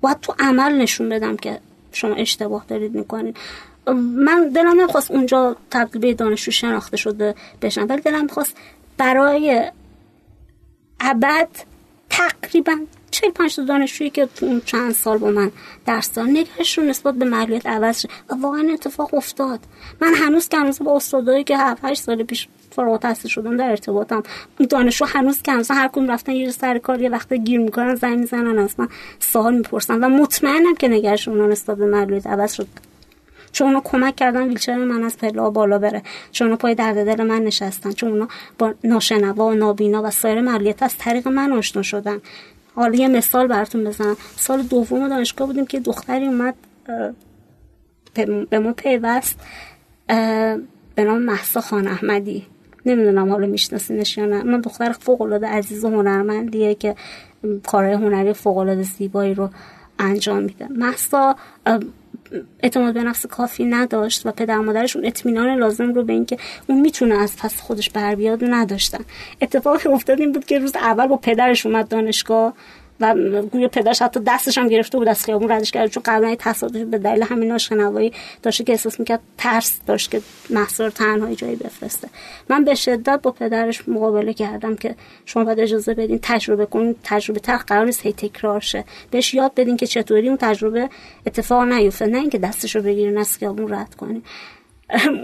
باید 0.00 0.20
تو 0.20 0.34
عمل 0.38 0.72
نشون 0.72 1.08
بدم 1.08 1.36
که 1.36 1.60
شما 1.92 2.14
اشتباه 2.14 2.64
دارید 2.68 2.94
می‌کنید. 2.94 3.36
من 4.16 4.48
دلم 4.54 4.80
نمی‌خواست 4.80 5.10
اونجا 5.10 5.56
تبدیل 5.70 6.00
به 6.02 6.14
دانشجو 6.14 6.50
شناخته 6.50 6.96
شده 6.96 7.34
بشم 7.62 7.86
ولی 7.88 8.00
دلم 8.00 8.22
می‌خواست 8.22 8.56
برای 8.96 9.70
ابد 11.00 11.48
تقریبا 12.10 12.76
چه 13.10 13.30
پنج 13.30 13.56
تا 13.56 13.64
دانشجویی 13.64 14.10
که 14.10 14.28
چند 14.64 14.92
سال 14.92 15.18
با 15.18 15.30
من 15.30 15.50
درس 15.86 16.12
دارن 16.12 16.30
نگهش 16.30 16.78
رو 16.78 16.84
نسبت 16.84 17.14
به 17.14 17.24
معلولیت 17.24 17.66
عوض 17.66 18.00
شد. 18.00 18.08
و 18.30 18.34
واقعا 18.34 18.68
اتفاق 18.72 19.14
افتاد. 19.14 19.60
من 20.00 20.14
هنوز 20.14 20.48
که 20.48 20.56
هنوز 20.56 20.78
با 20.82 20.96
استادایی 20.96 21.44
که 21.44 21.58
7 21.58 21.84
8 21.84 22.02
سال 22.02 22.22
پیش 22.22 22.48
فارغ 22.70 22.92
التحصیل 22.92 23.30
شدن 23.30 23.56
در 23.56 23.70
ارتباطم 23.70 24.22
دانشجو 24.70 25.04
هنوز 25.04 25.42
که 25.42 25.52
هنوز 25.52 25.70
هر 25.70 25.88
کدوم 25.88 26.10
رفتن 26.10 26.32
یه 26.32 26.50
سر 26.50 26.78
کار 26.78 27.02
یه 27.02 27.08
وقت 27.08 27.32
گیر 27.32 27.60
می‌کنن 27.60 27.94
زنگ 27.94 28.18
می‌زنن 28.18 28.58
از 28.58 28.74
من 28.78 28.88
سوال 29.18 29.54
می‌پرسن. 29.54 30.04
و 30.04 30.08
مطمئنم 30.08 30.74
که 30.74 30.88
نگهش 30.88 31.28
اونها 31.28 31.46
نسبت 31.46 31.76
به 31.76 31.86
معلولیت 31.86 32.26
عوض 32.26 32.52
شد. 32.52 32.68
چون 33.52 33.66
اونا 33.66 33.80
کمک 33.84 34.16
کردن 34.16 34.48
ویلچر 34.48 34.76
من 34.76 35.04
از 35.04 35.16
پلا 35.16 35.50
بالا 35.50 35.78
بره. 35.78 36.02
چون 36.32 36.46
اونا 36.46 36.56
پای 36.56 36.74
درد 36.74 37.06
دل 37.06 37.24
من 37.24 37.44
نشستن. 37.44 37.92
چون 37.92 38.10
اونا 38.10 38.28
با 38.58 38.74
ناشنوا 38.84 39.46
و 39.46 39.54
نابینا 39.54 40.02
و 40.02 40.10
سایر 40.10 40.40
معلولیت 40.40 40.82
از 40.82 40.98
طریق 40.98 41.28
من 41.28 41.52
آشنا 41.52 41.82
شدن. 41.82 42.20
حالا 42.78 42.94
یه 42.98 43.08
مثال 43.08 43.46
براتون 43.46 43.84
بزنم. 43.84 44.16
سال 44.36 44.62
دوم 44.62 45.08
دانشگاه 45.08 45.46
بودیم 45.46 45.66
که 45.66 45.80
دختری 45.80 46.26
اومد 46.26 46.54
به 48.50 48.58
ما 48.58 48.72
پیوست 48.72 49.40
به 50.94 51.04
نام 51.04 51.22
محسا 51.22 51.60
خان 51.60 51.86
احمدی. 51.86 52.46
نمی‌دونم 52.86 53.30
حالا 53.30 53.46
میشناسینش 53.46 54.18
یا 54.18 54.26
نه. 54.26 54.42
من 54.42 54.60
دختر 54.60 54.92
فوق 54.92 55.22
العاده 55.22 55.46
عزیز 55.46 55.84
و 55.84 55.88
هنرمندیه 55.88 56.74
که 56.74 56.96
کارهای 57.66 57.94
هنری 57.94 58.32
فوق 58.32 58.56
العاده 58.56 58.82
زیبایی 58.82 59.34
رو 59.34 59.50
انجام 59.98 60.42
میده. 60.42 60.68
محسا 60.68 61.36
اعتماد 62.60 62.94
به 62.94 63.02
نفس 63.02 63.26
کافی 63.26 63.64
نداشت 63.64 64.26
و 64.26 64.32
پدر 64.32 64.58
مادرش 64.58 64.96
اون 64.96 65.06
اطمینان 65.06 65.58
لازم 65.58 65.92
رو 65.92 66.02
به 66.02 66.12
اینکه 66.12 66.36
اون 66.66 66.80
می‌تونه 66.80 67.14
از 67.14 67.36
پس 67.36 67.60
خودش 67.60 67.90
بر 67.90 68.14
بیاد 68.14 68.44
نداشتن. 68.44 69.04
اتفاقی 69.40 69.88
افتاد 69.88 70.20
این 70.20 70.32
بود 70.32 70.44
که 70.44 70.58
روز 70.58 70.76
اول 70.76 71.06
با 71.06 71.16
پدرش 71.16 71.66
اومد 71.66 71.88
دانشگاه. 71.88 72.54
و 73.00 73.14
گویا 73.42 73.68
پدرش 73.68 74.02
حتی 74.02 74.20
دستش 74.26 74.58
هم 74.58 74.68
گرفته 74.68 74.98
بود 74.98 75.08
از 75.08 75.24
خیابون 75.24 75.52
ردش 75.52 75.70
کرد 75.70 75.90
چون 75.90 76.02
قبلا 76.06 76.34
تصادفی 76.38 76.84
به 76.84 76.98
دلیل 76.98 77.22
همین 77.22 77.48
ناشنوایی 77.48 78.12
داشته 78.42 78.64
که 78.64 78.72
احساس 78.72 79.00
می‌کرد 79.00 79.20
ترس 79.38 79.80
داشت 79.86 80.10
که 80.10 80.20
محصول 80.50 80.88
تنهایی 80.88 81.36
جایی 81.36 81.56
بفرسته. 81.56 82.08
من 82.48 82.64
به 82.64 82.74
شدت 82.74 83.20
با 83.22 83.30
پدرش 83.30 83.88
مقابله 83.88 84.32
کردم 84.32 84.76
که 84.76 84.94
شما 85.24 85.44
باید 85.44 85.60
اجازه 85.60 85.94
بدین 85.94 86.18
تجربه 86.22 86.66
کنین 86.66 86.96
تجربه 87.04 87.40
تر 87.40 87.56
قرار 87.56 87.84
نیست 87.84 88.06
هی 88.06 88.12
تکرار 88.12 88.60
شه. 88.60 88.84
بهش 89.10 89.34
یاد 89.34 89.52
بدین 89.56 89.76
که 89.76 89.86
چطوری 89.86 90.28
اون 90.28 90.38
تجربه 90.40 90.88
اتفاق 91.26 91.62
نیفته 91.62 92.06
نه 92.06 92.18
اینکه 92.18 92.38
دستش 92.38 92.76
رو 92.76 92.82
بگیرین 92.82 93.18
از 93.18 93.38
خیابون 93.38 93.74
رد 93.74 93.94
کنین. 93.94 94.22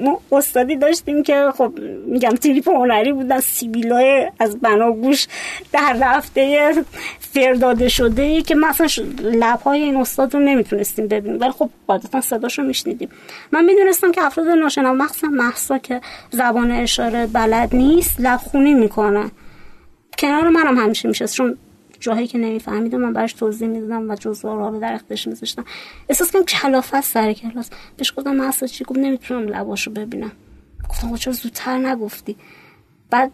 ما 0.02 0.20
استادی 0.32 0.76
داشتیم 0.76 1.22
که 1.22 1.52
خب 1.58 1.72
میگم 2.06 2.30
تریپ 2.30 2.68
هنری 2.68 3.12
بودن 3.12 3.40
سیبیلای 3.40 4.30
از 4.38 4.60
بناگوش 4.60 5.26
در 5.72 5.96
رفته 6.00 6.72
فرداده 7.18 7.88
شده 7.88 8.22
ای 8.22 8.42
که 8.42 8.54
مثلا 8.54 9.04
لبهای 9.22 9.82
این 9.82 9.96
استاد 9.96 10.34
رو 10.34 10.40
نمی‌تونستیم 10.40 11.08
ببینیم. 11.08 11.40
ولی 11.40 11.50
خب 11.50 11.70
قاعدتا 11.86 12.20
صداش 12.20 12.58
رو 12.58 12.64
میشنیدیم. 12.64 13.08
من 13.52 13.64
می‌دونستم 13.64 14.12
که 14.12 14.22
افراد 14.22 14.48
ناشنوا 14.48 14.92
مخصوصا 14.92 15.28
محسا 15.28 15.78
که 15.78 16.00
زبان 16.30 16.70
اشاره 16.70 17.26
بلد 17.26 17.76
نیست 17.76 18.20
لبخونی 18.20 18.74
می‌کنه. 18.74 19.30
کنار 20.18 20.48
منم 20.48 20.78
همیشه 20.78 21.08
میشه 21.08 21.26
چون 21.26 21.58
جاهایی 22.00 22.26
که 22.26 22.38
نمیفهمیدم 22.38 22.98
من 22.98 23.12
براش 23.12 23.32
توضیح 23.32 23.68
می‌دادم 23.68 24.10
و 24.10 24.14
جزء 24.14 24.54
رو 24.54 24.78
در 24.78 24.92
اختش 24.92 25.26
میذاشتم. 25.26 25.64
احساس 26.08 26.32
کنم 26.32 26.44
کلافه 26.44 27.00
سر 27.00 27.32
کلاس. 27.32 27.70
بهش 27.96 28.12
گفتم 28.16 28.36
من 28.36 28.44
اصلا 28.44 28.68
چی؟ 28.68 28.84
گفت 28.84 28.98
نمی‌تونم 28.98 29.48
لباشو 29.48 29.90
ببینم. 29.90 30.32
گفتم 30.90 31.16
چرا 31.16 31.32
زودتر 31.32 31.78
نگفتی؟ 31.78 32.36
بعد 33.10 33.32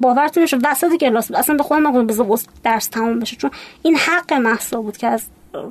باورتون 0.00 0.42
نشد 0.42 0.60
وسط 0.64 0.96
کلاس 0.96 1.30
اصلا 1.30 1.56
به 1.56 1.62
خودم 1.62 1.86
نگفتم 1.86 2.06
بذار 2.06 2.38
درس 2.62 2.86
تمام 2.86 3.18
بشه. 3.18 3.36
چون 3.36 3.50
این 3.82 3.96
حق 3.96 4.32
محسا 4.32 4.82
بود 4.82 4.96
که 4.96 5.06
از 5.06 5.22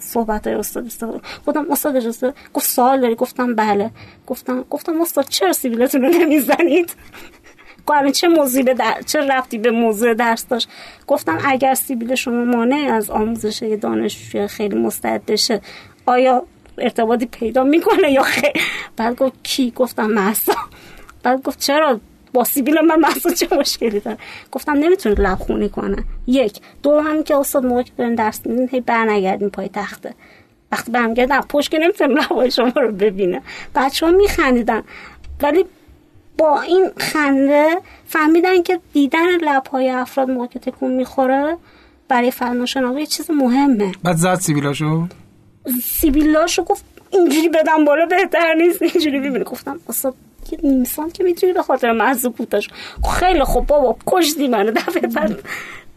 صحبت 0.02 0.48
های 0.48 0.56
استاد 0.56 0.86
استفاده 0.86 1.22
گفتم 1.48 1.72
استاد 1.72 1.96
اجازه 1.96 2.34
گفت 2.54 2.68
سوال 2.68 3.02
داری؟ 3.02 3.16
گفتم 3.16 3.56
بله. 3.56 3.92
گفتم 4.28 4.66
گفتم 4.70 5.02
استاد 5.02 5.26
چرا 5.30 5.54
سیبیلتون 5.54 6.02
رو 6.02 6.10
نمی‌زنید؟ 6.10 6.94
گفتم 7.86 8.12
چه 8.12 8.28
به 8.64 8.74
در... 8.74 9.02
چه 9.06 9.28
رفتی 9.28 9.58
به 9.58 9.72
موضوع 9.72 10.14
درس 10.14 10.48
داشت؟ 10.48 10.70
گفتم 11.08 11.40
اگر 11.46 11.74
سیبیل 11.74 12.16
شما 12.16 12.44
مانع 12.44 12.94
از 12.94 13.10
آموزش 13.10 13.78
دانشجوی 13.82 14.48
خیلی 14.48 14.76
مستعد 14.76 15.26
بشه 15.26 15.62
آیا 16.06 16.44
ارتباطی 16.78 17.26
پیدا 17.26 17.64
می‌کنه 17.64 18.12
یا 18.12 18.22
خیلی 18.22 18.60
بعد 18.98 19.16
گفت 19.16 19.34
کی؟ 19.44 19.74
گفتم 19.76 20.06
محسا 20.06 20.56
بعد 21.24 21.44
گفت 21.44 21.60
چرا؟ 21.60 22.00
با 22.34 22.44
سیبیل 22.44 22.82
من 22.82 23.00
محسا 23.00 23.30
چه 23.30 23.48
مشکلی 23.56 24.00
داره؟ 24.00 24.18
گفتم 24.52 24.72
نمی‌تونه 24.72 25.16
لب 25.16 25.38
خونی 25.40 25.70
کنه. 25.70 26.04
یک. 26.28 26.60
دو 26.84 27.00
هم 27.00 27.24
که 27.24 27.36
استاد 27.36 27.66
موقع 27.66 27.82
که 27.82 27.92
دارین 27.98 28.16
درس 28.16 28.46
میدین 28.46 28.70
هی 28.72 28.82
برنگردین 28.82 29.50
پای 29.50 29.70
تخته. 29.74 30.14
وقتی 30.72 30.92
برمیگردن 30.92 31.42
پشت 31.42 31.72
که 31.72 31.78
نمی‌تونم 31.78 32.18
لبای 32.18 32.52
شما 32.52 32.72
رو 32.76 32.92
ببینه 32.92 33.42
بچه 33.76 34.06
ها 34.06 34.12
میخندیدن. 34.12 34.84
ولی 35.42 35.66
با 36.38 36.62
این 36.62 36.90
خنده 36.98 37.78
فهمیدن 38.06 38.64
که 38.64 38.80
دیدن 38.94 39.38
لبهای 39.38 39.90
افراد 39.90 40.30
موقع 40.30 40.48
که 40.48 40.60
تکون 40.60 40.92
می‌خوره 40.92 41.58
برای 42.08 42.32
فرماشناقی 42.32 43.00
یه 43.00 43.06
چیز 43.06 43.32
مهمه. 43.32 43.92
بعد 44.04 44.16
زد 44.16 44.36
سیبیلاشو؟ 44.36 45.08
سیبیلاشو 45.84 46.64
گفت 46.64 46.86
اینجوری 47.10 47.50
بدم 47.50 47.86
بالا 47.86 48.06
بهتر 48.06 48.54
نیست 48.54 48.82
اینجوری 48.82 49.20
ببینه 49.20 49.44
گفتم 49.44 49.80
اصلا 49.90 50.14
یه 50.52 50.60
نیم 50.64 50.86
که 51.14 51.24
می‌تونی 51.24 51.54
به 51.54 51.62
خاطر 51.62 51.92
محض 51.92 52.26
کوتاش 52.26 52.70
خیلی 53.14 53.44
خوب 53.44 53.68
بابا 53.68 53.98
کشتی 54.08 54.48
منو 54.48 54.72
دفعه 54.72 55.08
بعد 55.08 55.40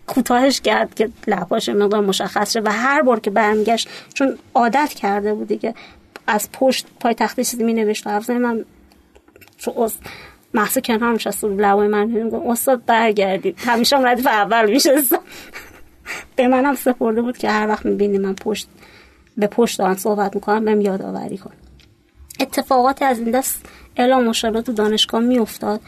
کوتاهش 0.07 0.61
کرد 0.61 0.95
که 0.95 1.09
لباش 1.27 1.69
مقدار 1.69 2.01
مشخص 2.01 2.53
شه 2.53 2.61
و 2.61 2.73
هر 2.73 3.03
بار 3.03 3.21
که 3.21 3.31
برمیگشت 3.31 3.89
چون 4.15 4.39
عادت 4.55 4.95
کرده 4.95 5.35
بود 5.35 5.49
دیگه 5.49 5.75
از 6.27 6.49
پشت 6.53 6.87
پای 7.01 7.15
تخت 7.15 7.41
چیزی 7.41 7.65
می 7.65 7.75
نوشت 7.75 8.07
حرف 8.07 8.31
من 8.31 8.65
تو 9.65 9.91
محصه 10.55 10.81
کنار 10.81 11.15
نشسته 11.15 11.49
بود 11.49 11.61
لبای 11.61 11.89
من 11.89 12.31
استاد 12.47 12.85
برگردید 12.85 13.57
همیشه 13.59 13.97
هم 13.97 14.07
ردیف 14.07 14.27
اول 14.27 14.71
میشستم. 14.71 15.19
به 16.37 16.49
منم 16.49 16.75
سپرده 16.75 17.23
بود 17.23 17.39
که 17.39 17.51
هر 17.51 17.69
وقت 17.69 17.87
می‌بینی 17.87 18.19
من 18.19 18.35
پشت 18.35 18.69
به 19.37 19.47
پشت 19.47 19.79
دارم 19.79 19.97
صحبت 19.97 20.35
می‌کنم 20.35 20.65
بهم 20.65 20.81
یادآوری 20.81 21.39
کن. 21.39 21.53
اتفاقات 22.41 23.03
از 23.03 23.19
این 23.19 23.31
دست 23.31 23.67
اعلام 23.97 24.25
مشالات 24.25 24.67
تو 24.67 24.73
دانشگاه 24.73 25.21
میافتاد. 25.21 25.81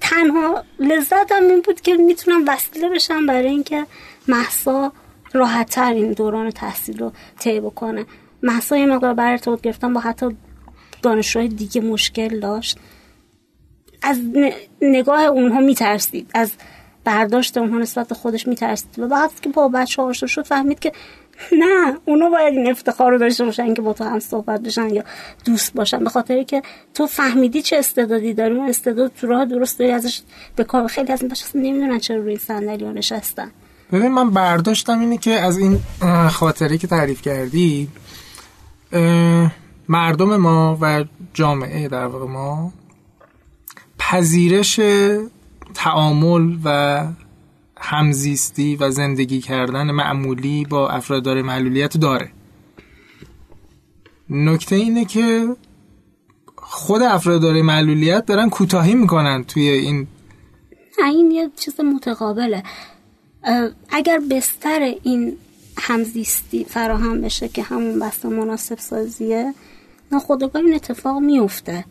تنها 0.00 0.64
لذتم 0.80 1.42
این 1.42 1.60
بود 1.60 1.80
که 1.80 1.94
می‌تونم 1.94 2.44
وسیله 2.46 2.88
بشم 2.88 3.26
برای 3.26 3.48
اینکه 3.48 3.86
محسا 4.28 4.92
راحتتر 5.32 5.92
این 5.92 6.12
دوران 6.12 6.50
تحصیل 6.50 6.98
رو 6.98 7.12
طی 7.38 7.60
بکنه. 7.60 8.06
محسا 8.42 8.76
یه 8.76 8.86
مقدار 8.86 9.14
برای 9.14 9.32
ارتباط 9.32 9.60
گرفتم 9.60 9.94
با 9.94 10.00
حتی 10.00 10.36
دانشجوهای 11.02 11.48
دیگه 11.48 11.80
مشکل 11.80 12.40
داشت. 12.40 12.78
از 14.02 14.20
نگاه 14.82 15.20
اونها 15.20 15.60
میترسید. 15.60 16.30
از 16.34 16.50
برداشت 17.04 17.58
اونها 17.58 17.78
نسبت 17.78 18.12
خودش 18.12 18.48
میترسید. 18.48 18.98
و 18.98 19.08
بعد 19.08 19.30
که 19.42 19.48
با 19.48 19.68
بچه 19.68 20.02
آشنا 20.02 20.26
شد 20.26 20.44
فهمید 20.44 20.78
که 20.78 20.92
نه 21.52 21.96
اونا 22.04 22.30
باید 22.30 22.54
این 22.54 22.70
افتخار 22.70 23.12
رو 23.12 23.18
داشته 23.18 23.44
باشن 23.44 23.74
که 23.74 23.82
با 23.82 23.92
تو 23.92 24.04
هم 24.04 24.20
صحبت 24.20 24.60
بشن 24.60 24.94
یا 24.94 25.04
دوست 25.44 25.74
باشن. 25.74 26.04
به 26.04 26.10
خاطری 26.10 26.44
که 26.44 26.62
تو 26.94 27.06
فهمیدی 27.06 27.62
چه 27.62 27.76
استعدادی 27.76 28.34
داری. 28.34 28.54
اون 28.54 28.68
استعداد 28.68 29.12
تو 29.20 29.26
راه 29.26 29.44
درست 29.44 29.78
داری 29.78 29.90
ازش 29.90 30.20
به 30.56 30.64
کار. 30.64 30.88
خیلی 30.88 31.12
از 31.12 31.22
این 31.22 31.30
بچه 31.30 31.44
نمی‌دونن 31.54 31.98
چرا 31.98 32.16
روی 32.16 32.36
صندلی 32.36 32.84
ها 32.84 32.92
نشستن. 32.92 33.50
ببین 33.92 34.08
من 34.08 34.30
برداشتم 34.30 35.00
اینه 35.00 35.18
که 35.18 35.30
از 35.30 35.58
این 35.58 35.80
خاطره 36.30 36.78
که 36.78 36.86
تعریف 36.86 37.22
کردی 37.22 37.88
مردم 39.88 40.36
ما 40.36 40.78
و 40.80 41.04
جامعه 41.34 41.88
در 41.88 42.06
واقع 42.06 42.26
ما 42.26 42.72
پذیرش 43.98 44.80
تعامل 45.74 46.56
و 46.64 47.06
همزیستی 47.76 48.76
و 48.76 48.90
زندگی 48.90 49.40
کردن 49.40 49.90
معمولی 49.90 50.64
با 50.64 50.90
افراد 50.90 51.22
داره 51.22 51.42
معلولیت 51.42 51.96
داره. 51.96 52.30
نکته 54.30 54.76
اینه 54.76 55.04
که 55.04 55.56
خود 56.56 57.02
افراد 57.02 57.40
داره 57.40 57.62
معلولیت 57.62 58.26
دارن 58.26 58.50
کوتاهی 58.50 58.94
می‌کنن 58.94 59.44
توی 59.44 59.68
این 59.68 60.06
این 60.98 61.30
یه 61.30 61.50
چیز 61.56 61.80
متقابله. 61.80 62.62
اگر 63.90 64.20
بستر 64.30 64.94
این 65.02 65.36
همزیستی 65.78 66.64
فراهم 66.64 67.20
بشه 67.20 67.48
که 67.48 67.62
همون 67.62 67.98
بسته 67.98 68.28
مناسب 68.28 68.78
سازیه 68.78 69.54
ناخودآگاه 70.12 70.62
این 70.62 70.74
اتفاق 70.74 71.18
میفته 71.18 71.84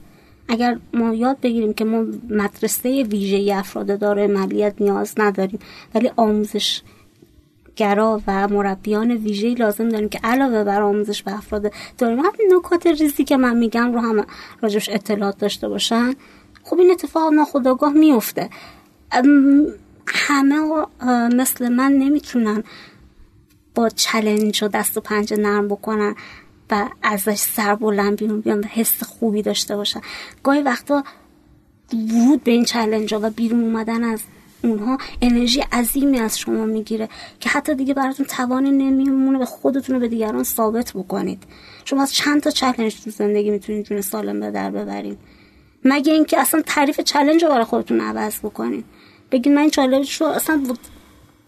اگر 0.47 0.77
ما 0.93 1.13
یاد 1.13 1.39
بگیریم 1.41 1.73
که 1.73 1.85
ما 1.85 2.05
مدرسه 2.29 3.03
ویژه 3.03 3.55
افراد 3.55 3.99
داره 3.99 4.27
ملیت 4.27 4.73
نیاز 4.79 5.13
نداریم 5.17 5.59
ولی 5.95 6.11
آموزش 6.15 6.81
گرا 7.75 8.21
و 8.27 8.47
مربیان 8.47 9.11
ویژه 9.11 9.53
لازم 9.53 9.89
داریم 9.89 10.09
که 10.09 10.19
علاوه 10.23 10.63
بر 10.63 10.81
آموزش 10.81 11.23
به 11.23 11.37
افراد 11.37 11.71
داریم 11.97 12.19
همین 12.19 12.53
نکات 12.57 12.87
ریزی 12.87 13.23
که 13.23 13.37
من 13.37 13.57
میگم 13.57 13.93
رو 13.93 13.99
هم 13.99 14.25
راجبش 14.61 14.89
اطلاعات 14.89 15.37
داشته 15.37 15.69
باشن 15.69 16.13
خب 16.63 16.79
این 16.79 16.91
اتفاق 16.91 17.33
ناخداگاه 17.33 17.93
میفته 17.93 18.49
همه 20.07 20.85
مثل 21.35 21.69
من 21.69 21.91
نمی‌تونن 21.91 22.63
با 23.75 23.89
challenge 23.89 24.63
ها 24.63 24.67
دست 24.67 24.97
و 24.97 25.01
پنجه 25.01 25.37
نرم 25.37 25.67
بکنن. 25.67 26.15
و 26.71 26.89
ازش 27.03 27.35
سر 27.35 27.75
بلند 27.75 28.19
بیرون 28.19 28.41
بیان 28.41 28.59
و 28.59 28.63
حس 28.63 29.03
خوبی 29.03 29.41
داشته 29.41 29.75
باشن 29.75 30.01
گاهی 30.43 30.61
وقتا 30.61 31.03
ورود 31.93 32.43
به 32.43 32.51
این 32.51 32.65
challenge 32.65 33.13
ها 33.13 33.19
و 33.23 33.29
بیرون 33.29 33.63
اومدن 33.63 34.03
از 34.03 34.21
اونها 34.63 34.97
انرژی 35.21 35.61
عظیمی 35.61 36.19
از 36.19 36.39
شما 36.39 36.65
می‌گیره 36.65 37.09
که 37.39 37.49
حتی 37.49 37.75
دیگه 37.75 37.93
براتون 37.93 38.25
توانی 38.25 38.71
نمیمونه 38.71 39.39
به 39.39 39.45
خودتون 39.45 39.95
رو 39.95 40.01
به 40.01 40.07
دیگران 40.07 40.43
ثابت 40.43 40.93
بکنید. 40.93 41.43
شما 41.85 42.03
از 42.03 42.13
چند 42.13 42.41
تا 42.41 42.49
challenge 42.49 43.01
تو 43.03 43.09
زندگی 43.09 43.51
می‌تونید 43.51 43.85
جون 43.85 44.01
سالم 44.01 44.39
به 44.39 44.51
در 44.51 44.71
ببرید. 44.71 45.17
مگه 45.83 46.13
اینکه 46.13 46.39
اصلا 46.39 46.61
تعریف 46.65 46.99
چلنج 46.99 47.43
رو 47.43 47.49
برای 47.49 47.63
خودتون 47.63 48.01
عوض 48.01 48.39
بکنید. 48.39 48.85
بگید 49.31 49.53
من 49.53 49.61
این 49.61 49.69
چالش 49.69 50.21
رو 50.21 50.27
اصلا 50.27 50.63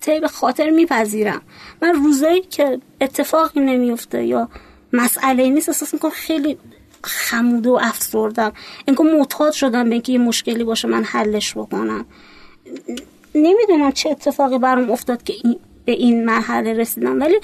طیب 0.01 0.27
خاطر 0.27 0.69
میپذیرم. 0.69 1.41
من 1.81 1.93
روزایی 1.93 2.41
که 2.41 2.79
اتفاقی 3.01 3.59
نمیفته 3.59 4.25
یا 4.25 4.49
مسئله 4.93 5.49
نیست 5.49 5.69
احساس 5.69 5.93
می‌کنم 5.93 6.11
خیلی 6.11 6.57
خمود 7.03 7.67
و 7.67 7.79
افسردم. 7.81 8.53
انگار 8.87 9.07
معتاد 9.17 9.53
شدم 9.53 9.83
به 9.83 9.91
اینکه 9.91 10.11
یه 10.11 10.19
مشکلی 10.19 10.63
باشه 10.63 10.87
من 10.87 11.03
حلش 11.03 11.57
بکنم. 11.57 12.05
نمی‌دونم 13.35 13.91
چه 13.91 14.09
اتفاقی 14.09 14.57
برام 14.57 14.91
افتاد 14.91 15.23
که 15.23 15.33
این 15.43 15.59
به 15.85 15.91
این 15.91 16.25
مرحله 16.25 16.73
رسیدم. 16.73 17.21
ولی 17.21 17.39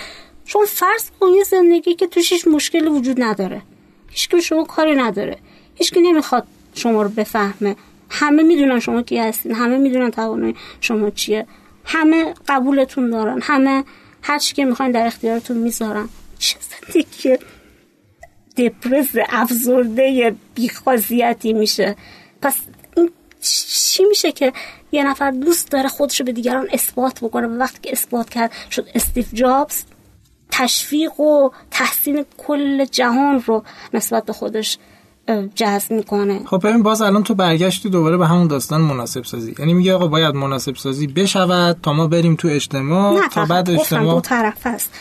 چون 0.45 0.65
فرض 0.65 1.11
کن 1.19 1.27
زندگی 1.49 1.95
که 1.95 2.07
توش 2.07 2.33
هیچ 2.33 2.47
مشکلی 2.47 2.87
وجود 2.87 3.21
نداره. 3.21 3.61
هیچ 4.09 4.29
که 4.29 4.39
شما 4.39 4.63
کاری 4.63 4.95
نداره. 4.95 5.37
هیچ 5.75 5.93
که 5.93 6.01
نمی‌خواد 6.01 6.47
شما 6.73 7.01
رو 7.03 7.09
بفهمه. 7.09 7.75
همه 8.09 8.43
می‌دونن 8.43 8.79
شما 8.79 9.01
کی 9.01 9.17
هستین. 9.17 9.55
همه 9.55 9.77
می‌دونن 9.77 10.11
توانایی 10.11 10.55
شما 10.81 11.09
چیه. 11.09 11.47
همه 11.85 12.33
قبولتون 12.47 13.09
دارن. 13.09 13.39
همه 13.41 13.83
هر 14.21 14.39
چی 14.39 14.55
که 14.55 14.65
می‌خواین 14.65 14.91
در 14.91 15.07
اختیارتون 15.07 15.57
می‌ذارن. 15.57 16.09
چه 16.43 16.57
زندگی 16.59 17.37
دپرس 18.57 19.07
افزرده 19.29 20.35
بیخوازیتی 20.55 21.53
میشه. 21.53 21.95
پس 22.41 22.55
این 22.97 23.11
چی 23.41 24.05
میشه 24.05 24.31
که 24.31 24.53
یه 24.91 25.03
نفر 25.03 25.31
دوست 25.31 25.71
داره 25.71 25.89
خودش 25.89 26.19
رو 26.19 26.25
به 26.25 26.31
دیگران 26.31 26.67
اثبات 26.73 27.19
بکنه؟ 27.19 27.47
و 27.47 27.57
وقتی 27.57 27.79
که 27.81 27.91
اثبات 27.91 28.29
کرد 28.29 28.51
شد 28.71 28.87
استیف 28.95 29.33
جابز. 29.33 29.83
تشویق 30.51 31.19
و 31.19 31.49
تحسین 31.71 32.25
کل 32.37 32.85
جهان 32.85 33.43
رو 33.45 33.63
نسبت 33.93 34.25
به 34.25 34.33
خودش 34.33 34.77
جذب 35.55 35.91
می‌کنه. 35.91 36.45
خب 36.45 36.67
ببین 36.67 36.83
باز 36.83 37.01
الان 37.01 37.23
تو 37.23 37.35
برگشتی 37.35 37.89
دوباره 37.89 38.17
به 38.17 38.27
همون 38.27 38.47
داستان 38.47 38.81
مناسب 38.81 39.23
سازی 39.23 39.55
یعنی 39.59 39.73
میگه 39.73 39.93
آقا 39.93 40.07
باید 40.07 40.35
مناسب 40.35 40.75
سازی 40.75 41.07
بشود 41.07 41.79
تا 41.83 41.93
ما 41.93 42.07
بریم 42.07 42.35
تو 42.35 42.47
اجتماع 42.47 43.27
تا 43.27 43.45
بعد 43.45 43.69
اجتماع 43.69 44.15
دو 44.15 44.21
طرف 44.21 44.67
هست. 44.67 44.91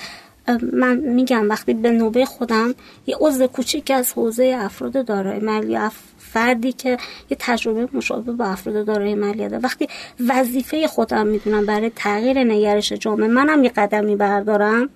من 0.72 0.96
میگم 0.96 1.50
وقتی 1.50 1.74
به 1.74 1.90
نوبه 1.90 2.24
خودم 2.24 2.74
یه 3.06 3.16
عضو 3.20 3.46
کوچیک 3.46 3.90
از 3.90 4.12
حوزه 4.12 4.56
افراد 4.58 5.04
دارای 5.04 5.38
مالی 5.38 5.78
فردی 6.18 6.72
که 6.72 6.96
یه 7.30 7.36
تجربه 7.40 7.88
مشابه 7.92 8.32
با 8.32 8.44
افراد 8.44 8.86
دارای 8.86 9.14
مالی 9.14 9.48
داره. 9.48 9.58
وقتی 9.58 9.88
وظیفه 10.28 10.86
خودم 10.86 11.26
می‌دونم 11.26 11.66
برای 11.66 11.90
تغییر 11.96 12.44
نگرش 12.44 12.92
جامعه 12.92 13.28
منم 13.28 13.64
یه 13.64 13.70
قدمی 13.70 14.16
بردارم 14.16 14.88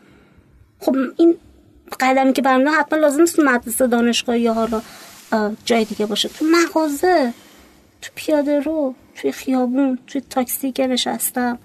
خب 0.80 0.96
این 1.16 1.36
قدمی 2.00 2.32
که 2.32 2.42
برمیدارم 2.42 2.80
حتما 2.80 2.98
لازم 2.98 3.20
نیست 3.20 3.40
مدرسه 3.40 3.86
دانشگاه 3.86 4.38
یا 4.38 4.54
حالا 4.54 4.82
جای 5.64 5.84
دیگه 5.84 6.06
باشه. 6.06 6.28
تو 6.28 6.44
مغازه 6.44 7.32
تو 8.02 8.10
پیاده 8.14 8.60
رو 8.60 8.94
توی 9.14 9.32
خیابون 9.32 9.98
توی 10.06 10.22
تاکسی 10.30 10.72
که 10.72 10.86
نشستم 10.86 11.58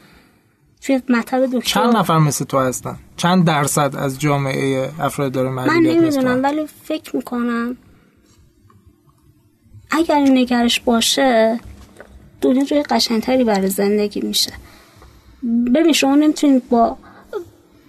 توی 0.82 1.02
مطب 1.10 1.46
دکتر. 1.46 1.60
چند 1.60 1.96
نفر 1.96 2.18
مثل 2.18 2.46
تو 2.46 2.60
هستن؟ 2.60 2.98
چند 3.18 3.46
درصد 3.46 3.96
از 3.98 4.20
جامعه 4.20 4.92
افراد 5.00 5.32
داره 5.32 5.50
من 5.50 5.70
نمی‌دونم 5.70 6.44
ولی 6.44 6.68
فکر 6.84 7.16
می‌کنم 7.16 7.78
اگر 9.92 10.16
این 10.16 10.38
نگرش 10.38 10.80
باشه 10.80 11.60
دنیا 12.42 12.66
جای 12.66 12.84
قشنگتری 12.84 13.44
برای 13.44 13.68
زندگی 13.68 14.22
میشه. 14.22 14.52
ببین 15.76 15.94
شما 15.94 16.16
نمی‌تونید 16.16 16.70
با 16.70 16.98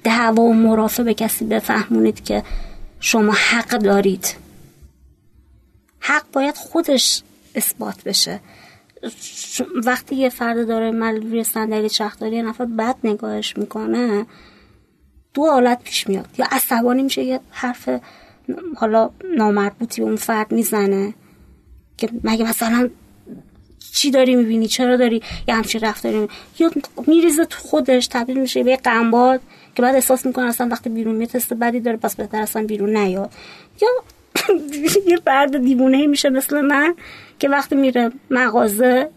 دعوا 0.05 0.43
و 0.43 0.55
مرافع 0.55 1.03
به 1.03 1.15
کسی 1.15 1.45
بفهمونید 1.45 2.25
که 2.25 2.43
شما 3.01 3.33
حق 3.33 3.69
دارید. 3.69 4.35
حق 6.01 6.25
باید 6.33 6.55
خودش 6.55 7.23
اثبات 7.55 8.05
بشه. 8.05 8.41
وقتی 9.85 10.17
یه 10.17 10.29
فرد 10.29 10.69
داره 10.69 10.91
من 10.91 11.17
روی 11.17 11.45
صندلی 11.45 11.89
چرخداری 11.89 12.37
یه 12.37 12.43
نفر 12.43 12.65
بد 12.65 12.97
نگاهش 13.05 13.57
می‌کنه 13.57 14.27
دو 15.35 15.47
حالت 15.47 15.83
پیش 15.83 16.09
میاد. 16.09 16.29
یا 16.39 16.47
عصبانی 16.51 17.03
میشه 17.03 17.23
یه 17.23 17.41
حرف 17.51 17.89
حالا 18.77 19.11
نامربوطی 19.37 20.01
به 20.01 20.07
اون 20.07 20.17
فرد 20.17 20.53
می‌زنه 20.53 21.15
که 21.97 22.09
مگه 22.25 22.49
مثلا 22.49 22.91
چی 23.93 24.11
داری 24.11 24.37
می‌بینی؟ 24.37 24.69
چرا 24.69 24.97
داری 24.97 25.23
یه 25.49 25.55
همچین 25.55 25.81
رفتاری 25.81 26.29
یا 26.59 26.71
میریزه 27.07 27.45
تو 27.45 27.59
خودش 27.59 28.07
تبدیل 28.07 28.41
میشه 28.41 28.63
به 28.63 28.71
یه 28.71 28.77
قنباد 28.77 29.41
که 29.75 29.83
بعد 29.83 29.95
احساس 29.95 30.27
می‌کنه 30.27 30.45
اصلا 30.45 30.69
وقتی 30.69 30.91
بیرون 30.91 31.15
میاد 31.15 31.31
تست 31.31 31.55
بدی 31.55 31.81
داره 31.81 31.97
پس 31.97 32.17
بهتر 32.17 32.43
اصلا 32.43 32.65
بیرون 32.65 32.97
نیاد. 32.97 33.31
یا 33.83 33.89
یه 35.11 35.17
فرد 35.25 35.65
دیوونه 35.65 36.07
میشه 36.07 36.31
مثل 36.31 36.61
من 36.61 36.95
که 37.39 37.49
وقتی 37.49 37.75
میره 37.75 38.11
مغازه 38.31 39.11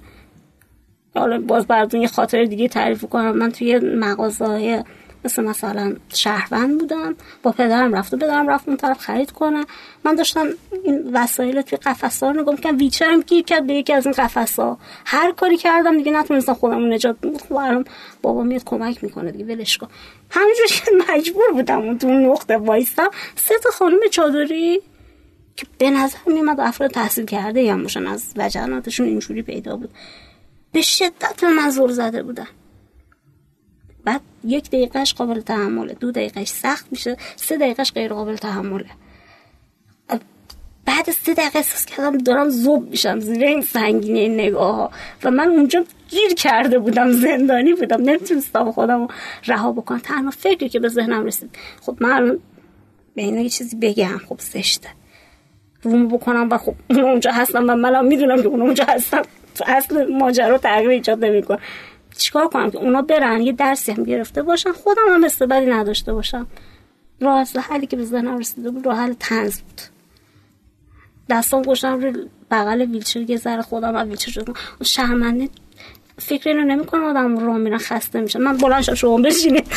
حالا 1.15 1.39
باز 1.39 1.67
براتون 1.67 2.01
یه 2.01 2.07
خاطر 2.07 2.45
دیگه 2.45 2.67
تعریف 2.67 3.05
کنم 3.05 3.31
من 3.31 3.51
توی 3.51 3.79
مغازه 3.79 4.83
مثل 5.25 5.43
مثلا 5.43 5.95
شهروند 6.13 6.79
بودم 6.79 7.15
با 7.43 7.51
پدرم 7.51 7.95
رفت 7.95 8.13
و 8.13 8.17
پدرم 8.17 8.47
رفت 8.47 8.67
اون 8.67 8.77
طرف 8.77 8.99
خرید 8.99 9.31
کنه. 9.31 9.65
من 10.03 10.15
داشتم 10.15 10.47
این 10.83 11.09
وسایل 11.13 11.61
توی 11.61 11.77
قفس 11.77 12.23
ها 12.23 12.31
رو 12.31 12.41
نگاه 12.41 12.55
می‌کنم 12.55 12.77
ویچرم 12.77 13.21
گیر 13.21 13.43
کرد 13.43 13.67
به 13.67 13.73
یکی 13.73 13.93
از 13.93 14.05
این 14.05 14.15
قفس 14.17 14.59
ها 14.59 14.77
هر 15.05 15.31
کاری 15.31 15.57
کردم 15.57 15.97
دیگه 15.97 16.11
نتونستم 16.11 16.53
خودم 16.53 16.93
نجات 16.93 17.15
خب 17.49 17.85
بابا 18.21 18.43
میاد 18.43 18.63
کمک 18.63 19.03
می‌کنه 19.03 19.31
دیگه 19.31 19.45
ولش 19.45 19.77
کن. 19.77 19.87
همینجور 20.29 20.65
که 20.67 21.13
مجبور 21.13 21.51
بودم 21.53 21.81
اون 21.81 21.97
تو 21.97 22.07
نقطه 22.07 22.57
وایستم 22.57 23.09
سه 23.35 23.55
تا 23.63 23.69
خانم 23.69 23.99
چادری 24.11 24.81
که 25.55 25.65
به 25.77 25.89
نظر 25.89 26.17
میومد 26.27 26.59
افراد 26.59 26.91
تحصیل 26.91 27.25
کرده 27.25 27.61
یا 27.61 27.77
باشن 27.77 28.07
از 28.07 28.33
وجناتشون 28.35 29.07
اینجوری 29.07 29.41
پیدا 29.41 29.75
بود. 29.75 29.89
به 30.71 30.81
شدت 30.81 31.41
به 31.41 31.49
من 31.49 31.69
زور 31.69 31.91
زده 31.91 32.23
بودن. 32.23 32.47
بعد 34.03 34.21
یک 34.43 34.67
دقیقهش 34.67 35.13
قابل 35.13 35.41
تحمله 35.41 35.93
دو 35.93 36.11
دقیقهش 36.11 36.47
سخت 36.47 36.87
میشه 36.91 37.17
سه 37.35 37.57
دقیقهش 37.57 37.91
غیر 37.91 38.13
قابل 38.13 38.35
تحمله. 38.35 38.89
بعد 40.85 41.11
سه 41.11 41.33
دقیقه 41.33 41.57
احساس 41.57 41.85
کردم 41.85 42.17
دارم 42.17 42.49
زوب 42.49 42.89
میشم 42.89 43.19
زیر 43.19 43.43
این 43.43 43.61
سنگینی 43.61 44.29
نگاه 44.29 44.75
ها 44.75 44.91
و 45.23 45.31
من 45.31 45.47
اونجا 45.47 45.85
گیر 46.09 46.33
کرده 46.33 46.79
بودم 46.79 47.11
زندانی 47.11 47.73
بودم. 47.73 48.01
نمی‌تونستم 48.01 48.71
خودم 48.71 49.07
رها 49.45 49.71
بکنم. 49.71 49.99
تنها 49.99 50.31
فکری 50.31 50.69
که 50.69 50.79
به 50.79 50.87
ذهنم 50.87 51.25
رسید 51.25 51.49
خب 51.81 51.97
من 51.99 52.39
به 53.15 53.21
اینا 53.21 53.47
چیزی 53.47 53.75
بگم. 53.75 54.17
خب 54.29 54.39
زشته. 54.39 54.89
روم 55.81 56.07
بکنم 56.07 56.49
و 56.51 56.57
خب 56.57 56.75
اون 56.89 56.99
اونجا 56.99 57.31
هستم 57.31 57.69
و 57.69 57.75
منم 57.75 58.05
می‌دونم 58.05 58.41
که 58.41 58.47
اون 58.47 58.61
اونجا 58.61 58.85
هستم 58.87 59.21
اصل 59.65 60.13
ماجرا 60.13 60.57
تغییر 60.57 60.89
ایجاد 60.89 61.25
نمی‌کنه. 61.25 61.59
چیکار 62.17 62.47
کنم 62.47 62.71
که 62.71 62.77
اونا 62.77 63.01
برن؟ 63.01 63.41
یه 63.41 63.51
درسی 63.51 63.91
هم 63.91 64.03
گرفته 64.03 64.43
باشن. 64.43 64.71
خودم 64.71 65.01
هم 65.09 65.23
استعدادی 65.23 65.65
نداشته 65.65 66.13
باشم. 66.13 66.47
راه 67.21 67.47
حلی 67.69 67.87
که 67.87 67.97
به 67.97 68.05
ذهنم 68.05 68.37
رسیده 68.37 68.71
بود 68.71 68.85
راه 68.85 68.97
حل 68.97 69.13
تنز 69.19 69.59
بود. 69.61 69.81
دستام 71.29 71.61
گوشم 71.61 71.99
روی 71.99 72.13
بغل 72.51 72.81
ویلچر 72.81 73.19
یه 73.19 73.37
ذره 73.37 73.61
خودم 73.61 73.95
از 73.95 74.07
ویلچر 74.07 74.31
شدم. 74.31 74.53
شرمنده 74.83 75.49
فکر 76.17 76.49
اینو 76.49 76.63
نمی‌کنم 76.63 77.03
آدم 77.03 77.37
رو 77.37 77.53
میرن 77.53 77.77
خسته 77.77 78.21
میشه. 78.21 78.39
من 78.39 78.57
بلند 78.57 78.81
شدم 78.81 78.95
شما 78.95 79.17
بشینید. 79.17 79.67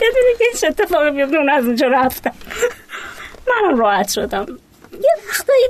بدونی 0.00 0.34
که 0.38 0.58
چه 0.58 0.66
اتفاقی 0.66 1.10
بیفته 1.10 1.36
اون 1.36 1.50
از 1.50 1.64
اونجا 1.64 1.86
رفتم. 1.86 2.32
منم 3.50 3.78
راحت 3.78 4.08
شدم. 4.08 4.46
یه 4.92 5.10
وقتایی 5.28 5.64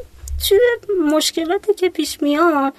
توی 0.49 0.59
مشکلاتی 1.05 1.75
که 1.75 1.89
پیش 1.89 2.23
میاد 2.23 2.75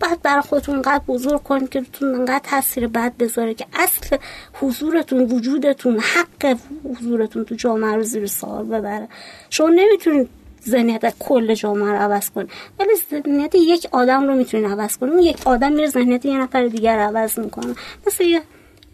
باید 0.00 0.22
برای 0.22 0.42
خودتون 0.42 0.74
انقدر 0.74 1.04
بزرگ 1.08 1.42
کنید 1.42 1.68
که 1.68 1.80
تون 1.92 2.14
انقدر 2.14 2.40
تاثیر 2.50 2.86
بد 2.86 3.12
بذاره 3.18 3.54
که 3.54 3.66
اصل 3.74 4.16
حضورتون 4.52 5.20
وجودتون 5.20 5.98
حق 5.98 6.56
حضورتون 6.84 7.44
تو 7.44 7.54
جامعه 7.54 7.94
رو 7.94 8.02
زیر 8.02 8.26
سوال 8.26 8.64
ببره. 8.64 9.08
شما 9.50 9.68
نمی‌تونید 9.68 10.28
ذهنیت 10.68 11.18
کل 11.18 11.54
جامعه 11.54 11.92
رو 11.92 11.98
عوض 11.98 12.30
کنید. 12.30 12.50
ولی 12.78 12.90
ذهنیت 13.10 13.54
یک 13.54 13.88
آدم 13.92 14.26
رو 14.26 14.34
می‌تونید 14.34 14.66
عوض 14.66 14.96
کنید. 14.96 15.24
یک 15.24 15.46
آدم 15.46 15.72
میره 15.72 15.86
ذهنیت 15.86 16.24
یه 16.24 16.38
نفر 16.38 16.66
دیگر 16.66 16.98
عوض 16.98 17.38
می‌کنه. 17.38 17.74
مثل 18.06 18.24
یه 18.24 18.42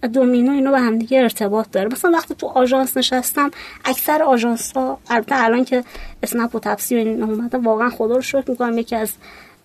دومینو 0.06 0.52
اینو 0.52 0.70
به 0.70 0.80
هم 0.80 0.98
دیگه 0.98 1.20
ارتباط 1.20 1.70
داره. 1.70 1.88
مثلا 1.88 2.10
وقتی 2.10 2.34
تو 2.34 2.46
آژانس 2.46 2.96
نشستم 2.96 3.50
اکثر 3.84 4.22
آژانس 4.22 4.72
ها 4.72 4.98
البته 5.10 5.44
الان 5.44 5.64
که 5.64 5.84
اسنپ 6.22 6.54
و 6.54 6.58
تفسیر 6.60 6.98
این 6.98 7.22
اومده 7.22 7.58
واقعا 7.58 7.90
خدا 7.90 8.14
رو 8.14 8.22
شکر 8.22 8.50
می‌کنم 8.50 8.78
یکی 8.78 8.96
از 8.96 9.12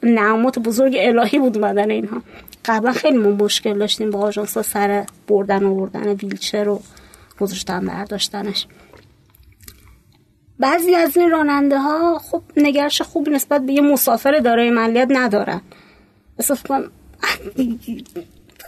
نعمات 0.04 0.60
بزرگ 0.60 0.96
الهی 1.00 1.40
بود 1.40 1.58
اومدن 1.58 1.92
اینها. 1.92 2.22
قبلا 2.66 2.92
خیلی 2.92 3.18
ما 3.18 3.30
مشکل 3.30 3.80
داشتیم 3.80 4.10
با 4.10 4.20
آژانس 4.20 4.58
ها 4.58 4.64
سر 4.64 5.06
بردن 5.28 5.64
و 5.64 5.76
بردن 5.76 6.08
ویلچر 6.08 6.70
و 6.70 6.82
گذاشتن 7.40 7.86
برداشتنش. 7.86 8.68
بعضی 10.60 10.96
از 10.96 11.18
این 11.18 11.30
راننده 11.30 11.80
ها 11.80 12.20
خب 12.20 12.42
نگرش 12.58 13.02
خوبی 13.02 13.32
نسبت 13.32 13.66
به 13.66 13.74
یه 13.74 13.82
مسافر 13.82 14.40
دارای 14.40 14.70
ملیت 14.70 15.08
ندارن. 15.10 15.62
کنم 16.68 16.92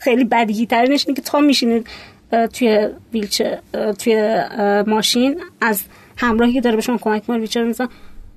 خیلی 0.01 0.23
بدیهی 0.23 0.65
ترینش 0.65 1.05
اینه 1.07 1.15
که 1.15 1.21
تا 1.21 1.39
میشینید 1.39 1.87
توی 2.53 2.89
ویلچر 3.13 3.59
توی 3.99 4.43
ماشین 4.87 5.41
از 5.61 5.83
همراهی 6.17 6.53
که 6.53 6.61
داره 6.61 6.75
به 6.75 6.81
شما 6.81 6.97
کمک 6.97 7.21
می‌کنه 7.21 7.37
ویلچر 7.37 7.63
میزن 7.63 7.87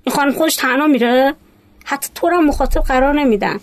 این 0.05 0.15
خانم 0.15 0.33
خودش 0.33 0.57
تنها 0.57 0.87
میره. 0.87 1.35
حتی 1.85 2.09
تو 2.15 2.29
را 2.29 2.41
مخاطب 2.41 2.81
قرار 2.81 3.15
نمیدن. 3.15 3.61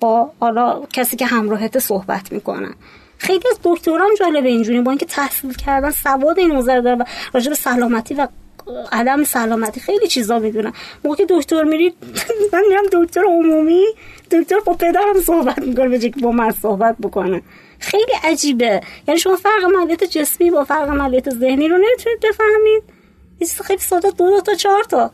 با 0.00 0.32
حالا 0.40 0.82
کسی 0.92 1.16
که 1.16 1.26
همراهت 1.26 1.78
صحبت 1.78 2.32
می‌کنن 2.32 2.74
خیلی 3.18 3.44
از 3.50 3.58
دکتران 3.64 4.10
جالب 4.18 4.44
اینجوری 4.44 4.80
با 4.80 4.90
اینکه 4.90 5.06
تحصیل 5.06 5.52
کردن 5.52 5.90
سواد 5.90 6.38
این 6.38 6.52
نظر 6.52 6.80
داره 6.80 6.96
و 6.96 7.04
راجع 7.34 7.48
به 7.48 7.54
سلامتی 7.54 8.14
و 8.14 8.28
عدم 8.92 9.24
سلامتی. 9.24 9.80
خیلی 9.80 10.06
چیزا 10.08 10.38
می‌دونن 10.38 10.72
موقع 11.04 11.24
دکتر 11.28 11.62
میرید 11.64 11.94
من 12.52 12.62
میرم 12.68 12.84
دکتر 12.92 13.24
عمومی 13.24 13.84
دکتر 14.30 14.60
با 14.60 14.74
پدرم 14.74 15.20
صحبت 15.26 15.58
می‌کنه 15.58 15.88
به 15.88 15.98
که 15.98 16.20
با 16.22 16.30
من 16.32 16.50
صحبت 16.50 16.96
بکنه. 17.02 17.42
خیلی 17.78 18.12
عجیبه. 18.24 18.80
یعنی 19.08 19.20
شما 19.20 19.36
فرق 19.36 19.64
مالیت 19.64 20.04
جسمی 20.04 20.50
با 20.50 20.64
فرق 20.64 20.88
مالیت 20.88 21.30
ذهنی 21.30 21.68
رو 21.68 21.76
نمی‌تونید 21.76 22.20
بفهمید. 22.20 22.82
خیلی 23.64 23.80
ساده 23.80 24.10
دو, 24.10 24.30
دو 24.30 24.40
تا 24.40 24.54
چهار 24.54 24.84
تا. 24.84 25.10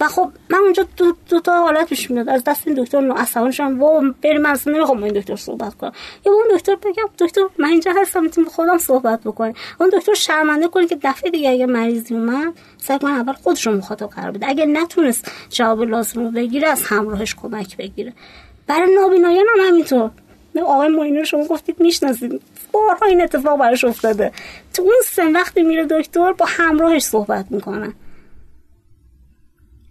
و 0.00 0.08
خب 0.08 0.32
من 0.50 0.58
اونجا 0.58 0.86
دو, 0.96 1.12
دو 1.28 1.40
تا 1.40 1.62
حالت 1.62 1.88
پیش 1.88 2.10
میاد. 2.10 2.28
از 2.28 2.44
دست 2.44 2.68
این 2.68 2.82
دکتر 2.82 3.00
نو 3.00 3.50
شدم 3.52 3.82
و 3.82 4.12
بریم 4.22 4.40
من 4.40 4.50
اصلا 4.50 4.72
نمی‌خوام 4.72 5.02
این 5.02 5.14
دکتر 5.14 5.36
صحبت 5.36 5.74
کنم. 5.74 5.92
یا 6.26 6.32
با 6.32 6.38
اون 6.38 6.56
دکتر 6.56 6.74
بگم 6.74 7.08
دکتر 7.18 7.40
من 7.58 7.68
اینجا 7.68 7.92
هستم 7.96 8.22
می‌تونم 8.22 8.48
خودم 8.48 8.78
صحبت 8.78 9.20
بکنم 9.20 9.54
اون 9.80 9.88
دکتر 9.88 10.14
شرمنده 10.14 10.68
کنه 10.68 10.86
که 10.86 10.98
دفعه 11.02 11.30
دیگه 11.30 11.50
اگه 11.50 11.66
مریضی 11.66 12.14
اومد 12.14 12.52
سعی 12.84 12.98
کنه 12.98 13.10
اول 13.10 13.32
خودش 13.32 13.66
رو 13.66 13.76
مخاطب 13.76 14.06
قرار 14.06 14.30
بده. 14.30 14.48
اگه 14.48 14.66
نتونست 14.66 15.30
جواب 15.50 15.82
لازم 15.82 16.24
رو 16.24 16.30
بگیره 16.30 16.68
از 16.68 16.82
همراهش 16.84 17.34
کمک 17.34 17.76
بگیره. 17.76 18.12
برای 18.66 18.94
نابینایان 18.94 19.44
هم 19.54 19.66
همینطور. 19.68 20.10
آقای 20.66 20.88
معینه 20.88 21.18
رو 21.18 21.24
شما 21.24 21.44
گفتید 21.44 21.80
می‌شناسید. 21.80 22.40
بارها 22.72 23.06
این 23.06 23.22
اتفاق 23.22 23.58
براش 23.58 23.84
افتاده. 23.84 24.32
تو 24.74 24.82
اون 24.82 24.92
سن 25.04 25.32
وقتی 25.32 25.62
میره 25.62 25.86
دکتر 25.86 26.32
با 26.32 26.46
همراهش 26.48 27.02
صحبت 27.02 27.46
می‌کنن 27.50 27.94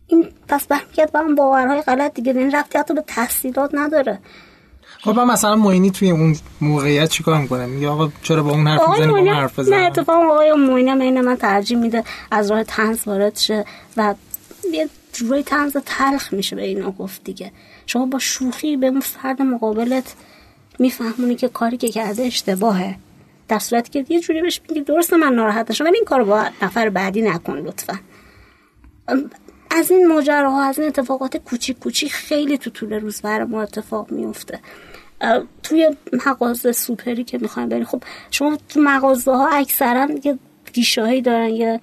این 0.08 0.30
پس 0.48 0.68
برمیگرد 0.68 1.12
با 1.12 1.24
باورهای 1.38 1.82
غلط 1.82 2.14
دیگه. 2.14 2.34
این 2.38 2.52
رفتی 2.52 2.78
حتی 2.78 2.94
به 2.94 3.02
تحصیلات 3.08 3.72
نداره. 3.74 4.20
خب 5.04 5.12
من 5.12 5.24
مثلا 5.24 5.56
موینی 5.56 5.92
توی 5.92 6.12
اون 6.12 6.36
موقعیت 6.62 7.10
چیکار 7.10 7.42
می‌کنه؟ 7.42 7.66
میگه 7.66 7.88
آقا 7.88 8.10
چرا 8.24 8.44
با 8.44 8.52
اون 8.52 8.68
حرف 8.68 8.90
می‌زنی 8.90 9.08
با 9.08 9.18
اون 9.18 9.28
حرف 9.28 9.60
بزنی؟ 9.60 9.76
نه 9.76 9.82
اتفاقا 9.82 10.26
آقای 10.26 10.54
موینی 10.54 10.94
من 10.94 11.22
من 11.22 11.36
ترجیح 11.36 11.78
میده 11.78 12.04
از 12.32 12.52
راه 12.52 12.64
تنز 12.64 13.08
وارد 13.08 13.38
شه 13.38 13.66
و 13.98 14.16
یه 14.74 14.90
روی 15.20 15.44
تنز 15.44 15.78
تلخ 15.86 16.34
میشه 16.34 16.56
به 16.56 16.64
اینا 16.64 16.92
گفت 16.92 17.24
دیگه. 17.24 17.52
شما 17.86 18.06
با 18.06 18.20
شوخی 18.20 18.78
به 18.78 18.88
اون 18.88 19.00
فرد 19.00 19.42
مقابلت 19.42 20.16
میفهمونی 20.80 21.36
که 21.36 21.48
کاری 21.48 21.78
که 21.78 21.90
کرده 21.90 22.24
اشتباهه. 22.24 22.96
در 23.48 23.60
صورتی 23.60 23.90
که 23.90 24.14
یه 24.14 24.20
جوری 24.20 24.42
بهش 24.42 24.62
میگی 24.70 24.82
درسته 24.82 25.18
من 25.18 25.34
ناراحت 25.34 25.72
نشم 25.72 25.84
ولی 25.84 25.96
این 25.96 26.06
کارو 26.06 26.26
با 26.26 26.46
نفر 26.62 26.90
بعدی 26.90 27.22
نکن 27.22 27.58
لطفا. 27.58 28.00
از 29.72 29.92
این 29.92 30.08
ماجراها 30.08 30.64
از 30.64 30.80
این 30.80 30.88
اتفاقات 30.88 31.38
کوچیک 31.38 31.80
کوچیک 31.80 32.14
خیلی 32.14 32.58
تو 32.58 32.70
طول 32.70 32.94
روز 32.94 33.22
بر 33.22 33.44
ما 33.44 33.62
اتفاق 33.62 34.12
میفته 34.12 34.60
توی 35.64 35.90
مغازه 36.26 36.72
سوپری 36.72 37.24
که 37.24 37.38
می‌خوایم 37.38 37.70
بریم 37.70 37.86
خب 37.86 38.04
شما 38.32 38.58
تو 38.70 38.80
مغازه 38.80 39.32
ها 39.32 39.48
اکثرا 39.48 40.08
یه 40.24 40.40
گیشهایی 40.74 41.22
دارن 41.22 41.50
یه 41.50 41.82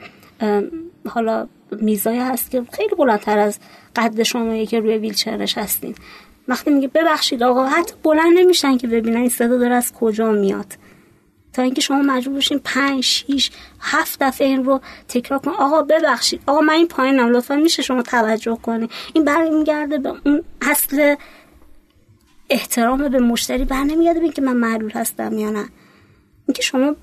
حالا 1.09 1.49
میزای 1.73 2.19
هست 2.19 2.51
که 2.51 2.63
خیلی 2.73 2.95
بلندتر 2.95 3.39
از 3.39 3.59
قد 3.97 4.23
شما 4.23 4.65
که 4.65 4.81
روی 4.81 4.99
ویلچر 4.99 5.37
نشستین. 5.37 5.95
وقتی 6.49 6.71
میگه 6.71 6.89
ببخشید 6.89 7.43
آقا 7.43 7.67
حتی 7.67 7.95
بلند 8.03 8.39
نمیشن 8.39 8.77
که 8.77 8.87
ببینن 8.87 9.17
این 9.17 9.29
صدا 9.29 9.59
داره 9.59 9.75
از 9.75 9.93
کجا 9.93 10.31
میاد. 10.31 10.73
تا 11.53 11.63
اینکه 11.63 11.81
شما 11.81 12.03
مجبور 12.03 12.37
بشین 12.37 12.61
پنج 12.65 13.05
شیش 13.05 13.51
هفت 13.81 14.23
دفعه 14.23 14.47
این 14.47 14.65
رو 14.65 14.81
تکرار 15.09 15.39
کن 15.41 15.51
آقا 15.51 15.83
ببخشید. 15.83 16.41
آقا 16.47 16.61
من 16.61 16.75
این 16.75 16.89
پایینم. 16.89 17.29
لطفا 17.29 17.57
میشه 17.57 17.83
شما 17.83 18.03
توجه 18.03 18.59
کنی. 18.63 18.89
این 19.13 19.25
برمیگرده 19.25 19.99
به 19.99 20.13
اون 20.27 20.45
اصل 20.63 21.15
احترام 22.51 23.09
به 23.09 23.19
مشتری 23.19 23.65
بر 23.65 23.85
نمیگرده 23.85 24.19
به 24.19 24.25
اینکه 24.25 24.43
من 24.43 24.57
معلول 24.57 24.91
هستم 24.91 25.39
یا 25.39 25.51
نه. 25.51 25.65
اینکه 26.49 26.63
شما 26.63 26.97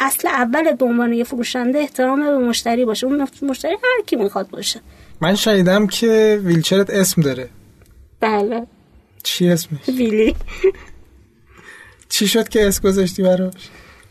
اصل 0.00 0.28
اول 0.28 0.72
به 0.72 0.84
عنوان 0.84 1.12
یه 1.12 1.24
فروشنده 1.24 1.78
احترام 1.78 2.20
به 2.20 2.38
مشتری 2.38 2.84
باشه. 2.84 3.06
اون 3.06 3.28
مشتری 3.42 3.72
هر 3.72 4.04
کی 4.06 4.16
می‌خواد 4.16 4.50
باشه. 4.50 4.80
من 5.20 5.34
شنیدم 5.34 5.86
که 5.86 6.40
ویلچرت 6.44 6.90
اسم 6.90 7.22
داره. 7.22 7.48
بله. 8.20 8.66
چی 9.22 9.48
اسمش؟ 9.48 9.88
ویلی. 9.88 10.36
چی 12.08 12.28
شد 12.28 12.48
که 12.48 12.66
اسم 12.66 12.82
گذاشتی 12.82 13.22
براش؟ 13.22 13.52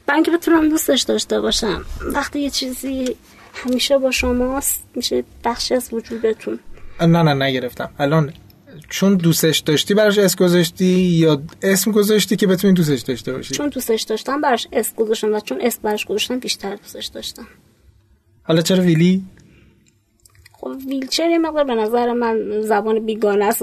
من 0.08 0.24
که 0.24 0.32
بتونم 0.32 0.70
دوستش 0.70 1.02
داشته 1.02 1.42
باشم. 1.42 1.86
وقتی 2.02 2.40
یه 2.40 2.50
چیزی 2.50 3.16
همیشه 3.54 3.98
با 3.98 4.12
شماست 4.12 4.84
میشه 4.96 5.24
بخشی 5.44 5.76
از 5.76 5.94
وجودتون. 5.94 6.60
نه 7.02 7.24
نه 7.24 7.34
نگرفتم. 7.46 7.90
الان 8.00 8.34
چون 8.90 9.16
دوستش 9.16 9.60
داشتی 9.60 9.94
براش 9.94 10.18
اسم 10.18 10.46
گذاشتی 10.46 10.86
یا 10.86 11.42
اسم 11.62 11.92
گذاشتی 11.92 12.36
که 12.36 12.48
بتونی 12.48 12.74
دوستش 12.74 13.02
داشته 13.02 13.34
باشی؟ 13.34 13.54
چون 13.54 13.70
دوستش 13.70 14.02
داشتم 14.02 14.42
براش 14.42 14.68
اسم 14.72 14.96
گذاشتم 14.96 15.34
و 15.34 15.40
چون 15.40 15.62
اسم 15.62 15.80
براش 15.84 16.06
گذاشتم 16.06 16.40
بیشتر 16.40 16.76
دوستش 16.76 17.06
داشتم. 17.06 17.48
حالا 18.44 18.62
چرا 18.62 18.84
ویلی؟ 18.84 19.24
خب 20.54 20.76
ویلچر 20.88 21.30
یه 21.30 21.38
مقدار 21.38 21.64
به 21.64 21.76
نظر 21.76 22.14
من 22.14 22.62
زبان 22.62 23.06
بیگانه 23.06 23.46
است 23.46 23.62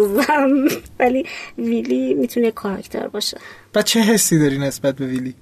ولی 0.99 1.27
ویلی 1.59 2.15
می‌تونه 2.15 2.51
کاراکتر 2.51 3.09
باشه. 3.09 3.39
و 3.75 3.83
چه 3.83 4.01
حسی 4.01 4.39
داری 4.39 4.59
نسبت 4.59 4.97
به 4.97 5.07
ویلی؟ 5.07 5.35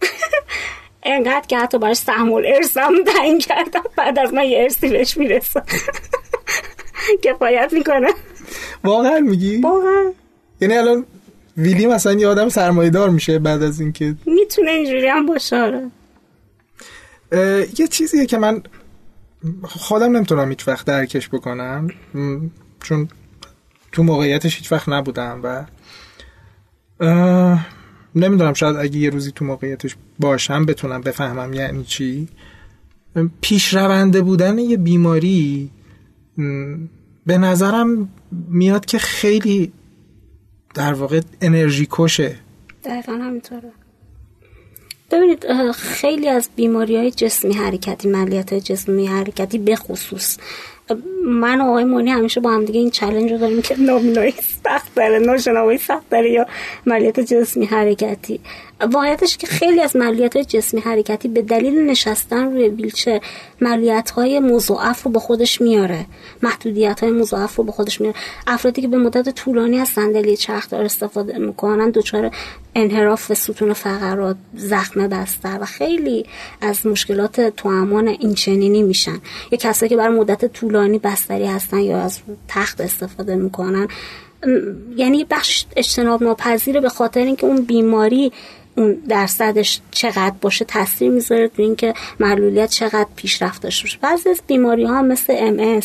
انقدر 1.02 1.46
که 1.46 1.58
حتی 1.58 1.78
براش 1.78 1.96
سهمول 1.96 2.46
ارسم 2.46 3.04
تعیین 3.06 3.38
کردم 3.38 3.82
بعد 3.96 4.18
از 4.18 4.34
من 4.34 4.44
یه 4.44 4.62
ارسی 4.62 4.88
بهش 4.88 5.16
می‌رسه. 5.16 5.62
کفایت 7.24 7.72
می‌کنه. 7.72 8.08
واقعا 8.84 9.18
میگی؟ 9.18 9.56
واقعا. 9.56 10.12
یعنی 10.60 10.74
الان 10.74 11.04
ویلی 11.56 11.86
مثلا 11.86 12.12
یه 12.12 12.28
آدم 12.28 12.48
سرمایدار 12.48 13.10
میشه 13.10 13.38
بعد 13.38 13.62
از 13.62 13.80
اینکه 13.80 14.14
می‌تونه 14.26 14.70
اینجوری 14.70 15.06
هم 15.06 15.26
باشه 15.26 15.56
آره. 15.56 15.90
یه 17.78 17.88
چیزیه 17.90 18.26
که 18.26 18.38
من 18.38 18.62
خودم 19.62 20.16
نمی‌تونم 20.16 20.48
هیچ 20.48 20.68
وقت 20.68 20.86
درکش 20.86 21.28
بکنم 21.28 21.88
چون 22.82 23.08
تو 23.92 24.02
موقعیتش 24.02 24.56
هیچ 24.56 24.72
وقت 24.72 24.88
نبودم 24.88 25.40
و 25.44 25.64
نمی‌دونم 28.14 28.52
شاید 28.52 28.76
اگه 28.76 28.96
یه 28.96 29.10
روزی 29.10 29.32
تو 29.32 29.44
موقعیتش 29.44 29.96
باشم 30.20 30.66
بتونم 30.66 31.00
بفهمم 31.00 31.52
یعنی 31.52 31.84
چی. 31.84 32.28
پیشرونده 33.40 34.22
بودن 34.22 34.58
یه 34.58 34.76
بیماری 34.76 35.70
به 37.26 37.38
نظرم 37.38 38.08
میاد 38.48 38.84
که 38.84 38.98
خیلی 38.98 39.72
در 40.74 40.92
واقع 40.92 41.20
انرژی 41.40 41.88
کشه. 41.90 42.36
دقیقا 42.84 43.12
همینطوره. 43.12 43.72
ببینید 45.10 45.46
خیلی 45.72 46.28
از 46.28 46.48
بیماری 46.56 46.96
های 46.96 47.10
جسمی 47.10 47.54
حرکتی 47.54 48.08
ملیت 48.08 48.52
های 48.52 48.60
جسمی 48.60 49.06
حرکتی 49.06 49.58
به 49.58 49.76
خصوص 49.76 50.38
من 51.26 51.60
و 51.60 51.64
آقای 51.64 51.84
مونی 51.84 52.10
همیشه 52.10 52.40
با 52.40 52.50
هم 52.50 52.64
دیگه 52.64 52.80
این 52.80 52.90
چلنج 52.90 53.32
رو 53.32 53.38
داریم 53.38 53.62
که 53.62 53.80
نامینایی 53.80 54.34
سخت 54.64 54.94
داره 54.94 55.18
ناشنوایی 55.18 55.78
سخت 55.78 56.10
داره 56.10 56.30
یا 56.30 56.46
ملیت 56.86 57.20
جسمی 57.20 57.66
حرکتی. 57.66 58.40
واقعیتش 58.92 59.36
که 59.36 59.46
خیلی 59.46 59.80
از 59.80 59.96
ملیت 59.96 60.38
جسمی 60.38 60.80
حرکتی 60.80 61.28
به 61.28 61.42
دلیل 61.42 61.90
نشستن 61.90 62.52
روی 62.52 62.68
ویلچر 62.68 63.20
ملیت 63.60 64.10
های 64.10 64.40
مضاعف 64.40 65.02
رو 65.02 65.10
با 65.10 65.20
خودش 65.20 65.60
میاره. 65.60 66.06
محدودیت 66.42 67.00
های 67.00 67.12
مضاعف 67.12 67.56
رو 67.56 67.64
با 67.64 67.72
خودش 67.72 68.00
میاره. 68.00 68.16
افرادی 68.46 68.82
که 68.82 68.88
به 68.88 68.96
مدت 68.96 69.28
طولانی 69.28 69.78
از 69.78 69.88
صندلی 69.88 70.36
چرخدار 70.36 70.84
استفاده 70.84 71.38
می‌کنن 71.38 71.90
دچار 71.90 72.30
انحراف 72.74 73.34
ستون 73.34 73.72
فقرات 73.72 74.36
زخم 74.54 75.08
بستر 75.08 75.58
و 75.60 75.64
خیلی 75.64 76.26
از 76.60 76.86
مشکلات 76.86 77.40
توامان 77.40 78.08
اینچنینی 78.08 78.82
میشن. 78.82 79.18
یه 79.50 79.58
کسایی 79.58 79.90
که 79.90 79.96
برای 79.96 80.18
مدت 80.18 80.44
طولانی 80.74 80.98
بستری 80.98 81.46
هستن 81.46 81.78
یا 81.78 82.02
از 82.02 82.18
تخت 82.48 82.80
استفاده 82.80 83.36
می‌کنن. 83.36 83.88
یعنی 84.96 85.24
بخش 85.30 85.64
اجتناب 85.76 86.22
ناپذیره 86.22 86.80
به 86.80 86.88
خاطر 86.88 87.20
اینکه 87.20 87.46
اون 87.46 87.64
بیماری 87.64 88.32
اون 88.76 88.92
درصدش 89.08 89.80
چقدر 89.90 90.34
باشه 90.40 90.64
تاثیر 90.64 91.10
می‌ذاره 91.10 91.48
تو 91.48 91.62
اینکه 91.62 91.94
معلولیت 92.20 92.70
چقدر 92.70 93.06
پیشرفت 93.16 93.62
داشته 93.62 93.84
باشه. 93.84 93.98
بعضی 94.02 94.28
از 94.28 94.40
بیماری 94.46 94.84
ها 94.84 95.02
مثل 95.02 95.34
ام 95.38 95.80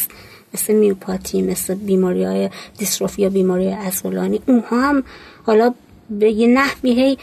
مثل 0.53 0.73
میوپاتی 0.73 1.41
مثل 1.41 1.73
بیماری 1.75 2.23
های 2.23 2.49
دیستروفی 2.77 3.21
یا 3.21 3.29
بیماری 3.29 3.71
ازولانی 3.71 4.41
اونها 4.45 4.81
هم 4.81 5.03
حالا 5.45 5.73
به 6.09 6.31
یه 6.31 6.47
نحوی 6.47 6.91
هی 6.91 7.17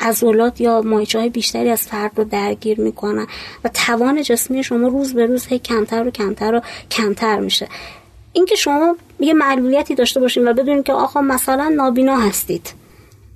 عضلات 0.00 0.60
یا 0.60 0.82
مایچه 0.82 1.18
های 1.18 1.28
بیشتری 1.28 1.70
از 1.70 1.82
فرد 1.82 2.12
رو 2.16 2.24
درگیر 2.24 2.80
می‌کنن 2.80 3.26
و 3.64 3.70
توان 3.86 4.22
جسمی 4.22 4.64
شما 4.64 4.88
روز 4.88 5.14
به 5.14 5.26
روز 5.26 5.46
هی 5.46 5.58
کمتر 5.58 6.06
و 6.06 6.10
کمتر 6.10 6.54
و 6.54 6.60
کمتر 6.90 7.40
میشه. 7.40 7.68
اینکه 8.32 8.54
شما 8.54 8.96
یه 9.20 9.34
معلولیتی 9.34 9.94
داشته 9.94 10.20
باشین 10.20 10.48
و 10.48 10.52
بدونید 10.52 10.84
که 10.84 10.92
آقا 10.92 11.20
مثلا 11.20 11.68
نابینا 11.68 12.16
هستید. 12.16 12.74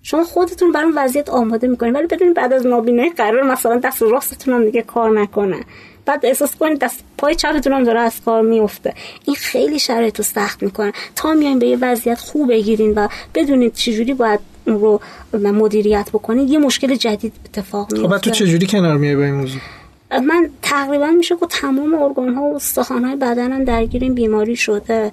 شما 0.03 0.25
خودتون 0.25 0.73
برای 0.73 0.93
وضعیت 0.97 1.29
آماده 1.29 1.67
می‌کنید 1.67 1.95
ولی 1.95 2.07
بدونید 2.07 2.35
بعد 2.35 2.53
از 2.53 2.67
نابینایی 2.67 3.11
قرار 3.11 3.43
مثلا 3.43 3.77
دست 3.77 4.03
راستتون 4.03 4.55
هم 4.55 4.65
دیگه 4.65 4.83
کار 4.83 5.21
نکنه. 5.21 5.61
بعد 6.07 6.27
احساس 6.27 6.57
کنید 6.57 6.79
دست 6.79 7.05
پای 7.19 7.35
چپتون 7.35 7.73
هم 7.73 7.85
داره 7.85 8.01
از 8.01 8.21
کار 8.25 8.43
میفته 8.43 8.95
این 9.25 9.37
خیلی 9.37 9.79
شرایط 9.79 10.17
رو 10.17 10.25
سخت 10.25 10.63
می‌کنه. 10.63 10.93
تا 11.17 11.35
میایم 11.35 11.59
به 11.59 11.67
یه 11.67 11.79
وضعیت 11.81 12.19
خوب 12.19 12.49
بگیرین 12.49 12.93
و 12.95 13.09
بدونید 13.35 13.75
چجوری 13.75 14.15
باید 14.15 14.41
رو 14.69 15.01
مدیریت 15.33 16.09
بکنید 16.13 16.51
یه 16.51 16.59
مشکل 16.59 16.95
جدید 16.95 17.33
اتفاق 17.45 17.93
میفته 17.93 18.09
خب 18.09 18.19
تو 18.19 18.31
چجوری 18.31 18.67
کنار 18.67 18.97
میای 18.97 19.17
با 19.17 19.23
این 19.23 19.35
موضوع؟ 19.35 19.61
من 20.11 20.51
تقریبا 20.63 21.07
میشه 21.07 21.37
که 21.37 21.47
تمام 21.47 21.95
ارگان 21.95 22.35
ها 22.35 22.43
و 22.43 22.57
استخوان 22.57 23.05
های 23.05 23.17
بدنم 23.17 23.65
درگیر 23.65 24.03
این 24.03 24.15
بیماری 24.15 24.57
شده. 24.57 25.13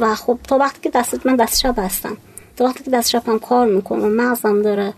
و 0.00 0.14
خب 0.14 0.38
تا 0.48 0.58
وقتی 0.58 0.80
که 0.82 0.90
دست 0.90 1.26
من 1.26 1.36
دست 1.36 1.60
شب 1.60 1.74
هستم. 1.78 2.16
تا 2.56 2.64
وقتی 2.64 2.84
که 2.84 2.90
دست 2.90 3.10
شبم 3.10 3.38
کار 3.38 3.66
می‌کنم 3.66 4.16
مغزم 4.16 4.62
داره 4.62 4.94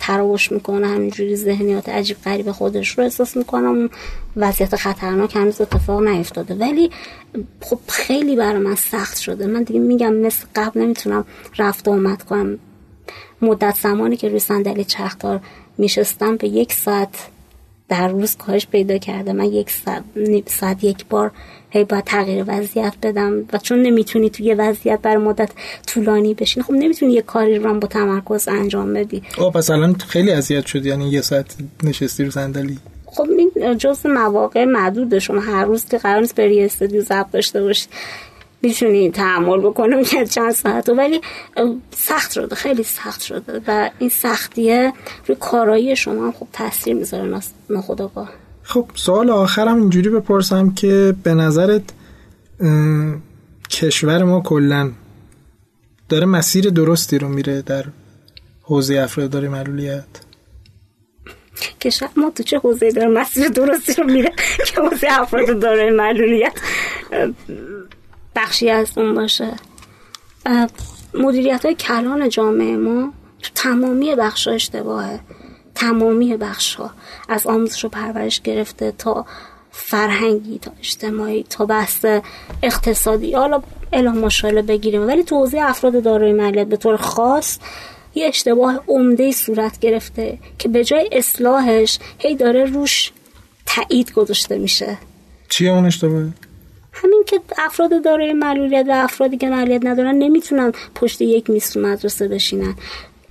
تراوش 0.00 0.52
می‌کنه 0.52 0.86
همینجوری 0.86 1.36
ذهنیات 1.36 1.88
عجیب 1.88 2.16
غریب 2.24 2.52
خودش 2.52 2.98
رو 2.98 3.04
احساس 3.04 3.36
می‌کنم. 3.36 3.90
وضعیت 4.36 4.76
خطرناک 4.76 5.36
هنوز 5.36 5.60
اتفاق 5.60 6.02
نیفتاده. 6.02 6.54
ولی 6.54 6.90
خب 7.60 7.78
خیلی 7.88 8.36
برای 8.36 8.58
من 8.58 8.74
سخت 8.74 9.18
شده. 9.18 9.46
من 9.46 9.62
دیگه 9.62 9.80
میگم 9.80 10.14
مثل 10.14 10.46
قبل 10.54 10.80
نمی‌تونم 10.80 11.24
رفت 11.58 11.88
و 11.88 11.90
آمد 11.90 12.22
کنم. 12.22 12.58
مدت 13.42 13.76
زمانی 13.82 14.16
که 14.16 14.28
روی 14.28 14.38
صندلی 14.38 14.84
چرخدار 14.84 15.40
میشستم 15.78 16.36
به 16.36 16.48
یک 16.48 16.72
ساعت 16.72 17.28
در 17.88 18.08
روز 18.08 18.36
کاهش 18.36 18.66
پیدا 18.66 18.98
کرده. 18.98 19.32
من 19.32 19.44
یک 19.44 19.70
ساعت, 19.70 20.04
ساعت 20.46 20.84
یک 20.84 21.06
بار 21.06 21.30
هی 21.70 21.84
باید 21.84 22.04
تغییر 22.04 22.44
وضعیت 22.46 22.94
بدم 23.02 23.44
و 23.52 23.58
چون 23.58 23.82
نمی‌تونی 23.82 24.30
توی 24.30 24.46
یه 24.46 24.54
وضعیت 24.54 25.00
بر 25.02 25.16
مدت 25.16 25.50
طولانی 25.86 26.34
بشین 26.34 26.62
خب 26.62 26.72
نمی‌تونی 26.72 27.12
یه 27.12 27.22
کاری 27.22 27.58
رو 27.58 27.80
با 27.80 27.88
تمرکز 27.88 28.48
انجام 28.48 28.94
بدی. 28.94 29.22
او 29.38 29.50
پس 29.50 29.70
الان 29.70 29.94
خیلی 29.94 30.30
اذیت 30.30 30.66
شدی 30.66 30.88
یعنی 30.88 31.08
یه 31.08 31.20
ساعت 31.20 31.56
نشستی 31.82 32.24
رو 32.24 32.30
صندلی؟ 32.30 32.78
خب 33.06 33.26
این 33.30 33.76
جز 33.78 34.06
مواقع 34.06 34.64
معدود 34.64 35.18
شما 35.18 35.40
هر 35.40 35.64
روز 35.64 35.84
که 35.84 35.98
قرار 35.98 36.20
نیست 36.20 36.34
بری 36.34 36.64
استودیو 36.64 37.02
ضبط 37.02 37.30
داشته 37.30 37.62
باشی 37.62 37.88
می‌تونی 38.62 39.10
تحمل 39.10 39.60
بکنم 39.60 40.04
که 40.04 40.26
چند 40.26 40.52
ساعت 40.52 40.88
ولی 40.88 41.20
سخت 41.90 42.32
شده 42.32 42.54
خیلی 42.54 42.82
سخت 42.82 43.20
شده 43.20 43.60
و 43.66 43.90
این 43.98 44.08
سختیه 44.08 44.92
روی 45.26 45.36
کارایی 45.40 45.96
شما 45.96 46.24
هم 46.24 46.32
خب 46.32 46.46
تاثیر 46.52 46.94
می‌ذاره 46.94 47.40
ناخداگاه 47.70 48.30
خب 48.70 48.90
سوال 48.94 49.30
آخرم 49.30 49.76
اینجوری 49.76 50.08
بپرسم 50.08 50.70
که 50.70 51.14
به 51.22 51.34
نظرت 51.34 51.82
کشور 53.70 54.24
ما 54.24 54.40
کلا 54.40 54.92
داره 56.08 56.26
مسیر 56.26 56.70
درستی 56.70 57.18
رو 57.18 57.28
میره 57.28 57.62
در 57.62 57.84
حوزه 58.62 58.98
افراد 58.98 59.30
داره 59.30 59.48
معلولیت؟ 59.48 60.04
کشور 61.80 62.08
ما 62.16 62.30
تو 62.30 62.42
چه 62.42 62.58
حوزه 62.58 62.90
داره 62.90 63.08
مسیر 63.08 63.48
درستی 63.48 63.94
رو 63.94 64.04
میره 64.04 64.32
که 64.66 64.80
حوزه 64.80 65.06
افراد 65.10 65.60
داره 65.60 65.90
معلولیت 65.90 66.52
بخشی 68.36 68.70
از 68.70 68.98
اون 68.98 69.14
باشه؟ 69.14 69.52
مدیریت 71.14 71.64
های 71.64 71.74
کلان 71.74 72.28
جامعه 72.28 72.76
ما 72.76 73.12
تو 73.42 73.50
تمامی 73.54 74.14
بخش 74.14 74.48
اشتباهه. 74.48 75.20
تمامی 75.80 76.36
بخش 76.36 76.74
ها 76.74 76.90
از 77.28 77.46
آموزش 77.46 77.84
و 77.84 77.88
پرورش 77.88 78.40
گرفته 78.40 78.92
تا 78.98 79.26
فرهنگی 79.70 80.58
تا 80.58 80.72
اجتماعی 80.78 81.44
تا 81.50 81.66
بحث 81.66 82.06
اقتصادی. 82.62 83.32
حالا 83.32 83.62
الا 83.92 84.12
ماشاءالله 84.12 84.62
بگیریم. 84.62 85.06
ولی 85.06 85.24
تو 85.24 85.36
حوزه 85.36 85.60
افراد 85.60 86.02
دارای 86.02 86.32
مالیات 86.32 86.66
به 86.66 86.76
طور 86.76 86.96
خاص 86.96 87.58
یه 88.14 88.26
اشتباه 88.26 88.80
عمده 88.88 89.32
صورت 89.32 89.78
گرفته 89.78 90.38
که 90.58 90.68
به 90.68 90.84
جای 90.84 91.08
اصلاحش 91.12 91.98
هی 92.18 92.36
داره 92.36 92.64
روش 92.64 93.12
تایید 93.66 94.12
گذاشته 94.12 94.58
میشه. 94.58 94.98
چیه 95.48 95.70
اون 95.70 95.86
اشتباه؟ 95.86 96.22
همین 96.92 97.24
که 97.26 97.40
افراد 97.58 98.04
دارای 98.04 98.32
معلولیت 98.32 98.86
و 98.88 98.92
افرادی 98.92 99.36
که 99.36 99.48
معلولیت 99.48 99.84
ندارن 99.84 100.14
نمی‌تونن 100.14 100.72
پشت 100.94 101.22
یک 101.22 101.50
میز 101.50 101.76
مدرسه 101.76 102.28
بشینن. 102.28 102.74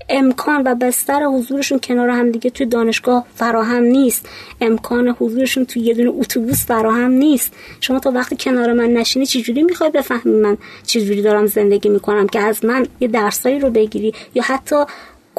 امکان 0.10 0.62
و 0.66 0.76
بستر 0.76 1.24
حضورشون 1.24 1.80
کنار 1.80 2.10
هم 2.10 2.32
دیگه 2.32 2.49
توی 2.49 2.66
دانشگاه 2.66 3.26
فراهم 3.36 3.84
نیست. 3.84 4.30
امکان 4.62 5.16
حضورشون 5.20 5.66
توی 5.66 5.82
یه 5.82 5.93
دونه 5.93 6.10
اتوبوس 6.10 6.66
فراهم 6.66 7.12
نیست. 7.12 7.53
شما 7.82 7.99
تا 7.99 8.12
وقتی 8.12 8.38
کنار 8.39 8.74
من 8.74 8.89
نشینی 8.89 9.26
چجوری 9.26 9.64
می‌خوای 9.64 9.89
بفهمی 9.89 10.39
من 10.41 10.57
چجوری 10.84 11.22
دارم 11.22 11.45
زندگی 11.45 11.89
می‌کنم؟ 11.89 12.28
که 12.28 12.39
از 12.39 12.66
من 12.66 12.88
یه 12.99 13.07
درسایی 13.07 13.60
رو 13.60 13.70
بگیری 13.70 14.14
یا 14.36 14.43
حتی 14.43 14.76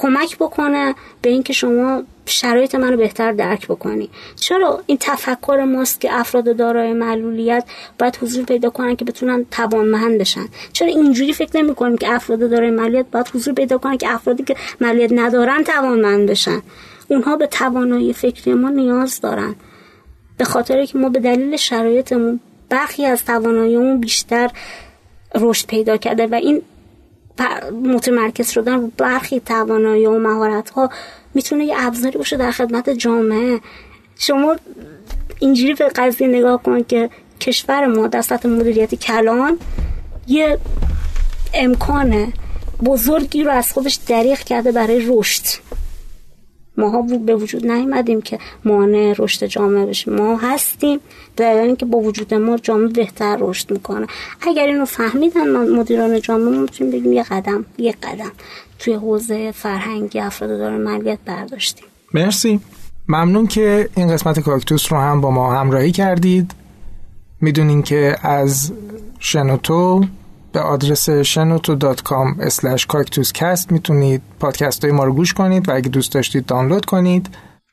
کمک 0.01 0.37
بکنه 0.37 0.95
به 1.23 1.31
اینکه 1.31 1.53
شما 1.53 2.03
شرایط 2.27 2.75
منو 2.75 2.97
بهتر 2.97 3.33
درک 3.33 3.67
بکنی. 3.67 4.11
چرا 4.37 4.83
این 4.87 4.99
تفکر 5.01 5.65
ماست 5.65 6.01
که 6.01 6.13
افراد 6.13 6.57
دارای 6.57 6.93
معلولیت 6.93 7.65
باید 7.99 8.19
حضور 8.23 8.45
پیدا 8.45 8.71
کنن 8.71 8.97
که 8.97 9.05
بتونن 9.05 9.47
توانمند 9.51 10.19
بشن؟ 10.19 10.47
چرا 10.73 10.89
اینجوری 10.89 11.33
فکر 11.33 11.57
نمی 11.57 11.75
کنیم 11.75 11.99
که 11.99 12.15
افراد 12.15 12.51
دارای 12.51 12.71
معلولیت 12.71 13.07
باید 13.13 13.31
حضور 13.35 13.55
پیدا 13.55 13.79
کنن 13.79 13.97
که 13.97 14.15
افرادی 14.15 14.45
که 14.45 14.57
معلولیت 14.81 15.13
ندارن 15.13 15.65
توانمند 15.65 16.31
بشن؟ 16.31 16.63
اونها 17.09 17.37
به 17.37 17.47
توانایی 17.47 18.13
فکری 18.13 18.55
ما 18.55 18.71
نیاز 18.71 19.21
دارن. 19.21 19.55
به 20.37 20.45
خاطر 20.45 20.85
که 20.85 20.99
ما 20.99 21.09
به 21.09 21.21
دلیل 21.21 21.57
شرایطمون 21.57 22.41
برخی 22.69 23.05
از 23.07 23.25
تواناییمون 23.25 24.01
بیشتر 24.01 24.51
رشد 25.35 25.67
پیدا 25.67 25.97
کرده 25.97 26.27
و 26.27 26.35
این 26.35 26.63
متمرکز 27.85 28.51
شدن 28.51 28.75
رو 28.75 28.91
برخی 28.99 29.41
توانایی 29.41 30.07
و 30.07 30.19
مهارت 30.19 30.71
ها 30.71 30.91
می‌تونه 31.35 31.65
یه 31.65 31.75
ابزاری 31.79 32.19
باشه 32.19 32.37
در 32.37 32.51
خدمت 32.51 32.91
جامعه. 32.91 33.61
شما 34.19 34.57
اینجوری 35.39 35.75
به 35.75 35.89
قضیه 35.89 36.29
نگاه 36.29 36.63
کن 36.63 36.83
که 36.83 37.11
کشور 37.41 37.87
ما 37.87 38.07
در 38.07 38.23
سطح 38.23 38.49
مدیریت 38.49 38.95
کلان 38.95 39.59
یه 40.27 40.59
امکان 41.55 42.33
بزرگی 42.85 43.45
رو 43.45 43.51
از 43.51 43.73
خودش 43.73 43.95
دریغ 43.95 44.39
کرده 44.39 44.73
برای 44.73 45.07
رشد. 45.09 45.45
ماها 46.81 47.03
به 47.03 47.37
وجود 47.37 47.67
نیومدیم 47.67 48.21
که 48.23 48.39
مانع 48.65 49.15
رشد 49.19 49.47
جامعه 49.47 49.87
بشیم 49.87 50.15
ما 50.15 50.37
هستیم 50.37 51.01
در 51.37 51.55
اینکه 51.55 51.87
با 51.87 51.99
وجود 51.99 52.35
ما 52.35 52.57
جامعه 52.57 52.89
بهتر 52.89 53.37
رشد 53.41 53.71
می‌کنه. 53.71 54.07
اگر 54.41 54.67
اینو 54.67 54.85
فهمیدن 54.85 55.49
مدیران 55.77 56.21
جامعه 56.21 56.59
می‌تونیم 56.59 56.93
بگیم 56.93 57.13
یه 57.13 57.23
قدم 57.23 57.65
یه 57.79 57.95
قدم. 58.03 58.33
توی 58.79 58.95
حوزه 58.95 59.53
فرهنگی 59.53 60.21
افراد 60.21 60.51
داره 60.51 60.77
ملیت 60.79 61.19
برداشتیم. 61.27 61.85
مرسی. 62.15 62.61
ممنون 63.09 63.47
که 63.47 63.89
این 63.97 64.09
قسمت 64.09 64.41
کاکتوس 64.41 64.93
رو 64.93 64.99
هم 64.99 65.21
با 65.21 65.31
ما 65.31 65.55
همراهی 65.55 65.93
کردید. 65.93 66.55
می‌دونین 67.41 67.83
که 67.83 68.17
از 68.23 68.73
شنوتو 69.19 70.05
به 70.53 70.61
آدرس 70.61 71.11
shenoto.com 71.11 72.49
cactus 73.39 73.73
می‌تونید 73.73 74.23
پادکست 74.41 74.85
های 74.85 74.93
ما 74.93 75.05
رو 75.05 75.13
گوش 75.13 75.33
کنید 75.33 75.69
و 75.69 75.75
اگه 75.75 75.89
دوست 75.89 76.13
داشتید 76.13 76.47
دانلود 76.47 76.85
کنید. 76.85 77.29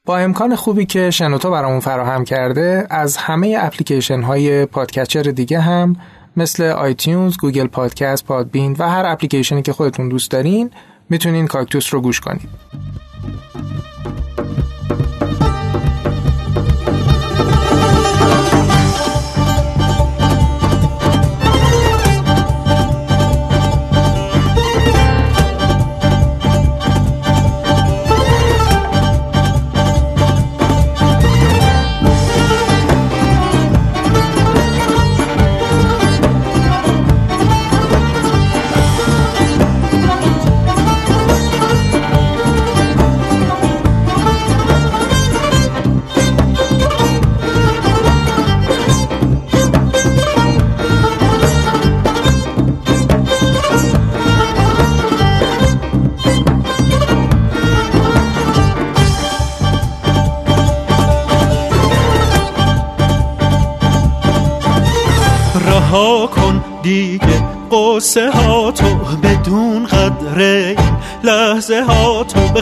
با 0.06 0.18
امکان 0.18 0.56
خوبی 0.56 0.86
که 0.86 1.12
شنوتو 1.12 1.52
برامون 1.52 1.80
فراهم 1.80 2.24
کرده 2.24 2.88
از 2.90 3.18
همه 3.18 3.58
اپلیکیشن 3.60 4.22
های 4.22 4.66
podcatcher 4.66 5.22
دیگه 5.22 5.60
هم 5.60 5.96
مثل 6.38 6.64
iTunes، 6.64 7.38
Google 7.38 7.68
Podcast، 7.68 8.26
Podbean 8.26 8.76
و 8.80 8.90
هر 8.90 9.06
اپلیکیشنی 9.06 9.62
که 9.62 9.74
خودتون 9.74 10.10
دوست 10.10 10.32
دارین 10.32 10.72
می‌تونین 11.10 11.48
کاکتوس 11.48 11.94
رو 11.94 12.02
گوش 12.02 12.20
کنید. 12.20 12.50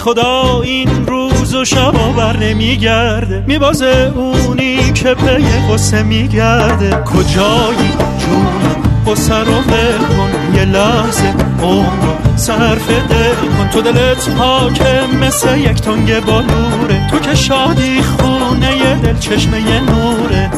خدا 0.05 0.61
این 0.61 1.07
روز 1.07 1.55
و 1.55 1.65
شب 1.65 2.15
بر 2.17 2.37
نمیگرده. 2.37 3.43
میبازه 3.47 4.11
اونی 4.15 4.93
که 4.93 5.13
پی 5.13 5.73
قصه 5.73 6.03
میگرده. 6.03 6.89
کجایی 6.89 7.91
جون؟ 8.19 8.75
قصه 9.07 9.39
رو 9.39 9.61
کن 9.61 10.55
یه 10.55 10.65
لحظه 10.65 11.33
عمر 11.63 12.35
صرف 12.35 12.89
دل 12.89 13.35
کن. 13.57 13.69
تو 13.73 13.81
دلت 13.81 14.29
پاکه 14.29 15.01
مثل 15.21 15.57
یک 15.57 15.81
تنگ 15.81 16.19
بالوره 16.19 17.07
تو 17.11 17.19
که 17.19 17.35
شادی 17.35 18.01
خونه 18.01 18.95
دل 18.95 19.17
چشمه 19.19 19.79
نوره. 19.79 20.51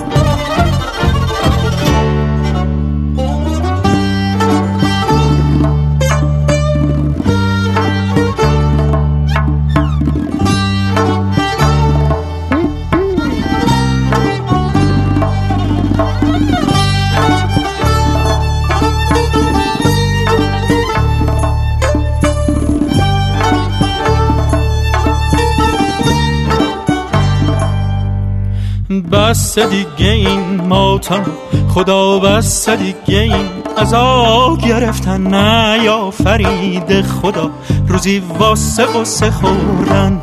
دیگه 29.66 30.12
این 30.12 30.62
ماتم 30.62 31.26
خدا 31.70 32.20
بس 32.20 32.70
دیگه 32.70 33.20
این 33.20 33.50
عذاب 33.78 34.62
گرفتن. 34.62 35.22
نه 35.22 35.80
یا 35.84 36.12
فرید 36.12 37.02
خدا 37.02 37.52
روزی 37.88 38.24
واسه 38.40 38.86
قصه 38.86 39.32
خوردن. 39.32 40.22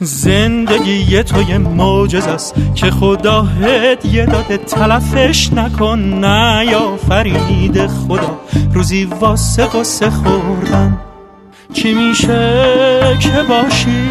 زندگی 0.00 1.22
یه 1.48 1.58
معجز 1.58 2.26
است 2.26 2.54
که 2.74 2.90
خدا 2.90 3.42
هدیه 3.42 4.26
داده 4.26 4.56
تلفش 4.56 5.52
نکن. 5.52 5.98
نه 5.98 6.66
یا 6.66 6.96
فرید 7.08 7.86
خدا 7.86 8.38
روزی 8.74 9.04
واسه 9.04 9.64
قصه 9.64 10.10
خوردن. 10.10 10.98
چی 11.72 11.94
میشه 11.94 13.16
که 13.20 13.42
باشی؟ 13.48 14.08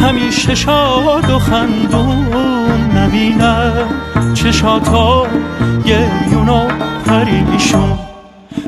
همیشه 0.00 0.54
شاد 0.54 1.30
و 1.30 1.38
خندون. 1.38 2.67
نبینم 3.08 3.88
چشاتا 4.34 5.26
گریون 5.84 6.48
و 6.48 6.68
پریشون 7.06 7.98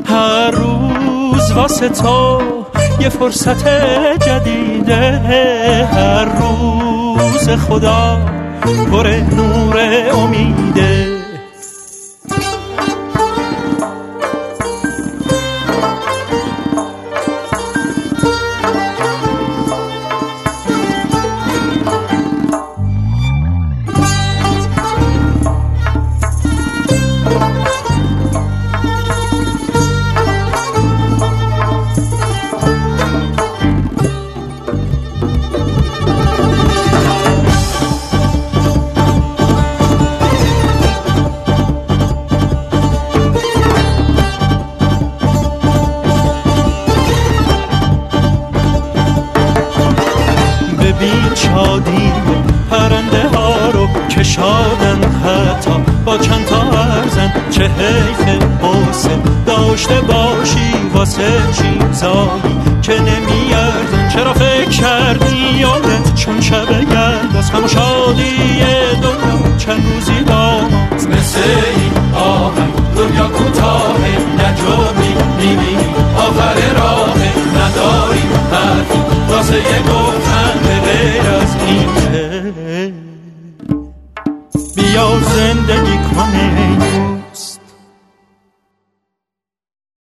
هر 0.07 0.51
روز 0.51 1.53
واسه 1.53 1.89
تو 1.89 2.41
یه 3.01 3.09
فرصت 3.09 3.69
جدیده. 4.27 5.21
هر 5.93 6.25
روز 6.25 7.49
خدا 7.49 8.19
پر 8.93 9.07
نور 9.37 9.79
امیده. 10.13 11.10
چیزایی 62.01 62.41
که 62.83 63.20